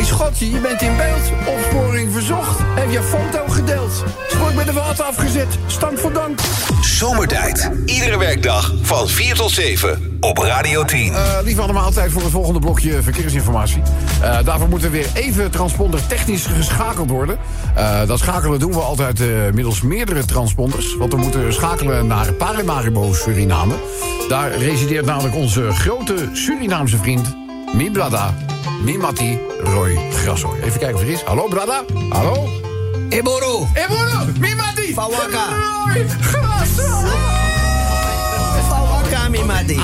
Ik 0.08 0.14
Schotje, 0.14 0.52
je 0.52 0.60
bent 0.60 0.82
in 0.82 0.98
beeld. 0.98 1.56
Opsporing 1.58 2.14
verzocht. 2.14 2.60
Heb 2.60 2.92
je 2.92 3.02
foto 3.02 3.48
gedeeld. 3.48 4.04
Sport 4.28 4.56
met 4.56 4.66
de 4.66 4.74
water 4.74 5.06
afgezet. 5.06 5.48
Stank 5.66 5.98
voor 5.98 6.14
dank. 6.14 6.40
Zomertijd. 6.82 7.72
Iedere 7.86 8.18
werkdag 8.18 8.74
van 8.82 9.08
4 9.08 9.36
tot 9.36 9.52
7 9.52 10.18
op 10.20 10.38
Radio 10.38 10.84
10. 10.84 11.14
Eh 11.14 11.38
lieve 11.44 11.62
allemaal, 11.62 11.92
tijd 11.92 12.12
voor 12.12 12.22
het 12.22 12.32
volgende 12.32 12.60
blokje 12.60 13.02
verkeersinformatie. 13.02 13.82
Eh, 14.22 14.38
daarvoor 14.44 14.70
moeten 14.70 14.92
weer 14.92 15.08
even 15.14 15.52
transponder 15.52 16.08
technisch 16.08 16.46
geschakeld 16.46 17.10
worden. 17.10 17.38
Eh, 17.76 18.08
dat 18.08 18.20
schakelen 18.20 18.60
doen 18.60 18.72
we 18.72 18.80
altijd 18.80 19.20
middels 19.54 19.82
meerdere 19.82 20.26
transponders. 20.26 20.96
Want 20.96 21.14
we 21.14 21.20
moeten 21.20 21.54
schakelen 21.54 22.08
naar 22.08 22.34
Paramaribo, 22.34 23.14
Suriname. 23.14 23.74
Daar 24.30 24.58
resideert 24.58 25.06
namelijk 25.06 25.36
onze 25.36 25.72
grote 25.72 26.30
Surinaamse 26.34 26.98
vriend... 26.98 27.36
Mi 27.74 27.92
Brada, 28.68 28.84
Mi 28.84 28.98
Mati, 28.98 29.40
Roy 29.64 30.00
Grassoy. 30.24 30.58
Even 30.58 30.80
kijken 30.80 30.94
of 30.96 31.02
er 31.02 31.08
is. 31.10 31.24
Hallo, 31.24 31.50
Brada? 31.50 31.86
Hallo? 32.10 32.50
Eboru. 33.10 33.68
Ebono, 33.74 34.26
Mi 34.40 34.56
Mati! 34.56 34.94
Fawaka. 34.94 35.48
Roy! 35.92 36.06
Mi 39.30 39.44
madi. 39.44 39.80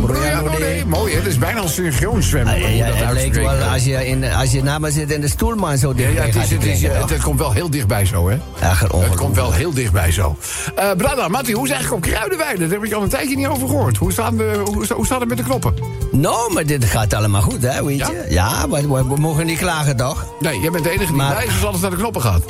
Broeiano 0.00 0.06
Broeiano 0.06 0.50
de. 0.50 0.56
de. 0.58 0.82
Mooi, 0.86 1.12
hè? 1.12 1.18
Het 1.18 1.26
is 1.28 1.38
bijna 1.38 1.62
een 1.62 1.68
synchroon 1.68 2.22
zwemmen. 2.22 2.54
Ah, 2.54 2.60
ja, 2.60 2.68
ja, 2.68 2.86
dat 2.86 2.96
het 2.98 3.12
lijkt 3.12 3.36
wel 3.36 3.48
als 3.48 3.84
je, 3.84 4.06
in, 4.06 4.24
als 4.32 4.50
je 4.52 4.62
na 4.62 4.78
me 4.78 4.90
zit 4.90 5.10
in 5.10 5.20
de 5.20 5.28
stoel, 5.28 5.54
man, 5.54 5.78
zo 5.78 5.88
Ja, 5.88 5.94
dichtbij 5.94 6.14
ja, 6.26 6.32
het, 6.32 6.34
is, 6.34 6.50
het, 6.50 6.64
is, 6.64 6.78
drinken, 6.78 6.88
toch? 6.90 7.00
het, 7.00 7.10
het 7.10 7.22
komt 7.22 7.38
wel 7.38 7.52
heel 7.52 7.70
dichtbij 7.70 8.06
zo, 8.06 8.28
hè? 8.28 8.34
Ja, 8.60 8.74
Het 8.96 9.14
komt 9.14 9.36
wel 9.36 9.52
heel 9.52 9.72
dichtbij 9.74 10.12
zo. 10.12 10.36
Eh 10.74 10.84
Brada, 10.96 11.28
Matti, 11.28 11.52
hoe 11.52 11.62
is 11.64 11.68
het 11.70 11.78
eigenlijk 11.78 12.06
op 12.06 12.12
Kruidenweide? 12.12 12.60
Daar 12.68 12.78
heb 12.78 12.84
ik 12.84 12.92
al 12.92 13.02
een 13.02 13.08
tijdje 13.08 13.36
niet 13.36 13.46
over 13.46 13.68
gehoord. 13.68 13.96
Hoe, 13.96 14.12
staan 14.12 14.36
de, 14.36 14.62
hoe, 14.64 14.84
sta- 14.84 14.94
hoe 14.94 15.06
staat 15.06 15.20
het 15.20 15.28
met 15.28 15.38
de 15.38 15.44
knoppen? 15.44 15.74
Nou, 16.12 16.52
maar 16.52 16.66
dit 16.66 16.84
gaat 16.84 17.14
allemaal 17.14 17.42
goed, 17.42 17.62
hè, 17.62 17.84
weet 17.84 17.98
je? 17.98 18.26
Ja, 18.28 18.66
maar 18.66 18.80
we, 18.88 19.04
we 19.08 19.16
mogen 19.16 19.46
niet 19.46 19.58
klagen, 19.58 19.96
toch? 19.96 20.26
Nee, 20.40 20.60
jij 20.60 20.70
bent 20.70 20.84
de 20.84 20.90
enige 20.90 21.06
die 21.06 21.16
Maar- 21.16 21.44
is 21.44 21.50
als 21.52 21.64
alles 21.64 21.80
naar 21.80 21.90
de 21.90 21.96
knoppen 21.96 22.22
gaat. 22.22 22.42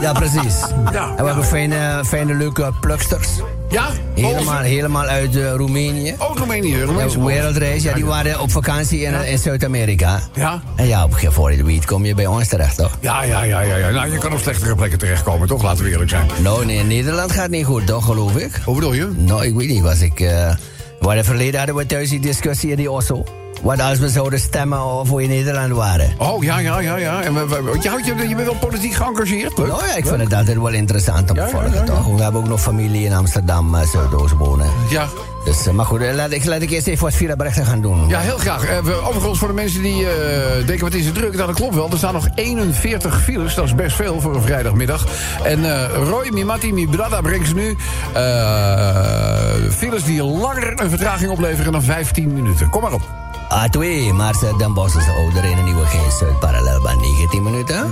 Ja, 0.00 0.12
precies. 0.12 0.54
Ja, 0.92 1.08
en 1.08 1.16
we 1.16 1.26
hebben 1.26 1.44
fijne, 1.44 2.02
fijne, 2.06 2.34
leuke 2.34 2.72
plugsters. 2.80 3.28
Ja? 3.76 3.90
Helemaal, 4.14 4.60
helemaal 4.62 5.04
uit 5.04 5.36
eh, 5.36 5.52
Roemenië. 5.54 6.14
Ook 6.18 6.38
Roemenië. 6.38 6.82
Roemeense 6.82 7.18
Ja, 7.18 7.24
wereldreis, 7.24 7.82
ja, 7.82 7.94
die 7.94 8.04
waren 8.04 8.40
op 8.40 8.50
vakantie 8.50 9.00
in, 9.00 9.24
in 9.24 9.38
Zuid-Amerika. 9.38 10.20
Ja? 10.34 10.62
En 10.76 10.86
ja, 10.86 11.04
op 11.04 11.12
een 11.22 11.32
voor 11.32 11.50
je 11.50 11.56
het 11.56 11.66
weet 11.66 11.84
kom 11.84 12.04
je 12.04 12.14
bij 12.14 12.26
ons 12.26 12.48
terecht, 12.48 12.76
toch? 12.76 12.98
Ja, 13.00 13.22
ja, 13.22 13.42
ja, 13.42 13.60
ja, 13.60 13.76
ja. 13.76 13.90
Nou, 13.90 14.12
je 14.12 14.18
kan 14.18 14.32
op 14.32 14.38
slechtere 14.38 14.74
plekken 14.74 14.98
terechtkomen, 14.98 15.48
toch? 15.48 15.62
Laten 15.62 15.84
we 15.84 15.90
eerlijk 15.90 16.10
zijn. 16.10 16.26
Nou, 16.42 16.64
nee, 16.64 16.78
in 16.78 16.86
Nederland 16.86 17.32
gaat 17.32 17.50
niet 17.50 17.64
goed, 17.64 17.86
toch, 17.86 18.04
geloof 18.04 18.36
ik? 18.36 18.60
Hoe 18.64 18.74
bedoel 18.74 18.92
je? 18.92 19.08
Nou, 19.16 19.44
ik 19.46 19.54
weet 19.54 19.68
niet, 19.68 19.82
was 19.82 20.00
ik... 20.00 20.20
eh 20.20 20.54
waar 21.00 21.16
het 21.16 21.26
verleden 21.26 21.58
hadden 21.58 21.76
we 21.76 21.86
thuis 21.86 22.08
die 22.08 22.20
discussie 22.20 22.70
in 22.70 22.76
die 22.76 22.90
Oslo. 22.90 23.24
Wat 23.66 23.80
als 23.80 23.98
we 23.98 24.08
zouden 24.08 24.38
stemmen 24.40 24.84
of 24.84 25.10
we 25.10 25.22
in 25.22 25.28
Nederland 25.28 25.72
waren. 25.72 26.14
Oh, 26.18 26.42
ja, 26.44 26.58
ja, 26.58 26.78
ja, 26.78 26.96
ja. 26.96 27.22
En 27.22 27.34
we, 27.34 27.46
we- 27.62 27.78
je, 27.82 27.88
houdt 27.88 28.06
je, 28.06 28.28
je 28.28 28.34
bent 28.34 28.46
wel 28.46 28.56
politiek 28.56 28.92
geëngageerd, 28.94 29.58
leuk. 29.58 29.66
Nou 29.66 29.86
ja, 29.86 29.96
ik 29.96 30.06
vind 30.06 30.20
het 30.20 30.34
altijd 30.34 30.56
wel 30.56 30.68
interessant 30.68 31.30
om 31.30 31.36
te 31.36 31.48
volgen, 31.50 31.84
toch? 31.84 32.06
We 32.16 32.22
hebben 32.22 32.40
ook 32.40 32.48
nog 32.48 32.60
familie 32.60 33.04
in 33.04 33.12
Amsterdam, 33.12 33.74
uh, 33.74 33.80
Zuidoost 33.82 34.34
wonen. 34.34 34.66
Ja. 34.90 35.06
Dus, 35.44 35.66
eh, 35.66 35.72
maar 35.72 35.84
goed, 35.86 36.00
eh, 36.00 36.14
laat 36.14 36.30
ik, 36.32 36.44
laat 36.44 36.62
ik 36.62 36.70
eerst 36.70 36.86
even 36.86 37.04
wat 37.04 37.12
fileberichten 37.14 37.66
gaan 37.66 37.80
doen. 37.80 38.08
Ja, 38.08 38.18
heel 38.20 38.38
graag. 38.38 38.64
Eh, 38.64 39.06
overigens, 39.08 39.38
voor 39.38 39.48
de 39.48 39.54
mensen 39.54 39.82
die 39.82 40.08
eh, 40.08 40.66
denken, 40.66 40.84
wat 40.84 40.94
is 40.94 41.04
het 41.06 41.14
druk? 41.14 41.34
Nou, 41.34 41.46
dat 41.46 41.56
klopt 41.56 41.74
wel. 41.74 41.90
Er 41.90 41.98
staan 41.98 42.12
nog 42.12 42.28
41 42.34 43.22
files. 43.22 43.54
Dat 43.54 43.64
is 43.64 43.74
best 43.74 43.96
veel 43.96 44.20
voor 44.20 44.34
een 44.34 44.42
vrijdagmiddag. 44.42 45.06
En 45.44 45.64
eh, 45.64 45.90
Roy, 46.08 46.28
Mimati, 46.32 46.72
Mibrada 46.72 47.20
brengt 47.20 47.48
ze 47.48 47.54
nu 47.54 47.76
eh, 48.14 49.70
files 49.70 50.04
die 50.04 50.22
langer 50.24 50.80
een 50.80 50.88
vertraging 50.90 51.30
opleveren 51.30 51.72
dan 51.72 51.82
15 51.82 52.32
minuten. 52.32 52.70
Kom 52.70 52.82
maar 52.82 52.92
op. 52.92 53.02
A2, 53.48 54.12
Maarsen 54.12 54.58
Den 54.58 54.74
Bosch 54.74 54.96
is 54.96 55.08
ouder 55.08 55.44
in 55.44 55.58
een 55.58 55.64
nieuwe 55.64 55.86
Zuid 56.18 56.38
parallelbaan 56.38 57.00
19 57.00 57.42
minuten. 57.42 57.90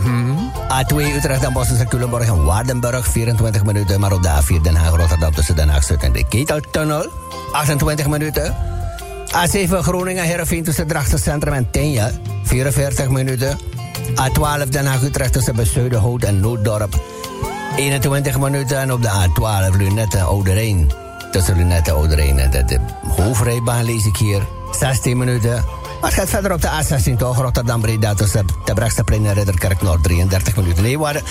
A2 0.69 1.17
Utrecht 1.17 1.41
Den 1.41 1.53
Bosch 1.53 1.85
Culemborg 1.89 2.27
en 2.27 2.45
Waardenburg 2.45 3.07
24 3.07 3.65
minuten. 3.65 4.01
Maar 4.01 4.13
op 4.13 4.23
de 4.23 4.29
A4 4.29 4.61
Den 4.63 4.77
Haag 4.77 4.97
Rotterdam 4.97 5.35
tussen 5.35 5.57
Den 5.57 5.69
Haag 5.69 5.85
Zuid 5.85 6.03
en 6.03 6.13
de 6.13 6.25
Keteltunnel 6.25 7.07
28 7.53 8.09
minuten. 8.09 8.55
A7 9.27 9.69
Groningen 9.69 10.25
Heerenveen 10.25 10.65
tussen 10.65 10.87
Drachtencentrum 10.87 11.53
en 11.53 11.71
Tenja 11.71 12.11
44 12.43 13.09
minuten. 13.09 13.59
A12 14.15 14.69
Den 14.69 14.87
Haag 14.87 15.03
Utrecht 15.03 15.33
tussen 15.33 15.57
Bezuidenhout 15.57 16.25
en 16.25 16.41
Nooddorp 16.41 17.01
21 17.77 18.39
minuten. 18.39 18.79
En 18.79 18.93
op 18.93 19.03
de 19.03 19.09
A12 19.09 19.77
Lunette 19.77 20.21
Oude 20.21 20.53
Rijn 20.53 20.91
tussen 21.31 21.57
Lunette 21.57 21.93
Oude 21.93 22.15
Rijn 22.15 22.39
en 22.39 22.51
de, 22.51 22.65
de 22.65 22.79
hoofdrijbaan 23.17 23.85
lees 23.85 24.07
ik 24.07 24.17
hier 24.17 24.43
16 24.79 25.17
minuten. 25.17 25.65
Maar 26.01 26.11
het 26.11 26.21
gaat 26.21 26.29
verder 26.29 26.53
op 26.53 26.63
de 26.63 26.69
A16 26.69 27.17
toch, 27.17 27.41
Rotterdam 27.41 27.81
Breda 27.81 28.15
tussen 28.15 28.47
Terbrechtseplein 28.65 29.27
en 29.27 29.35
Ridderkerk 29.35 29.83
Noord 29.83 30.03
33 30.03 30.57
minuten. 30.57 30.99
Waar, 30.99 31.23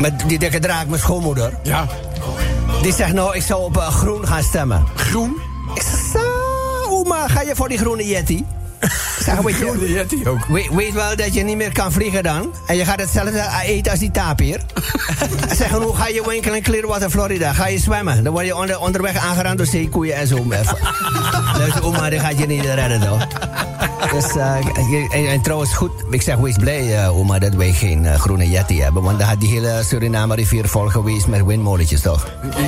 met 0.00 0.22
die 0.26 0.38
dikke 0.38 0.58
draak, 0.58 0.86
mijn 0.86 1.00
schoonmoeder. 1.00 1.58
Ja. 1.62 1.86
Die 2.82 2.92
zegt 2.92 3.12
nou, 3.12 3.36
ik 3.36 3.42
zou 3.42 3.62
op 3.62 3.76
eh, 3.76 3.88
groen 3.88 4.26
gaan 4.26 4.42
stemmen. 4.42 4.86
Groen? 4.94 5.36
Ik 5.74 5.82
zeg, 5.82 6.22
oma, 6.88 7.28
ga 7.28 7.40
je 7.40 7.54
voor 7.54 7.68
die 7.68 7.78
groene 7.78 8.06
Yeti? 8.06 8.46
Zeg, 9.18 9.40
weet 9.40 9.56
je, 9.56 10.28
ook. 10.30 10.46
Weet, 10.46 10.74
weet 10.74 10.92
wel 10.92 11.16
dat 11.16 11.34
je 11.34 11.42
niet 11.42 11.56
meer 11.56 11.72
kan 11.72 11.92
vliegen 11.92 12.22
dan? 12.22 12.54
En 12.66 12.76
je 12.76 12.84
gaat 12.84 13.00
hetzelfde 13.00 13.48
eten 13.64 13.90
als 13.90 14.00
die 14.00 14.10
tapir? 14.10 14.60
Zeggen, 15.58 15.82
hoe 15.82 15.96
ga 15.96 16.06
je 16.08 16.22
winkelen 16.26 16.56
in 16.56 16.62
Clearwater, 16.62 17.10
Florida? 17.10 17.52
Ga 17.52 17.66
je 17.66 17.78
zwemmen? 17.78 18.24
Dan 18.24 18.32
word 18.32 18.46
je 18.46 18.56
onder, 18.56 18.80
onderweg 18.80 19.16
aangerand 19.16 19.56
door 19.58 19.66
zeekoeien 19.66 20.14
en 20.14 20.26
zo. 20.26 20.44
dus 21.58 21.80
oma, 21.80 22.10
die 22.10 22.18
gaat 22.18 22.38
je 22.38 22.46
niet 22.46 22.64
redden, 22.64 23.00
toch? 23.00 23.26
Dus, 24.12 24.36
eh, 24.36 24.56
en, 25.10 25.28
en 25.28 25.40
trouwens, 25.40 25.72
goed, 25.74 25.90
ik 26.10 26.22
zeg, 26.22 26.36
wees 26.36 26.56
blij, 26.56 27.02
eh, 27.02 27.18
oma, 27.18 27.38
dat 27.38 27.54
wij 27.54 27.72
geen 27.72 28.06
eh, 28.06 28.18
groene 28.18 28.50
Yeti 28.50 28.82
hebben. 28.82 29.02
Want 29.02 29.18
dan 29.18 29.28
had 29.28 29.40
die 29.40 29.48
hele 29.48 29.82
Suriname 29.84 30.34
rivier 30.34 30.68
vol 30.68 30.86
geweest 30.86 31.26
met 31.26 31.44
windmolentjes, 31.44 32.00
toch? 32.00 32.26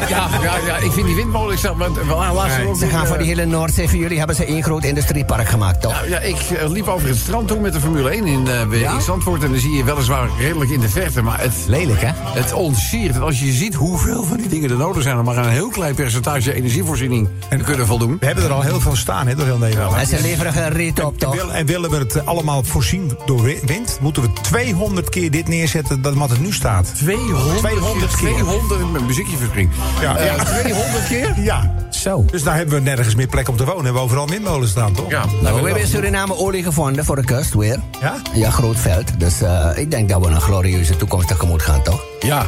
Ja, 0.08 0.28
ja, 0.42 0.56
ja, 0.66 0.76
ik 0.76 0.92
vind 0.92 1.06
die 1.06 1.14
windmolen, 1.14 1.52
ik 1.52 1.58
zeg, 1.58 1.74
maar, 1.74 2.06
wel 2.06 2.40
ook 2.68 2.76
Ze 2.76 2.86
gaan 2.86 3.06
voor 3.06 3.18
die 3.18 3.26
hele 3.26 3.46
Noordzee, 3.46 3.88
voor 3.88 3.98
jullie 3.98 4.18
hebben 4.18 4.36
ze 4.36 4.44
één 4.44 4.62
groot 4.62 4.84
industriepark 4.84 5.48
gemaakt, 5.48 5.80
toch? 5.80 6.06
Ja, 6.06 6.18
ik 6.18 6.36
eh, 6.36 6.68
liep 6.68 6.88
over 6.88 7.08
het 7.08 7.16
strand 7.16 7.48
toen 7.48 7.60
met 7.60 7.72
de 7.72 7.80
Formule 7.80 8.10
1 8.10 8.26
in, 8.26 8.48
eh 8.48 8.92
in 8.94 9.00
Zandvoort. 9.00 9.42
En 9.42 9.50
dan 9.50 9.60
zie 9.60 9.72
je 9.72 9.84
weliswaar 9.84 10.28
redelijk 10.38 10.70
in 10.70 10.80
de 10.80 10.88
verte. 10.88 11.22
Maar 11.22 11.40
het, 11.40 11.54
Lelijk, 11.66 12.00
hè? 12.00 12.10
het 12.14 12.52
ontsiert. 12.52 13.14
En 13.14 13.22
als 13.22 13.40
je 13.40 13.52
ziet 13.52 13.74
hoeveel 13.74 14.24
van 14.24 14.36
die 14.36 14.48
dingen 14.48 14.70
er 14.70 14.76
nodig 14.76 15.02
zijn... 15.02 15.18
om 15.18 15.24
maar 15.24 15.36
een 15.36 15.48
heel 15.48 15.68
klein 15.68 15.94
percentage 15.94 16.54
energievoorziening 16.54 17.28
te 17.48 17.56
kunnen 17.56 17.86
voldoen. 17.86 18.16
We 18.20 18.26
hebben 18.26 18.44
er 18.44 18.52
al 18.52 18.62
heel 18.62 18.80
veel 18.80 18.96
staan, 18.96 19.26
hè, 19.26 19.34
door 19.34 19.44
heel 19.44 19.58
Nederland. 19.58 19.96
En 19.96 20.06
ze 20.06 20.20
leveren 20.20 20.52
geen 20.52 20.68
reet 20.68 21.04
op, 21.04 21.17
En, 21.18 21.26
toch? 21.26 21.34
wil- 21.34 21.52
en 21.52 21.66
willen 21.66 21.90
we 21.90 21.96
het 21.96 22.26
allemaal 22.26 22.62
voorzien 22.64 23.12
door 23.26 23.42
wi- 23.42 23.60
wind, 23.64 23.98
moeten 24.00 24.22
we 24.22 24.28
200 24.42 25.08
keer 25.08 25.30
dit 25.30 25.48
neerzetten 25.48 26.02
dan 26.02 26.18
wat 26.18 26.30
het 26.30 26.40
nu 26.40 26.52
staat. 26.52 26.94
200, 26.94 27.58
200 27.58 28.16
keer. 28.16 28.28
200, 28.28 28.92
mijn 28.92 29.06
muziekje 29.06 29.36
verspringt. 29.36 29.74
Ja, 30.00 30.16
Eh, 30.16 30.24
ja. 30.36 30.44
200 30.44 31.06
keer? 31.08 31.34
Ja. 31.40 31.74
Zo. 31.90 32.24
Dus 32.30 32.42
daar 32.42 32.56
hebben 32.56 32.74
we 32.74 32.80
nergens 32.80 33.14
meer 33.14 33.26
plek 33.26 33.48
om 33.48 33.56
te 33.56 33.64
wonen. 33.64 33.76
Hebben 33.84 34.02
we 34.02 34.06
overal 34.08 34.28
windmolens 34.28 34.70
staan, 34.70 34.92
toch? 34.92 35.10
Ja. 35.10 35.24
Nou, 35.24 35.40
we 35.40 35.64
hebben 35.64 35.80
in 35.80 35.86
Suriname 35.86 36.36
olie 36.36 36.62
gevonden 36.62 37.04
voor 37.04 37.16
de 37.16 37.24
kust 37.24 37.54
weer. 37.54 37.80
Ja? 38.00 38.14
Ja, 38.34 38.50
groot 38.50 38.76
veld. 38.76 39.20
Dus 39.20 39.40
eh, 39.40 39.66
ik 39.74 39.90
denk 39.90 40.08
dat 40.08 40.20
we 40.20 40.26
een 40.30 40.40
glorieuze 40.40 40.96
toekomst 40.96 41.28
tegemoet 41.28 41.62
gaan, 41.62 41.82
toch? 41.82 42.00
Ja. 42.20 42.46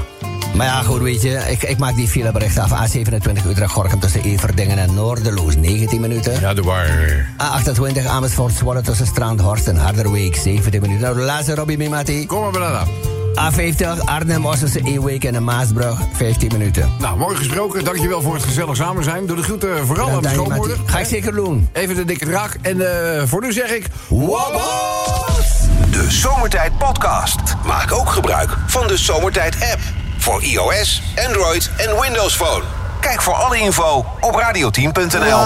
Maar 0.55 0.67
ja, 0.67 0.83
goed, 0.83 1.01
weet 1.01 1.23
je, 1.23 1.45
ik, 1.49 1.63
ik 1.63 1.79
maak 1.79 1.97
die 1.97 2.09
filebericht 2.09 2.59
af. 2.59 2.71
A27 2.71 3.47
Utrecht-Gorkum 3.49 4.01
tussen 4.01 4.23
Everdingen 4.23 4.79
en 4.79 4.95
Noorderloos, 4.95 5.57
19 5.57 6.01
minuten. 6.01 6.41
Ja, 6.41 6.55
de 6.55 6.63
war. 6.63 6.87
A28 7.37 8.07
Amersfoort 8.07 8.53
Zwolle 8.53 8.81
tussen 8.81 9.07
Strandhorst 9.07 9.69
en 9.69 9.77
Harderweek, 9.77 10.37
17 10.37 10.81
minuten. 10.81 11.03
Nou, 11.03 11.17
de 11.17 11.23
laatste 11.23 11.55
Robbie 11.55 11.77
Mimati. 11.77 12.27
Kom 12.27 12.41
maar, 12.41 12.51
Banana. 12.51 12.85
A50 13.41 14.05
Arnhem 14.05 14.47
Ossense 14.47 14.81
Eeuwijk 14.85 15.25
en 15.25 15.33
de 15.33 15.41
Maasbrug, 15.41 15.99
15 16.13 16.49
minuten. 16.53 16.93
Nou, 16.99 17.19
mooi 17.19 17.37
gesproken. 17.37 17.85
Dankjewel 17.85 18.23
voor 18.23 18.35
het 18.35 18.43
gezellig 18.43 18.77
samen 18.77 19.05
zijn. 19.05 19.27
Doe 19.27 19.37
de 19.37 19.43
groeten 19.43 19.87
vooral 19.87 20.11
aan 20.11 20.23
de 20.23 20.29
schoonmoeder. 20.29 20.77
Ga 20.87 20.99
ik 20.99 21.07
zeker 21.07 21.33
doen. 21.33 21.69
Even 21.73 21.95
de 21.95 22.05
dikke 22.05 22.25
draak. 22.25 22.57
En 22.63 22.81
eh, 22.81 23.23
voor 23.27 23.41
nu 23.41 23.53
zeg 23.53 23.71
ik... 23.71 23.87
De 25.91 26.07
Zomertijd 26.09 26.79
Podcast. 26.79 27.41
Maak 27.67 27.93
ook 27.93 28.11
gebruik 28.11 28.57
van 28.67 28.87
de 28.87 28.97
Zomertijd 28.97 29.55
app. 29.55 30.00
Voor 30.21 30.43
iOS, 30.43 31.03
Android 31.27 31.71
en 31.77 32.01
Windows 32.01 32.37
Phone. 32.37 32.65
Kijk 33.01 33.23
voor 33.23 33.35
alle 33.35 33.59
info 33.59 34.05
op 34.21 34.35
radioteam.nl. 34.35 35.43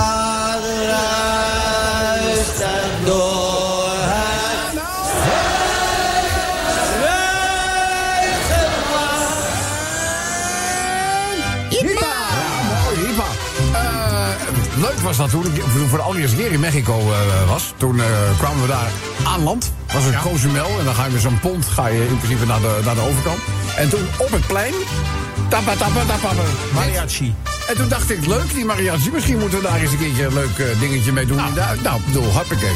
Eh, 13.72 14.80
leuk 14.80 14.98
was 14.98 15.16
dat 15.16 15.30
toen 15.30 15.44
ik 15.46 15.54
toen 15.72 15.82
ik 15.82 15.88
voor 15.88 15.98
de 15.98 16.04
allereerste 16.04 16.36
keer 16.36 16.52
in 16.52 16.60
Mexico 16.60 16.98
eh, 16.98 17.48
was. 17.48 17.72
Toen 17.76 18.00
eh, 18.00 18.06
kwamen 18.38 18.62
we 18.62 18.68
daar 18.68 18.90
aan 19.24 19.42
land. 19.42 19.72
Was 19.94 20.04
een 20.04 20.20
Cozumel. 20.20 20.78
En 20.78 20.84
dan 20.84 20.94
ga 20.94 21.04
je 21.04 21.10
met 21.10 21.20
zo'n 21.20 21.40
pont 21.40 21.66
ga 21.66 21.86
je 21.86 22.06
in 22.06 22.18
principe 22.18 22.46
naar 22.46 22.60
de, 22.60 22.80
naar 22.84 22.94
de 22.94 23.00
overkant. 23.00 23.38
En 23.76 23.88
toen 23.88 24.06
op 24.18 24.30
het 24.30 24.46
plein... 24.46 24.74
Tappa, 25.48 25.74
tappa, 25.74 26.04
tappa. 26.04 26.32
Mariachi. 26.74 27.34
En 27.68 27.76
toen 27.76 27.88
dacht 27.88 28.10
ik, 28.10 28.26
leuk 28.26 28.54
die 28.54 28.64
mariachi. 28.64 29.10
Misschien 29.10 29.38
moeten 29.38 29.58
we 29.58 29.64
daar 29.64 29.80
eens 29.80 29.92
een 29.92 29.98
keertje 29.98 30.24
een 30.24 30.34
leuk 30.34 30.58
eh, 30.58 30.80
dingetje 30.80 31.12
mee 31.12 31.26
doen. 31.26 31.36
Nou, 31.36 31.54
nou 31.82 31.98
ik 31.98 32.06
bedoel, 32.06 32.32
hoppakee. 32.32 32.74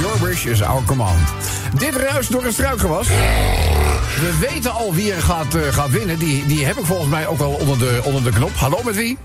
Your 0.00 0.24
wish 0.24 0.44
is 0.44 0.62
our 0.62 0.84
command. 0.84 1.28
Dit 1.74 1.96
ruist 1.96 2.32
door 2.32 2.44
een 2.44 2.52
struikgewas. 2.52 3.08
We 3.08 4.36
weten 4.40 4.72
al 4.72 4.94
wie 4.94 5.12
er 5.12 5.22
gaat, 5.22 5.54
eh, 5.54 5.62
gaat 5.72 5.90
winnen. 5.90 6.18
Die, 6.18 6.46
die 6.46 6.64
heb 6.64 6.76
ik 6.76 6.84
volgens 6.84 7.08
mij 7.08 7.26
ook 7.26 7.40
al 7.40 7.52
onder 7.52 7.78
de, 7.78 8.00
onder 8.04 8.24
de 8.24 8.30
knop. 8.30 8.56
Hallo 8.56 8.80
met 8.84 8.96
wie? 8.96 9.18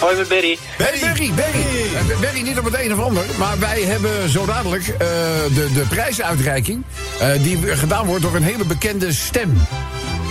Hoi, 0.00 0.16
met 0.16 0.28
Berry. 0.28 0.58
Barry, 0.78 1.00
Barry, 1.00 1.32
Barry. 1.36 1.64
Eh, 2.10 2.20
Barry, 2.20 2.40
niet 2.40 2.58
op 2.58 2.64
het 2.64 2.80
een 2.80 2.92
of 2.92 2.98
ander. 3.00 3.24
Maar 3.38 3.58
wij 3.58 3.82
hebben 3.82 4.28
zo 4.28 4.46
dadelijk 4.46 4.88
eh, 4.88 4.98
de, 5.54 5.68
de 5.74 5.84
prijsuitreiking. 5.88 6.84
eh, 7.20 7.28
die 7.42 7.76
gedaan 7.76 8.06
wordt 8.06 8.22
door 8.22 8.34
een 8.34 8.42
hele 8.42 8.64
bekende 8.64 9.12
stem. 9.12 9.66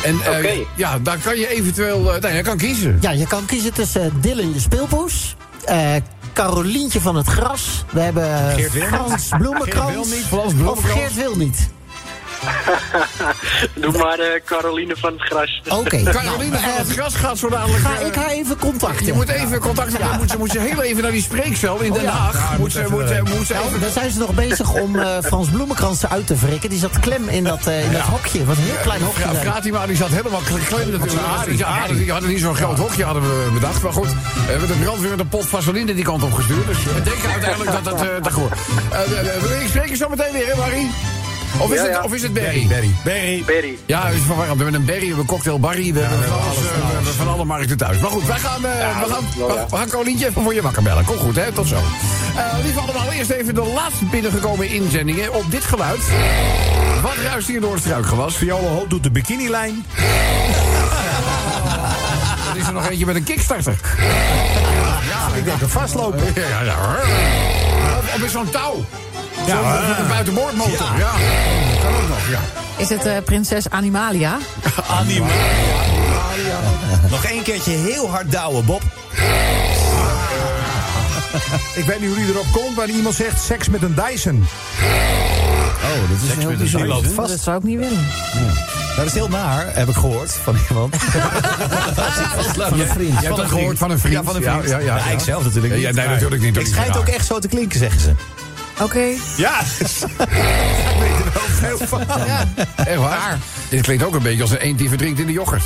En 0.03 0.19
eh, 0.21 0.37
Oké. 0.37 0.53
ja, 0.75 0.99
daar 0.99 1.17
kan 1.17 1.37
je 1.37 1.47
eventueel... 1.55 2.13
eh, 2.15 2.21
nou, 2.21 2.35
je 2.35 2.41
kan 2.41 2.57
kiezen. 2.57 2.97
Ja, 3.01 3.11
je 3.11 3.27
kan 3.27 3.45
kiezen 3.45 3.73
tussen 3.73 4.11
Dylan 4.21 4.51
de 4.53 4.59
speelpoes... 4.59 5.35
eh 5.65 5.95
Carolientje 6.33 7.01
van 7.01 7.15
het 7.15 7.27
Gras. 7.27 7.83
We 7.91 7.99
hebben 7.99 8.51
Geert 8.55 8.71
Wil 8.73 8.81
niet. 8.81 8.89
Frans 8.93 9.27
Bloemenkrans. 9.37 9.91
Geert 9.93 10.07
Wil 10.07 10.15
niet, 10.17 10.25
Frans 10.27 10.53
Of. 10.77 10.83
Geert 10.91 11.13
Wil 11.15 11.35
niet. 11.35 11.69
Doe 13.81 13.97
maar 13.97 14.19
eh, 14.19 14.41
Caroline 14.45 14.95
van 14.95 15.13
het 15.13 15.21
Gras. 15.21 15.61
Oké. 15.69 16.03
Caroline 16.17 16.49
nou, 16.49 16.63
van 16.63 16.71
eh, 16.71 16.77
het 16.77 16.91
Gras 16.91 17.15
gaat 17.15 17.37
zo 17.37 17.49
dadelijk... 17.49 17.83
Ga 17.83 17.99
eh, 17.99 18.07
ik 18.07 18.15
haar 18.15 18.29
even 18.29 18.57
contacten? 18.57 19.05
je 19.05 19.13
moet 19.13 19.29
even 19.29 19.59
contact 19.59 19.97
hebben. 19.97 20.17
Moet, 20.17 20.31
ze, 20.31 20.37
moet 20.37 20.51
ze 20.51 20.59
heel 20.59 20.81
even 20.81 21.03
naar 21.03 21.11
die 21.11 21.21
spreekcel 21.21 21.79
in 21.79 21.93
Den 21.93 22.01
ja. 22.01 22.09
Haag. 22.09 22.57
moet, 22.57 22.71
ze, 22.71 22.85
moet, 22.89 23.07
ze, 23.07 23.21
moet 23.23 23.47
ze 23.47 23.53
Nou, 23.53 23.65
even... 23.65 23.81
dan 23.81 23.91
zijn 23.91 24.11
ze 24.11 24.19
nog 24.19 24.33
bezig 24.33 24.73
om 24.73 24.99
eh, 24.99 25.17
Frans 25.27 25.49
Bloemenkrans 25.49 26.03
eruit 26.03 26.27
te 26.27 26.35
wrikken. 26.35 26.69
Die 26.69 26.79
zat 26.79 26.99
klem 26.99 27.29
in 27.29 27.43
dat, 27.43 27.67
eh, 27.67 27.85
in 27.85 27.91
dat 27.91 28.01
hokje. 28.01 28.45
Wat 28.45 28.57
een 28.57 28.63
heel 28.63 28.81
klein 28.81 29.01
hokje. 29.01 29.23
Ja, 29.71 29.85
die 29.85 29.95
zat 29.95 30.09
helemaal 30.09 30.41
natuurlijk. 30.41 30.69
Die 31.49 31.63
hadden, 31.63 31.97
die 31.97 32.11
hadden 32.11 32.29
niet 32.29 32.39
zo'n 32.39 32.55
groot 32.55 32.77
hokje 32.77 33.03
hadden 33.03 33.23
we 33.23 33.51
bedacht. 33.53 33.83
Maar 33.83 33.93
goed, 33.93 34.09
we 34.09 34.51
hebben 34.51 34.67
de 34.67 34.73
brandweer 34.73 35.09
met 35.09 35.19
een 35.19 35.27
pot 35.27 35.45
vaseline 35.45 35.93
die 35.93 36.03
kant 36.03 36.23
op 36.23 36.33
gestuurd. 36.33 36.67
Dus 36.67 36.83
we 36.83 37.01
denken 37.01 37.29
uiteindelijk 37.29 37.71
dat 37.71 37.83
dat... 37.83 38.01
eh 38.01 38.07
dat 38.21 38.33
goed. 38.33 38.51
Ik 39.61 39.67
spreek 39.67 39.89
je 39.89 39.95
zo 39.95 40.09
meteen 40.09 40.33
weer, 40.33 40.47
hè, 40.47 40.55
Barry? 40.55 40.87
Of 41.59 41.71
is, 41.71 41.77
Ja, 41.77 41.83
het, 41.83 41.91
ja. 41.91 42.01
of 42.01 42.13
is 42.13 42.21
het 42.21 42.33
Barry? 42.33 42.67
Barry. 42.67 42.89
Barry. 43.03 43.43
Berry. 43.45 43.77
Ja, 43.85 44.07
is 44.07 44.21
verwarrend. 44.25 44.57
We 44.57 44.63
hebben 44.63 44.81
een 44.81 44.85
Barry, 44.85 44.99
we 44.99 45.05
hebben 45.05 45.23
een 45.23 45.29
cocktail 45.29 45.59
Barry, 45.59 45.93
we 45.93 45.99
hebben 45.99 46.27
van 46.27 46.39
alles, 46.39 46.57
eh, 46.57 46.63
we 46.63 46.93
hebben 46.93 47.13
van 47.13 47.27
alle 47.27 47.45
markten 47.45 47.77
thuis. 47.77 47.99
Maar 47.99 48.09
goed, 48.09 48.25
wij 48.25 48.39
gaan, 48.39 48.65
eh, 48.65 49.03
we 49.03 49.09
gaan, 49.13 49.23
ja. 49.37 49.65
we 49.69 49.91
gaan 49.91 50.05
even 50.07 50.43
voor 50.43 50.53
je 50.53 50.61
wakker 50.61 50.83
bellen. 50.83 51.05
Kom 51.05 51.17
goed, 51.17 51.35
hè? 51.35 51.51
Tot 51.51 51.67
zo. 51.67 51.75
Eh 51.75 52.57
lieve 52.63 52.79
allemaal, 52.79 53.11
eerst 53.11 53.29
even 53.29 53.55
de 53.55 53.63
laatst 53.63 54.09
binnengekomen 54.11 54.69
inzendingen 54.69 55.33
op 55.33 55.51
dit 55.51 55.63
geluid. 55.63 55.99
Wat 57.01 57.15
ruist 57.23 57.47
hier 57.47 57.61
door 57.61 57.73
het 57.73 57.81
struikgewas? 57.81 58.35
Viola 58.35 58.67
Hoop 58.67 58.89
doet 58.89 59.03
de 59.03 59.11
bikinilijn. 59.11 59.85
Er 62.51 62.57
is 62.57 62.67
er 62.67 62.73
nog 62.73 62.89
eentje 62.89 63.05
met 63.05 63.15
een 63.15 63.23
kickstarter. 63.23 63.79
Ik 65.35 65.45
denk 65.45 65.61
een 65.61 65.69
vastlopen. 65.69 66.23
Ja, 66.35 66.47
ja, 66.49 66.61
ja. 66.61 66.75
Of, 67.97 68.13
of 68.13 68.19
met 68.19 68.31
zo'n 68.31 68.49
touw. 68.49 68.85
Ja, 69.47 69.99
een 69.99 70.07
buitenboordmotor. 70.07 70.97
Ja. 70.97 71.11
kan 71.81 71.95
ook 71.95 72.07
nog, 72.09 72.29
ja. 72.29 72.39
Is 72.77 72.89
het 72.89 73.05
eh, 73.05 73.13
prinses 73.25 73.69
Animalia? 73.69 74.37
Anima. 74.99 75.25
Nog 77.11 77.23
één 77.25 77.43
keertje 77.43 77.71
heel 77.71 78.09
hard 78.09 78.31
douwen, 78.31 78.65
Bob. 78.65 78.81
Ik 81.75 81.85
weet 81.85 81.99
niet 81.99 82.09
hoe 82.09 82.17
die 82.17 82.27
erop 82.33 82.45
komt, 82.51 82.75
maar 82.75 82.89
iemand 82.89 83.15
zegt 83.15 83.41
seks 83.43 83.69
met 83.69 83.81
een 83.81 83.95
Dyson. 83.95 84.47
Oh, 85.83 86.09
dat 86.09 86.29
is 86.29 86.35
heel 86.37 86.47
Die 86.47 86.57
bijzonder. 86.57 86.87
loopt 86.89 87.07
vast. 87.11 87.29
Dat 87.29 87.39
zou 87.39 87.57
ik 87.57 87.63
niet 87.63 87.77
willen. 87.79 88.07
Dat 88.95 89.05
is 89.05 89.13
heel 89.13 89.27
naar, 89.27 89.65
heb 89.75 89.87
ik 89.87 89.95
gehoord 89.95 90.31
van 90.43 90.57
iemand. 90.69 90.95
Van 92.69 92.79
een 92.79 92.87
vriend. 92.87 93.19
Je 93.19 93.25
hebt 93.25 93.35
dat 93.37 93.45
gehoord 93.47 93.77
van 93.77 93.91
een 93.91 93.99
vriend. 93.99 94.15
Ja, 94.15 94.23
van 94.23 94.35
een 94.35 94.41
vriend. 94.43 94.69
Ja, 94.69 94.77
ja, 94.79 94.85
ja, 94.85 94.97
Ja, 94.97 95.05
ik 95.11 95.19
zelf 95.19 95.43
natuurlijk 95.43 95.73
Ja, 95.73 95.87
niet. 95.87 95.95
ja, 95.95 96.01
nee, 96.03 96.13
natuurlijk 96.13 96.41
niet. 96.41 96.55
Het 96.55 96.67
schijnt 96.67 96.97
ook 96.97 97.07
echt 97.07 97.25
zo 97.25 97.39
te 97.39 97.47
klinken, 97.47 97.79
zeggen 97.79 97.99
ze. 98.01 98.11
Oké. 98.79 99.13
Ja, 99.37 99.59
Echt 102.75 102.97
waar? 102.97 103.37
Dit 103.69 103.81
klinkt 103.81 104.03
ook 104.03 104.13
een 104.15 104.21
beetje 104.21 104.41
als 104.41 104.51
een 104.51 104.57
eend 104.57 104.77
die 104.77 104.89
verdrinkt 104.89 105.19
in 105.19 105.25
de 105.25 105.31
yoghurt. 105.31 105.63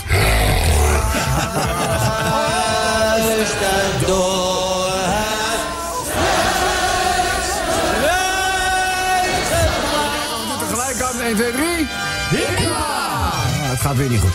Tegelijk 10.59 11.01
aan 11.01 11.21
1, 11.21 11.35
2, 11.35 11.51
3. 11.51 11.87
Ja! 12.31 12.71
Ah, 12.71 13.69
Het 13.69 13.79
gaat 13.79 13.95
weer 13.95 14.09
niet 14.09 14.19
goed. 14.19 14.31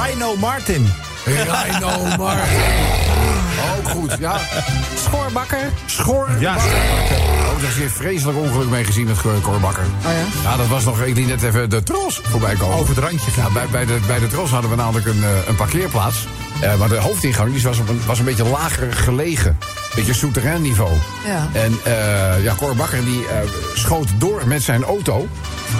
Rhino 0.00 0.36
Martin. 0.36 0.92
Rhino. 1.24 1.88
Ook 3.78 3.88
goed, 3.88 4.16
ja. 4.18 4.38
Schoorbakker. 4.96 5.72
Schor. 5.86 6.28
Ja, 6.40 6.56
Oh, 6.56 7.60
daar 7.60 7.70
is 7.70 7.76
hier 7.76 7.90
vreselijk 7.90 8.38
ongeluk 8.38 8.68
mee 8.68 8.84
gezien 8.84 9.06
met 9.06 9.16
Corbakker. 9.42 9.82
Oh 10.06 10.12
ja? 10.12 10.50
Ja, 10.50 10.56
dat 10.56 10.66
was 10.66 10.84
nog, 10.84 11.00
ik 11.00 11.14
liet 11.14 11.26
net 11.26 11.42
even 11.42 11.70
de 11.70 11.82
tros 11.82 12.20
voorbij 12.24 12.54
komen. 12.54 12.76
Over 12.76 12.94
het 12.94 13.04
randje. 13.04 13.30
Ja, 13.36 13.50
bij, 13.50 13.66
bij, 13.70 13.86
de, 13.86 13.98
bij 14.06 14.18
de 14.18 14.26
tros 14.26 14.50
hadden 14.50 14.70
we 14.70 14.76
namelijk 14.76 15.06
een, 15.06 15.24
eh, 15.24 15.48
een 15.48 15.56
parkeerplaats. 15.56 16.26
Eh, 16.60 16.74
maar 16.74 16.88
de 16.88 16.96
hoofdingang 16.96 17.52
die 17.52 17.62
was, 17.62 17.78
op 17.78 17.88
een, 17.88 18.00
was 18.06 18.18
een 18.18 18.24
beetje 18.24 18.44
lager 18.44 18.92
gelegen. 18.92 19.58
Beetje 19.98 20.14
souterrain 20.14 20.62
niveau. 20.62 20.92
Ja. 21.26 21.48
En 21.52 21.78
eh 21.84 22.42
ja, 22.42 22.54
Cor 22.54 22.74
Bakker 22.76 23.04
die 23.04 23.26
eh, 23.28 23.36
schoot 23.74 24.08
door 24.18 24.42
met 24.46 24.62
zijn 24.62 24.84
auto. 24.84 25.28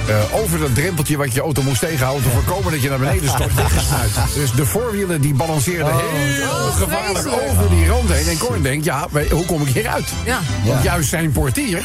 eh, 0.06 0.14
over 0.40 0.58
dat 0.58 0.74
drempeltje 0.74 1.16
wat 1.16 1.32
je 1.34 1.40
auto 1.40 1.62
moest 1.62 1.80
tegenhouden... 1.80 2.22
te 2.22 2.30
voorkomen 2.30 2.72
dat 2.72 2.82
je 2.82 2.88
naar 2.88 2.98
beneden 2.98 3.28
stort. 3.28 3.50
dus 4.34 4.52
de 4.52 4.66
voorwielen 4.66 5.20
die 5.20 5.34
balanceerden 5.34 5.92
heel 5.96 6.48
Oh, 6.50 6.76
gevaarlijk 6.76 7.18
vreselijk. 7.18 7.50
over 7.50 7.68
die 7.70 7.88
rand 7.88 8.12
heen. 8.12 8.28
En 8.28 8.38
Cor 8.38 8.62
denkt, 8.62 8.84
ja, 8.84 9.06
hoe 9.30 9.44
kom 9.44 9.62
ik 9.66 9.74
hieruit? 9.74 10.08
Ja. 10.24 10.38
Want 10.64 10.82
juist 10.82 11.08
zijn 11.08 11.32
portier 11.32 11.82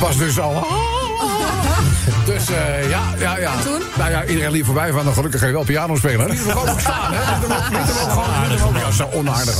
was 0.00 0.16
dus 0.16 0.38
al... 0.40 0.66
Dus 2.24 2.48
eh, 2.50 2.88
ja, 2.90 3.02
ja, 3.18 3.36
ja. 3.38 3.52
En 3.52 3.64
toen? 3.64 3.80
Nou 3.98 4.10
ja, 4.10 4.24
iedereen 4.24 4.50
liep 4.50 4.64
voorbij 4.64 4.92
van, 4.92 5.02
nou, 5.02 5.14
gelukkig 5.14 5.40
ga 5.40 5.46
je 5.46 5.52
wel 5.52 5.64
piano 5.64 5.96
spelen. 5.96 6.36
Gewoon 6.36 6.68
ook 6.68 6.80
staan, 6.80 7.12
hè. 7.12 7.18
Liet 7.18 7.48
hem 7.48 7.52
ook- 7.52 8.10
gewoon- 8.10 8.68
ook- 8.74 8.82
Ja, 8.82 8.90
zo 8.90 9.08
onaardig. 9.12 9.54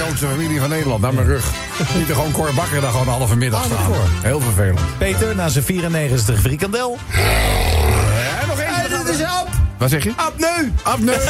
De 0.00 0.06
grootste 0.06 0.26
familie 0.28 0.60
van 0.60 0.68
Nederland, 0.68 1.00
naar 1.00 1.14
mijn 1.14 1.26
rug. 1.26 1.44
Liet 1.94 2.08
er 2.08 2.14
gewoon 2.14 2.32
Cor 2.32 2.54
Bakker 2.54 2.80
daar 2.80 2.90
gewoon 2.90 3.06
een 3.06 3.12
halve 3.12 3.36
middag 3.36 3.64
staan. 3.64 3.92
Heel 4.22 4.40
vervelend. 4.40 4.80
Peter, 4.98 5.34
na 5.34 5.48
zijn 5.48 5.64
94 5.64 6.40
frikandel. 6.40 6.98
En 8.40 8.48
nog 8.48 8.58
één. 8.58 9.04
Dit 9.04 9.14
is 9.14 9.20
op. 9.20 9.48
Wat 9.78 9.90
zeg 9.90 10.04
je? 10.04 10.12
Apneu! 10.16 10.72
Abneu. 10.82 11.14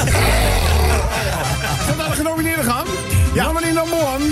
Zijn 1.85 1.97
daar 1.97 2.09
de 2.09 2.15
genomineerden 2.15 2.65
gaan? 2.65 2.87
Ja. 3.33 3.45
Nominee 3.45 3.73
number 3.73 3.99
one. 3.99 4.25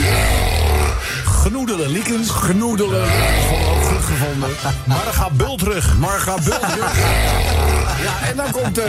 Genoedelen 1.24 1.91
liekens. 1.91 2.30
Genoedelen. 2.30 3.01
Dat 3.01 3.09
is 3.09 3.45
gewoon 3.47 3.74
ook 3.76 3.84
goed 3.84 4.05
gevonden. 4.05 4.49
Marga 4.84 5.30
Bultrug. 5.32 5.97
Marga 5.99 6.34
Bultjes. 6.34 6.93
Ja, 8.03 8.28
en 8.28 8.36
dan 8.36 8.51
komt 8.51 8.78
eh 8.78 8.86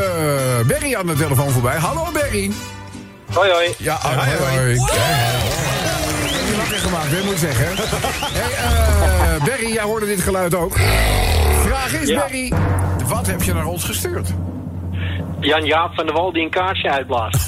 Berry 0.66 0.96
aan 0.96 1.06
de 1.06 1.14
telefoon 1.14 1.52
voorbij. 1.52 1.78
Hallo 1.78 2.08
Berry. 2.14 2.52
Hoi, 3.34 3.52
hoi. 3.52 3.74
Ja, 3.78 3.98
hoi. 4.02 4.16
hoi. 4.16 4.80
Heb 4.80 6.48
je 6.50 6.56
wakker 6.58 6.78
gemaakt, 6.78 7.12
hè, 7.12 7.24
moet 7.24 7.32
ik 7.32 7.38
zeggen. 7.38 7.66
Hey, 8.34 9.36
eh, 9.36 9.44
Berry, 9.44 9.74
jij 9.74 9.84
hoorde 9.84 10.06
dit 10.06 10.22
geluid 10.22 10.56
ook. 10.56 10.74
Vraag 11.62 11.94
is, 11.94 12.08
Ja. 12.08 12.20
Berry, 12.20 12.54
wat 13.08 13.28
heb 13.28 13.42
je 13.42 13.54
naar 13.54 13.66
ons 13.66 13.84
gestuurd? 13.84 14.30
Jan-Jaap 15.40 15.94
van 15.94 16.06
der 16.06 16.16
Wal 16.16 16.32
die 16.32 16.44
een 16.44 16.50
kaarsje 16.50 16.90
uitblaast. 16.90 17.38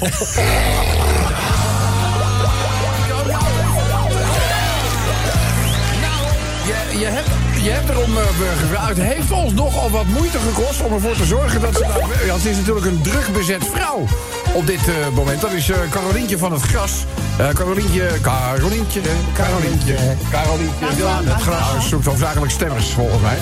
Je, 6.66 6.98
je, 6.98 7.06
hebt, 7.06 7.28
je 7.62 7.70
hebt 7.70 7.88
erom 7.90 8.16
eh, 8.16 8.22
gevraagd. 8.58 8.88
Het 8.88 8.98
heeft 8.98 9.30
ons 9.30 9.52
nogal 9.52 9.90
wat 9.90 10.04
moeite 10.04 10.38
gekost 10.38 10.82
om 10.82 10.92
ervoor 10.92 11.16
te 11.16 11.24
zorgen 11.24 11.60
dat 11.60 11.76
ze... 11.76 11.86
ja, 12.26 12.34
het 12.34 12.44
is 12.44 12.56
natuurlijk 12.56 12.86
een 12.86 13.02
druk 13.02 13.32
bezet 13.32 13.66
vrouw 13.66 14.06
op 14.52 14.66
dit 14.66 14.88
eh, 14.88 15.08
moment. 15.14 15.40
Dat 15.40 15.52
is 15.52 15.70
eh 15.70 15.78
Carolientje 15.90 16.38
van 16.38 16.52
het 16.52 16.62
Gras. 16.62 17.04
Eh 17.38 17.48
Carolientje, 17.48 18.10
Carolientje, 18.22 19.00
Carolientje, 19.34 19.96
Carolientje. 20.30 20.86
Ja, 20.96 21.20
het 21.24 21.42
gras 21.42 21.88
zoekt 21.88 22.04
hoofdzakelijk 22.04 22.52
stemmers, 22.52 22.88
volgens 22.90 23.22
mij. 23.22 23.38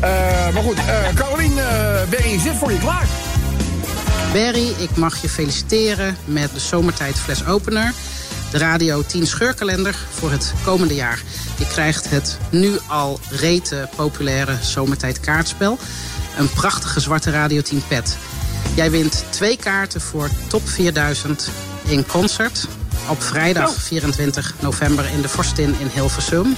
Eh, 0.00 0.54
maar 0.54 0.62
goed, 0.62 0.76
eh 0.76 1.14
Carolien, 1.14 1.58
eh 1.58 2.08
Berry 2.08 2.38
zit 2.38 2.54
voor 2.54 2.72
je 2.72 2.78
klaar. 2.78 3.06
Berry, 4.32 4.68
ik 4.78 4.96
mag 4.96 5.22
je 5.22 5.28
feliciteren 5.28 6.16
met 6.24 6.52
de 6.52 6.60
Zomertijd 6.60 7.16
Fles 7.18 7.46
Opener. 7.46 7.92
De 8.50 8.58
Radio 8.58 9.02
10 9.06 9.26
scheurkalender 9.26 9.96
voor 10.10 10.30
het 10.30 10.54
komende 10.64 10.94
jaar. 10.94 11.22
Je 11.58 11.66
krijgt 11.66 12.10
het 12.10 12.38
nu 12.50 12.78
al 12.86 13.20
rete 13.30 13.88
populaire 13.96 14.56
Zomertijd 14.60 15.20
kaartspel. 15.20 15.78
Een 16.38 16.50
prachtige 16.50 17.00
zwarte 17.00 17.30
Radio 17.30 17.60
10 17.60 17.82
pet. 17.88 18.16
Jij 18.74 18.90
wint 18.90 19.24
twee 19.30 19.56
kaarten 19.56 20.00
voor 20.00 20.28
Top 20.48 20.68
4000 20.68 21.50
in 21.84 22.06
concert. 22.06 22.68
Op 23.08 23.22
vrijdag 23.22 23.74
24 23.74 24.54
november 24.60 25.04
in 25.14 25.20
de 25.20 25.28
Forstin 25.28 25.74
in 25.80 25.86
Hilversum. 25.92 26.56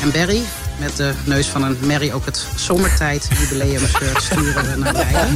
En 0.00 0.12
Berry, 0.12 0.42
met 0.78 0.96
de 0.96 1.12
neus 1.24 1.46
van 1.46 1.62
een 1.62 1.76
merrie 1.80 2.14
ook 2.14 2.24
het 2.24 2.46
zomertijd 2.54 3.28
jubileumshirt 3.38 4.22
sturen 4.22 4.70
we 4.70 4.76
naar 4.76 4.92
beiden. 4.92 5.34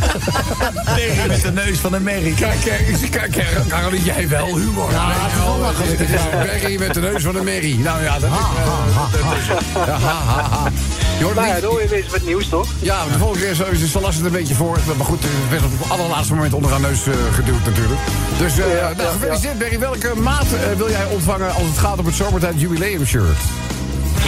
Merrie 0.84 1.26
met 1.28 1.42
de 1.42 1.52
neus 1.52 1.78
van 1.78 1.92
een 1.92 2.02
merrie. 2.02 2.34
Kijk, 2.34 2.60
kijk, 2.60 3.10
kijk, 3.10 3.30
kijk 3.30 3.68
Caroline, 3.68 4.04
jij 4.04 4.28
wel 4.28 4.56
humor. 4.56 4.90
Ja, 4.90 5.12
het 5.12 6.00
is 6.00 6.10
een 6.10 6.38
merrie 6.38 6.78
met 6.78 6.94
de 6.94 7.00
neus 7.00 7.22
van 7.22 7.36
een 7.36 7.44
merrie. 7.44 7.78
Nou 7.78 8.02
ja, 8.02 8.18
dat 8.18 8.30
is... 8.30 8.36
eh, 8.36 9.86
ja, 9.86 11.22
hoort 11.22 11.34
Nou 11.34 11.46
ja, 11.46 11.60
dan 11.60 11.70
hoor 11.70 11.82
je 11.82 11.88
weer 11.88 12.02
eens 12.02 12.12
wat 12.12 12.22
nieuws, 12.22 12.48
toch? 12.48 12.68
Ja, 12.78 13.04
de 13.04 13.18
volgende 13.18 13.44
keer 13.44 13.54
zo 13.54 13.64
is 13.64 13.90
Salas 13.90 14.16
het 14.16 14.24
een 14.24 14.32
beetje 14.32 14.54
voor. 14.54 14.78
Maar 14.96 15.06
goed, 15.06 15.22
het 15.22 15.50
werd 15.50 15.64
op 15.64 15.78
het 15.78 15.90
allerlaatste 15.90 16.34
moment 16.34 16.52
onder 16.54 16.70
haar 16.70 16.80
neus 16.80 17.06
eh, 17.06 17.14
geduwd 17.32 17.64
natuurlijk. 17.64 18.00
Dus 18.38 18.58
eh 18.58 18.66
nou, 18.96 19.08
gefeliciteerd 19.12 19.58
Berry. 19.58 19.78
Welke 19.78 20.12
maat 20.16 20.46
eh, 20.52 20.76
wil 20.76 20.90
jij 20.90 21.04
ontvangen 21.04 21.54
als 21.54 21.66
het 21.66 21.78
gaat 21.78 21.98
om 21.98 22.06
het 22.06 22.14
zomertijd 22.14 22.60
jubileum 22.60 23.06
shirt? 23.06 23.38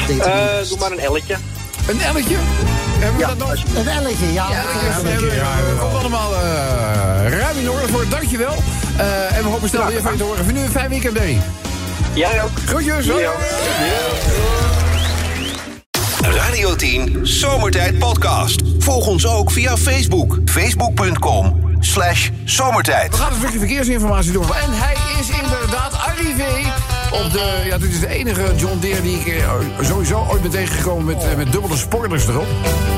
Eh, 0.08 0.68
doe 0.68 0.78
maar 0.78 0.90
een 0.92 0.98
elletje. 0.98 1.36
Een 1.86 2.00
elletje? 2.00 2.36
Hebben 2.98 3.20
we 3.20 3.26
dat 3.26 3.38
nog? 3.38 3.64
Een 3.76 3.88
elletje, 3.88 4.32
ja. 4.32 4.48
Ja, 4.50 4.62
dat 4.62 5.02
hebben 5.02 5.30
we. 5.30 5.76
Komt 5.80 5.94
allemaal 5.94 6.34
eh 6.34 7.38
ruim 7.38 7.58
in 7.58 7.70
orde 7.70 7.88
voor. 7.88 8.08
Dankjewel. 8.08 8.54
Eh 8.96 9.36
en 9.36 9.42
we 9.42 9.48
hopen 9.48 9.68
snel 9.68 9.86
weer 9.86 10.02
van 10.02 10.12
je 10.12 10.18
te 10.18 10.24
horen. 10.24 10.44
Voor 10.44 10.52
nu 10.52 10.60
een 10.60 10.70
fijn 10.70 10.88
weekend, 10.88 11.14
Berry. 11.14 11.40
Jij 12.14 12.42
ook. 12.42 12.50
Groetjes. 12.66 13.08
hoi. 13.08 13.26
Radio 16.20 16.76
10 16.76 17.18
Zomertijd 17.22 17.98
Podcast. 17.98 18.60
Volg 18.78 19.06
ons 19.06 19.26
ook 19.26 19.50
via 19.50 19.76
Facebook. 19.76 20.38
Facebook.com 20.44 21.76
slash 21.80 22.28
zomertijd. 22.44 23.10
We 23.10 23.16
gaan 23.16 23.32
een 23.32 23.38
stukje 23.38 23.58
verkeersinformatie 23.58 24.32
door. 24.32 24.44
En 24.44 24.70
hij 24.72 24.94
op 27.12 27.32
de... 27.32 27.60
Ja, 27.64 27.78
dit 27.78 27.90
is 27.90 28.00
de 28.00 28.08
enige 28.08 28.42
John 28.56 28.78
Deere 28.78 29.02
die 29.02 29.18
ik 29.18 29.26
eh, 29.26 29.50
sowieso 29.80 30.26
ooit 30.30 30.42
ben 30.42 30.50
tegengekomen 30.50 31.04
met, 31.04 31.24
eh, 31.24 31.36
met 31.36 31.52
dubbele 31.52 31.76
spoilers 31.76 32.26
erop. 32.26 32.46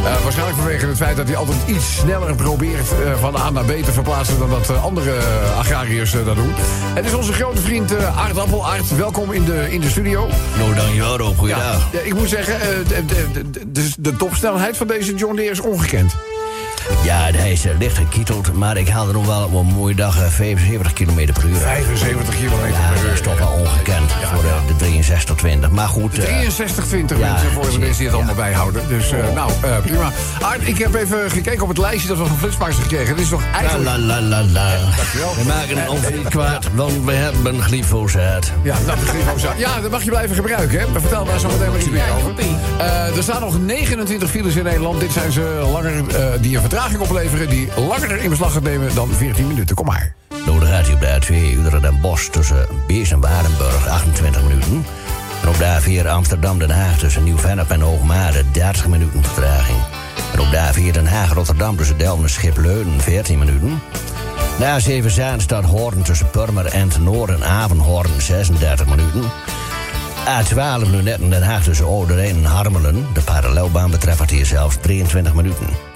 Eh, 0.05 0.23
waarschijnlijk 0.23 0.59
vanwege 0.59 0.87
het 0.87 0.97
feit 0.97 1.17
dat 1.17 1.27
hij 1.27 1.37
altijd 1.37 1.59
iets 1.67 1.97
sneller 1.97 2.35
probeert 2.35 2.87
van 3.21 3.37
A 3.37 3.51
naar 3.51 3.65
B 3.65 3.85
te 3.85 3.93
verplaatsen 3.93 4.39
dan 4.39 4.51
dat 4.51 4.77
andere 4.83 5.12
agrariërs 5.59 6.12
dat 6.12 6.35
doen. 6.37 6.53
Het 6.95 7.05
is 7.05 7.15
onze 7.15 7.33
grote 7.33 7.61
vriend 7.61 7.95
eh 7.95 8.19
Aart 8.19 8.39
Appel. 8.39 8.67
Aart, 8.67 8.97
welkom 8.97 9.33
in 9.33 9.45
de, 9.45 9.67
in 9.71 9.81
de 9.81 9.89
studio. 9.89 10.29
Nou, 10.59 10.75
dankjewel 10.75 11.17
Rob. 11.17 11.39
Goeiedag. 11.39 11.89
Ja, 11.93 11.99
ik 11.99 12.15
moet 12.15 12.29
zeggen, 12.29 12.59
de, 12.89 13.05
de, 13.05 13.31
de, 13.33 13.71
de, 13.73 13.91
de 13.99 14.17
topsnelheid 14.17 14.77
van 14.77 14.87
deze 14.87 15.15
John 15.15 15.37
Deere 15.37 15.51
is 15.51 15.61
ongekend. 15.61 16.15
Ja, 17.05 17.30
hij 17.32 17.53
is 17.53 17.64
eh, 17.66 17.78
licht 17.78 17.97
gekieteld, 17.97 18.53
maar 18.53 18.76
ik 18.76 18.89
haal 18.89 19.07
er 19.09 19.12
nog 19.12 19.26
wel 19.26 19.45
op 19.45 19.55
een 19.55 19.66
mooie 19.66 19.95
dag 19.95 20.22
eh, 20.22 20.28
75 20.28 20.93
km 20.93 21.32
per 21.32 21.45
uur. 21.45 21.57
75 21.57 22.37
kilometer 22.37 22.68
Ja, 22.68 22.87
per 22.89 22.95
dat 22.97 23.05
uur. 23.05 23.12
is 23.12 23.20
toch 23.20 23.39
wel 23.39 23.49
ongekend 23.49 24.12
voor 24.12 24.45
eh, 24.45 24.57
de 24.78 24.85
6320. 24.85 25.70
Maar 25.70 25.89
goed... 25.89 26.18
eh, 26.18 26.24
6320 26.24 27.18
ja, 27.18 27.32
mensen 27.32 27.51
voor 27.51 27.70
de 27.70 27.78
mensen 27.78 27.97
die 27.97 28.07
het 28.07 28.14
allemaal 28.16 28.35
bijhouden. 28.35 28.89
Dus 28.89 29.11
eh, 29.12 29.18
nou, 29.35 29.51
eh, 29.62 29.78
prima. 29.80 30.11
Aart, 30.41 30.66
ik 30.68 30.78
heb 30.78 30.95
even 30.95 31.30
gekeken 31.30 31.62
op 31.62 31.68
het 31.68 31.78
lijstje 31.78 32.09
dat 32.09 32.18
we 32.18 32.26
van 32.26 32.39
Flitsmeister 32.39 32.82
gekregen. 32.82 33.09
Het 33.09 33.20
is 33.20 33.28
toch 33.28 33.43
eigenlijk... 33.55 33.85
la 33.85 33.99
la 33.99 34.20
la 34.20 34.43
la. 34.53 34.68
dankjewel. 34.97 35.35
We 35.35 35.45
maken 35.47 35.89
ons 35.89 36.09
niet 36.11 36.28
kwaad, 36.28 36.66
want 36.74 37.05
we 37.05 37.12
hebben 37.12 37.62
glyfosaat. 37.62 38.53
Ja, 38.62 38.76
dat 38.87 38.97
is 39.03 39.09
glyfosaat. 39.09 39.59
Ja, 39.59 39.80
dat 39.80 39.91
mag 39.91 40.03
je 40.03 40.11
blijven 40.11 40.37
gebruiken, 40.37 40.80
hè? 40.80 40.87
Maar 40.87 41.01
vertel 41.01 41.24
daar 41.24 41.39
zo 41.39 41.49
meteen 41.49 41.70
maar 41.70 41.78
iets 41.78 41.89
meer 41.91 42.05
over. 42.16 42.32
Eh, 42.78 43.16
er 43.16 43.22
staan 43.22 43.41
nog 43.41 43.59
29 43.61 44.30
files 44.30 44.55
in 44.57 44.64
Nederland. 44.64 45.01
Dit 45.01 45.12
zijn 45.12 45.32
ze 45.32 45.68
langer, 45.72 46.09
eh, 46.09 46.26
die 46.41 46.57
een 46.57 46.62
vertraging 46.75 47.03
opleveren... 47.03 47.49
die 47.49 47.68
langer 47.77 48.16
in 48.16 48.31
beslag 48.31 48.53
gaat 48.53 48.62
nemen 48.62 48.95
dan 48.95 49.09
14 49.12 49.47
minuten. 49.47 49.77
Kom 49.77 49.87
maar. 49.87 50.14
Dan 50.47 50.66
gaat 50.66 50.93
op 50.93 51.01
de 51.01 51.20
A2 51.20 51.59
Uderen 51.59 51.83
den 51.83 52.01
Bosch 52.01 52.29
tussen 52.29 52.66
Beers 52.87 53.11
en 53.11 53.20
Waardenburg 53.20 53.89
28 53.89 54.43
minuten. 54.43 54.85
En 55.43 55.49
op 55.49 55.59
de 55.59 56.03
A4 56.03 56.09
Amsterdam-Den 56.09 56.70
Haag 56.70 56.99
tussen 56.99 57.25
Nieuw-Vennep 57.25 57.70
en 57.70 57.81
Hoogmade 57.81 58.45
30 58.51 58.89
minuten 58.89 59.25
vertraging. 59.25 59.79
En 60.33 60.41
op 60.41 60.51
de 60.51 60.70
A4 60.72 60.93
Den 60.93 61.07
Haag-Rotterdam 61.07 61.77
tussen 61.77 61.99
Delmen 61.99 62.25
en 62.25 62.31
Schipleuden 62.31 63.01
14 63.01 63.39
minuten. 63.39 63.83
De 64.59 65.01
A7 65.03 65.07
Zaanstad 65.07 65.64
Hoorn 65.64 66.03
tussen 66.03 66.31
Purmer 66.31 66.66
en 66.66 66.91
Noord 67.01 67.31
en 67.31 67.45
Avenhoorn 67.45 68.20
36 68.20 68.87
minuten. 68.87 69.22
A12 70.27 70.91
Lunetten 70.91 71.31
Den 71.31 71.43
Haag 71.43 71.62
tussen 71.62 71.87
Ouderijn 71.87 72.37
en 72.37 72.45
Harmelen. 72.45 73.07
De 73.12 73.20
parallelbaan 73.20 73.91
betreft 73.91 74.31
hier 74.31 74.47
zelfs 74.47 74.77
23 74.81 75.35
minuten. 75.35 75.93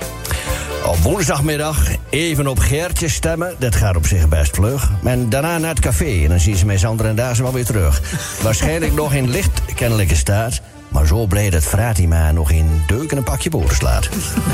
Op 0.84 0.96
woensdagmiddag 0.96 1.88
even 2.08 2.46
op 2.46 2.58
Geertje 2.58 3.08
stemmen. 3.08 3.54
Dat 3.58 3.74
gaat 3.74 3.96
op 3.96 4.06
zich 4.06 4.28
best 4.28 4.54
vlug. 4.54 4.90
En 5.04 5.28
daarna 5.28 5.58
naar 5.58 5.70
het 5.70 5.80
café. 5.80 6.22
En 6.22 6.28
dan 6.28 6.40
zien 6.40 6.56
ze 6.56 6.66
mij 6.66 6.78
Sander 6.78 7.06
en 7.06 7.14
Daas 7.14 7.38
wel 7.38 7.52
weer 7.52 7.64
terug. 7.64 8.02
Waarschijnlijk 8.42 8.94
nog 8.94 9.14
in 9.14 9.30
licht 9.30 9.74
kennelijke 9.74 10.16
staat. 10.16 10.60
Maar 10.88 11.06
zo 11.06 11.26
blij 11.26 11.50
dat 11.50 11.62
Fratima 11.62 12.32
nog 12.32 12.50
in 12.50 12.82
deuk 12.86 13.10
en 13.10 13.16
een 13.16 13.22
pakje 13.22 13.50
boter 13.50 13.76
slaat. 13.76 14.08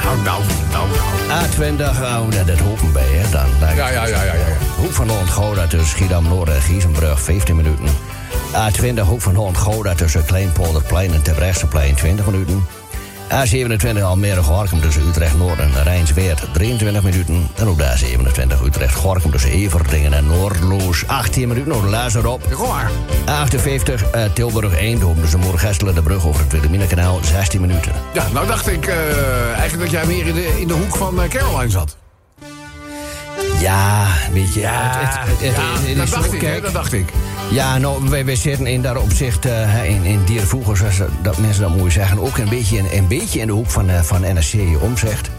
Nou, 0.05 0.23
nou, 0.23 0.43
nou, 0.71 0.89
nou. 1.29 1.47
A20, 1.47 2.01
oh, 2.03 2.31
dat, 2.31 2.47
dat 2.47 2.59
hopen 2.59 2.93
bij, 2.93 3.09
hè, 3.09 3.31
dan. 3.31 3.47
dan 3.61 3.75
Ja, 3.75 3.89
ja, 3.89 4.07
ja, 4.07 4.23
ja, 4.23 4.35
ja. 4.35 4.45
Hoek 4.77 4.93
van 4.93 5.09
Holland-Gouda 5.09 5.67
tussen 5.67 5.89
Schiedam-Noord 5.89 6.49
en 6.49 6.61
Giezenbrug, 6.61 7.21
15 7.21 7.57
minuten. 7.57 7.87
A20, 8.53 9.01
Hoek 9.07 9.21
van 9.21 9.35
Holland-Gouda 9.35 9.95
tussen 9.95 10.25
Kleinpolderplein 10.25 11.13
en 11.13 11.23
Terbrechtseplein, 11.23 11.95
20 11.95 12.27
minuten. 12.27 12.67
A27 13.31 14.03
Almere-Gorkum 14.03 14.81
tussen 14.81 15.09
Utrecht-Noord 15.09 15.59
en 15.59 15.83
Rijnsweert, 15.83 16.45
23 16.53 17.03
minuten. 17.03 17.49
En 17.55 17.69
op 17.69 17.79
de 17.79 17.85
A27 17.85 18.65
Utrecht-Gorkum 18.65 19.31
tussen 19.31 19.51
Everdingen 19.51 20.13
en 20.13 20.27
Noordloos, 20.27 21.07
18 21.07 21.49
minuten. 21.49 21.71
Nou, 21.71 21.83
de 21.83 21.89
laatste 21.89 22.19
erop. 22.19 22.53
Kom 22.53 22.69
maar. 22.69 22.91
A58 23.27 24.11
eh, 24.13 24.25
Tilburg-Eindhoven 24.33 25.23
tussen 25.23 25.41
Moergestelen 25.41 25.95
de 25.95 26.03
brug 26.03 26.27
over 26.27 26.41
het 26.41 26.53
Wilhelminakanaal, 26.53 27.19
16 27.23 27.61
minuten. 27.61 27.93
Ja, 28.15 28.29
nou 28.33 28.47
dacht 28.47 28.69
ik 28.69 28.87
eh, 28.87 29.59
eigenlijk 29.59 29.81
dat 29.81 29.91
jij 29.91 30.07
meer 30.07 30.27
in 30.27 30.35
de, 30.35 30.61
in 30.61 30.69
de 30.69 30.75
hoek 30.75 30.97
van 30.97 31.23
eh, 31.23 31.29
Caroline 31.29 31.71
zat. 31.71 31.97
Ja, 33.61 34.07
weet 34.33 34.55
je, 34.55 34.61
het, 34.67 35.15
het, 35.29 35.41
het, 35.41 35.57
ja, 35.57 35.89
is 35.91 35.97
dat 35.97 36.09
dacht 36.11 36.33
ik, 36.33 36.41
hè, 36.41 36.61
dat 36.61 36.73
dacht 36.73 36.93
ik. 36.93 37.09
Ja, 37.51 37.79
nou, 37.79 38.09
wij, 38.09 38.25
wij 38.25 38.37
zitten 38.37 38.67
in 38.67 38.83
dat 38.83 38.97
opzicht 38.99 39.45
eh, 39.47 39.85
in, 39.91 40.05
in 40.05 40.25
dierenvoer, 40.25 40.77
zoals 40.77 40.97
dat, 40.97 41.09
dat 41.23 41.39
mensen 41.39 41.63
dat 41.63 41.77
mooi 41.77 41.91
zeggen. 41.91 42.19
Ook 42.19 42.37
een 42.39 42.49
beetje, 42.49 42.77
in- 42.77 42.89
een 42.99 43.07
beetje 43.09 43.41
in 43.41 43.47
de 43.47 43.53
hoek 43.53 43.71
van, 43.71 43.89
eh, 43.91 44.01
van 44.01 44.21
NSC 44.21 44.55
omzegt. 44.81 45.31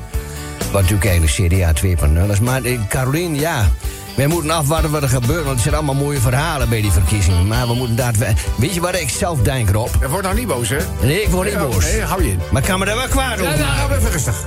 Wat 0.72 0.82
natuurlijk 0.82 1.10
eigenlijk 1.10 1.34
CDA 1.54 1.74
2.0 1.74 2.32
is. 2.32 2.39
Maar 2.39 2.64
eh, 2.64 2.80
Carolien, 2.89 3.36
ja. 3.39 3.70
Wij 4.16 4.28
moeten 4.28 4.51
afwachten 4.51 4.91
wat 4.91 5.01
er 5.03 5.09
gebeurt, 5.09 5.43
want 5.43 5.55
er 5.55 5.61
zijn 5.63 5.76
allemaal 5.76 5.95
mooie 5.95 6.20
verhalen 6.20 6.70
bij 6.70 6.82
die 6.82 6.91
verkiezingen. 6.91 7.47
Maar 7.47 7.68
we 7.68 7.74
moeten 7.74 7.95
daar. 7.95 8.13
Weet 8.57 8.74
je 8.74 8.82
wat 8.82 8.95
ik 8.95 9.09
zelf 9.09 9.41
denk, 9.41 9.70
Rob? 9.70 9.89
Je 9.99 10.09
wordt 10.09 10.24
nou 10.24 10.36
niet 10.38 10.47
boos, 10.47 10.70
hè? 10.70 10.78
Nee, 11.01 11.22
ik 11.22 11.30
word 11.30 11.47
niet 11.47 11.57
Ja, 11.57 11.66
boos. 11.66 11.84
Nee, 11.84 12.01
hou 12.01 12.24
je 12.24 12.30
in. 12.32 12.39
Maar 12.51 12.61
ik 12.61 12.68
kan 12.68 12.80
me 12.80 12.86
daar 12.86 12.95
wel 12.95 13.07
kwaad 13.07 13.39
Ja, 13.39 13.45
over 13.45 13.57
nou, 13.59 13.78
maken. 13.78 13.97
even 13.97 14.11
rustig. 14.11 14.43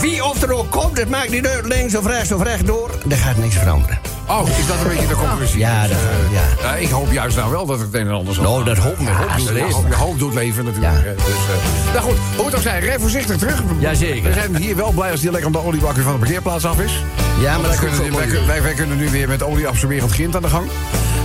Wie 0.00 0.24
of 0.24 0.42
er 0.42 0.52
ook 0.52 0.70
komt, 0.70 0.98
het 0.98 1.08
maakt 1.08 1.30
niet 1.30 1.46
uit, 1.46 1.66
links 1.66 1.96
of 1.96 2.06
rechts 2.06 2.32
of 2.32 2.42
rechtdoor. 2.42 2.90
Er 3.08 3.16
gaat 3.16 3.36
niks 3.36 3.54
veranderen. 3.54 3.98
Oh, 4.28 4.48
is 4.58 4.66
dat 4.66 4.76
een 4.82 4.88
beetje 4.88 5.06
de 5.06 5.14
conclusie? 5.14 5.58
Ja, 5.58 5.82
Dus, 5.82 5.90
dat- 5.90 5.98
eh, 5.98 6.32
ja. 6.62 6.68
ja, 6.68 6.74
ik 6.76 6.88
hoop 6.90 7.12
juist 7.12 7.36
nou 7.36 7.50
wel 7.50 7.66
dat 7.66 7.78
het 7.78 7.94
een 7.94 8.06
en 8.06 8.12
ander 8.12 8.34
zal 8.34 8.42
Nou, 8.44 8.64
dat 8.64 8.76
hopen 8.78 9.04
we. 9.04 9.10
Ja, 9.10 9.16
Hoop 9.16 9.36
doet 9.36 9.46
ja, 9.46 9.52
leven. 9.52 9.70
hoop- 9.72 9.94
hoop 9.94 10.18
doet 10.18 10.34
leven 10.34 10.64
natuurlijk. 10.64 10.94
Ja. 10.94 11.00
Dus, 11.02 11.14
eh, 11.24 11.92
nou 11.94 12.04
goed, 12.04 12.16
hoe 12.36 12.46
het 12.46 12.54
ook 12.54 12.62
zij, 12.62 12.80
rij 12.80 12.98
voorzichtig 12.98 13.36
terug. 13.36 13.62
Jazeker. 13.78 14.22
We 14.22 14.32
zijn 14.32 14.56
hier 14.56 14.76
wel 14.76 14.90
blij 14.90 15.10
als 15.10 15.20
die 15.20 15.30
lekker 15.30 15.46
om 15.46 15.52
de 15.52 15.64
oliebak 15.64 15.94
weer 15.94 16.04
van 16.04 16.12
de 16.12 16.18
parkeerplaats 16.18 16.64
af 16.64 16.78
is. 16.80 16.92
Ja, 17.40 17.52
maar 17.52 17.60
wij, 17.60 17.70
dat 17.70 17.78
kunnen, 17.78 18.16
wij, 18.16 18.46
wij, 18.46 18.62
wij 18.62 18.72
kunnen 18.74 18.96
nu 18.96 19.10
weer 19.10 19.28
met 19.28 19.42
olieabsorberend 19.42 20.12
grind 20.12 20.36
aan 20.36 20.42
de 20.42 20.48
gang. 20.48 20.66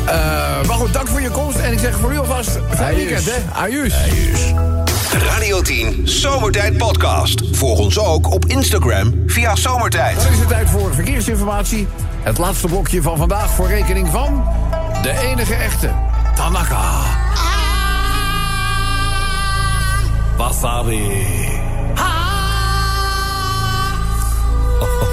Eh, 0.05 0.15
maar 0.67 0.75
goed, 0.75 0.93
dank 0.93 1.07
voor 1.07 1.21
je 1.21 1.29
komst. 1.29 1.57
En 1.57 1.71
ik 1.71 1.79
zeg 1.79 1.97
voor 1.99 2.13
u 2.13 2.17
alvast, 2.17 2.49
fijn 2.69 2.95
Ajus. 2.95 2.95
weekend, 2.95 3.25
hè? 3.25 3.59
Ajus. 3.61 3.93
Radio 5.29 5.61
10 5.61 6.01
Zomertijd 6.03 6.77
Podcast. 6.77 7.41
Volg 7.51 7.79
ons 7.79 7.99
ook 7.99 8.31
op 8.33 8.45
Instagram 8.45 9.13
via 9.27 9.55
Zomertijd. 9.55 10.21
Dan 10.23 10.31
is 10.31 10.39
het 10.39 10.47
tijd 10.47 10.69
voor 10.69 10.93
verkeersinformatie. 10.93 11.87
Het 12.27 12.37
laatste 12.37 12.67
blokje 12.67 13.01
van 13.01 13.17
vandaag 13.17 13.49
voor 13.49 13.67
rekening 13.67 14.07
van... 14.11 14.43
de 15.01 15.19
enige 15.19 15.53
echte 15.53 15.91
Tanaka. 16.35 16.91
Wasabi. 20.37 21.25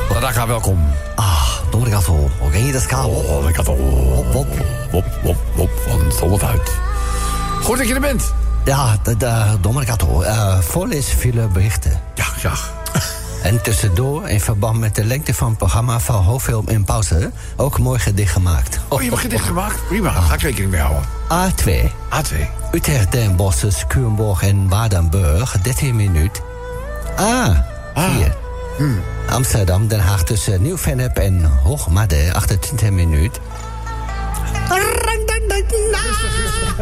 Tanaka, 0.08 0.46
welkom. 0.46 0.86
Ah, 1.14 1.48
Dorigato. 1.70 2.30
Oké, 2.40 2.66
dat 2.66 2.80
is 2.80 2.86
kaal. 2.86 3.10
Oh, 3.10 3.48
ik 3.48 3.56
had 3.56 3.68
al... 3.68 3.76
Hop, 3.76 4.32
hop, 4.32 4.46
hop, 4.90 5.04
hop, 5.22 5.36
hop, 5.54 5.70
van 5.88 6.12
zon 6.12 6.42
uit. 6.42 6.70
Goed 7.62 7.78
dat 7.78 7.88
je 7.88 7.94
er 7.94 8.00
bent. 8.00 8.34
Ja, 8.64 8.96
de, 9.02 9.16
de 9.16 9.56
Dommergato. 9.60 10.22
Uh, 10.22 10.58
Voorlees 10.58 11.08
viele 11.08 11.46
berichten. 11.46 12.00
Ja, 12.14 12.26
ja. 12.42 12.52
En 13.44 13.62
tussendoor, 13.62 14.28
in 14.28 14.40
verband 14.40 14.78
met 14.78 14.94
de 14.94 15.04
lengte 15.04 15.34
van 15.34 15.48
het 15.48 15.58
programma 15.58 16.00
van 16.00 16.22
Hoofdfilm 16.22 16.68
in 16.68 16.84
Pauze, 16.84 17.30
ook 17.56 17.78
mooi 17.78 17.98
gedicht 17.98 18.32
gemaakt. 18.32 18.80
Oh, 18.88 19.02
je 19.02 19.08
hebt 19.08 19.20
gedicht 19.20 19.44
gemaakt? 19.44 19.86
Prima, 19.86 20.12
daar 20.12 20.22
ga 20.22 20.34
ik 20.34 20.40
rekening 20.40 20.70
mee 20.70 20.80
houden. 20.80 21.02
A2. 21.28 21.90
A2. 21.90 22.36
Utrecht, 22.72 23.12
Den 23.12 23.36
Bosch, 23.36 23.64
Skurenborg 23.68 24.42
en 24.42 24.68
Waardenburg, 24.68 25.56
13 25.62 25.96
minuut. 25.96 26.42
Ah, 27.16 27.58
hier. 27.94 28.36
Amsterdam, 29.28 29.88
Den 29.88 30.00
Haag 30.00 30.22
tussen 30.22 30.62
Nieuw-Vennep 30.62 31.16
en 31.16 31.44
Hoogmade, 31.44 32.32
28 32.34 32.90
minuut. 32.90 33.40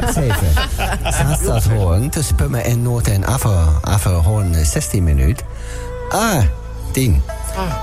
7. 0.14 0.34
Zaanstadhoorn 1.12 2.10
tussen 2.10 2.34
Pummen 2.34 2.64
en 2.64 2.82
Noord 2.82 3.08
en 3.08 3.24
eh, 4.54 4.64
16 4.64 5.04
minuut. 5.04 5.44
Ah, 6.12 6.42
10. 6.92 7.22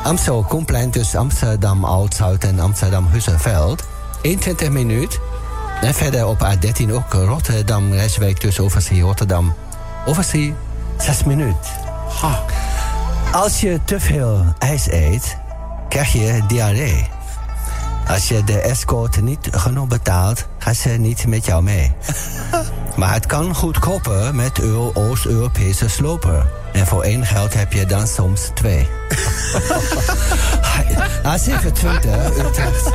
Amstel 0.04 0.44
Komplein 0.44 0.92
tussen 0.92 1.20
Amsterdam 1.20 1.84
Oud-Zuid 1.84 2.44
en 2.44 2.60
Amsterdam 2.60 3.08
Hussenveld. 3.12 3.84
21 4.22 4.70
minuut. 4.70 5.20
En 5.82 5.94
verder 5.94 6.28
op 6.28 6.38
A13 6.46 6.92
ook 6.92 7.14
Rotterdam 7.14 7.92
Rijswijk 7.92 8.38
tussen 8.38 8.64
Overzee 8.64 9.02
Rotterdam. 9.02 9.54
Overzee 10.06 10.54
6 10.98 11.24
minuut. 11.24 11.56
Als 13.32 13.60
je 13.60 13.80
te 13.86 14.00
veel 14.00 14.46
ijs 14.60 14.88
eet, 14.88 15.38
krijg 15.90 16.12
je 16.12 16.42
diarree. 16.48 17.08
Als 18.08 18.28
je 18.28 18.44
de 18.44 18.60
escort 18.60 19.22
niet 19.22 19.48
genoeg 19.52 19.88
betaalt, 19.88 20.48
gaat 20.58 20.76
ze 20.76 20.90
niet 20.90 21.28
met 21.28 21.46
jou 21.46 21.64
mee. 21.64 21.92
Maar 22.96 23.14
het 23.14 23.26
kan 23.26 23.56
goedkoper 23.56 24.36
met 24.36 24.58
uw 24.58 24.92
Oost-Europese 24.94 25.90
sloper. 25.90 26.59
En 26.72 26.88
voor 26.88 27.04
één 27.04 27.26
geld 27.26 27.54
heb 27.54 27.74
je 27.74 27.86
dan 27.86 28.08
soms 28.08 28.52
twee. 28.54 28.88
A27, 31.24 32.10
Utrecht. 32.48 32.92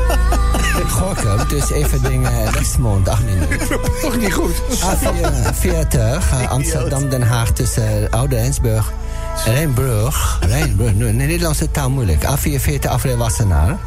Gorkum, 0.89 1.49
dus 1.49 1.71
even 1.71 2.03
dingen 2.03 2.53
Westmond, 2.53 3.09
8 3.09 3.23
minuten. 3.25 3.81
Toch 4.01 4.17
niet 4.17 4.33
goed. 4.33 4.55
A40, 4.71 6.33
eh, 6.41 6.51
Amsterdam, 6.51 7.09
Den 7.09 7.23
Haag 7.23 7.51
tussen 7.51 8.11
Oude 8.11 8.37
Ensburg. 8.37 8.93
Rijnbrug, 9.45 10.39
Rijnbrug, 10.41 10.95
nee, 10.95 11.09
in 11.09 11.19
de 11.19 11.25
Nederlandse 11.25 11.71
taal 11.71 11.91
moeilijk. 11.91 12.23
A44 12.23 12.89
afrit 12.89 13.17
Wassenaar. 13.17 13.79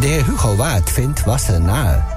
De 0.00 0.06
heer 0.06 0.24
Hugo 0.24 0.56
Waard 0.56 0.90
vindt 0.90 1.24
Wassenaar. 1.24 2.13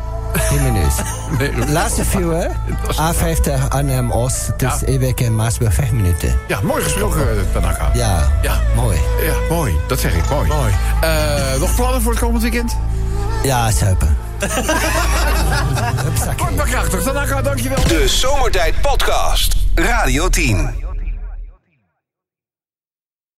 10 0.50 0.64
minuten. 0.64 1.06
Laatste 1.74 2.06
viewer, 2.06 2.52
A50 2.94 3.68
Arnhem-Oost 3.70 4.52
tussen 4.58 4.88
Ewek 4.88 5.22
en 5.22 5.36
Maasburg 5.36 5.74
5 5.74 5.92
minuten. 5.92 6.36
Ja, 6.48 6.60
mooi 6.62 6.84
gesproken, 6.84 7.22
eh, 7.22 7.28
Tanaka. 7.54 7.90
Ja, 7.94 8.32
Ja. 8.42 8.62
mooi. 8.76 8.98
Ja, 9.22 9.34
mooi. 9.50 9.76
Dat 9.88 10.00
zeg 10.00 10.14
ik, 10.14 10.30
mooi. 10.30 10.48
mooi. 10.48 10.72
nog 11.60 11.76
plannen 11.76 12.02
voor 12.02 12.12
het 12.12 12.22
komend 12.22 12.42
weekend? 12.42 12.78
Ja, 13.44 13.72
zuipen. 13.72 14.18
Kort 16.38 16.56
maar 16.56 16.68
krachtig. 16.68 17.04
Tanaka, 17.04 17.42
dankjewel. 17.42 17.84
De 17.88 18.08
Zomertijd 18.08 18.82
Podcast. 18.82 19.56
Radio 19.76 20.30
10. 20.30 20.87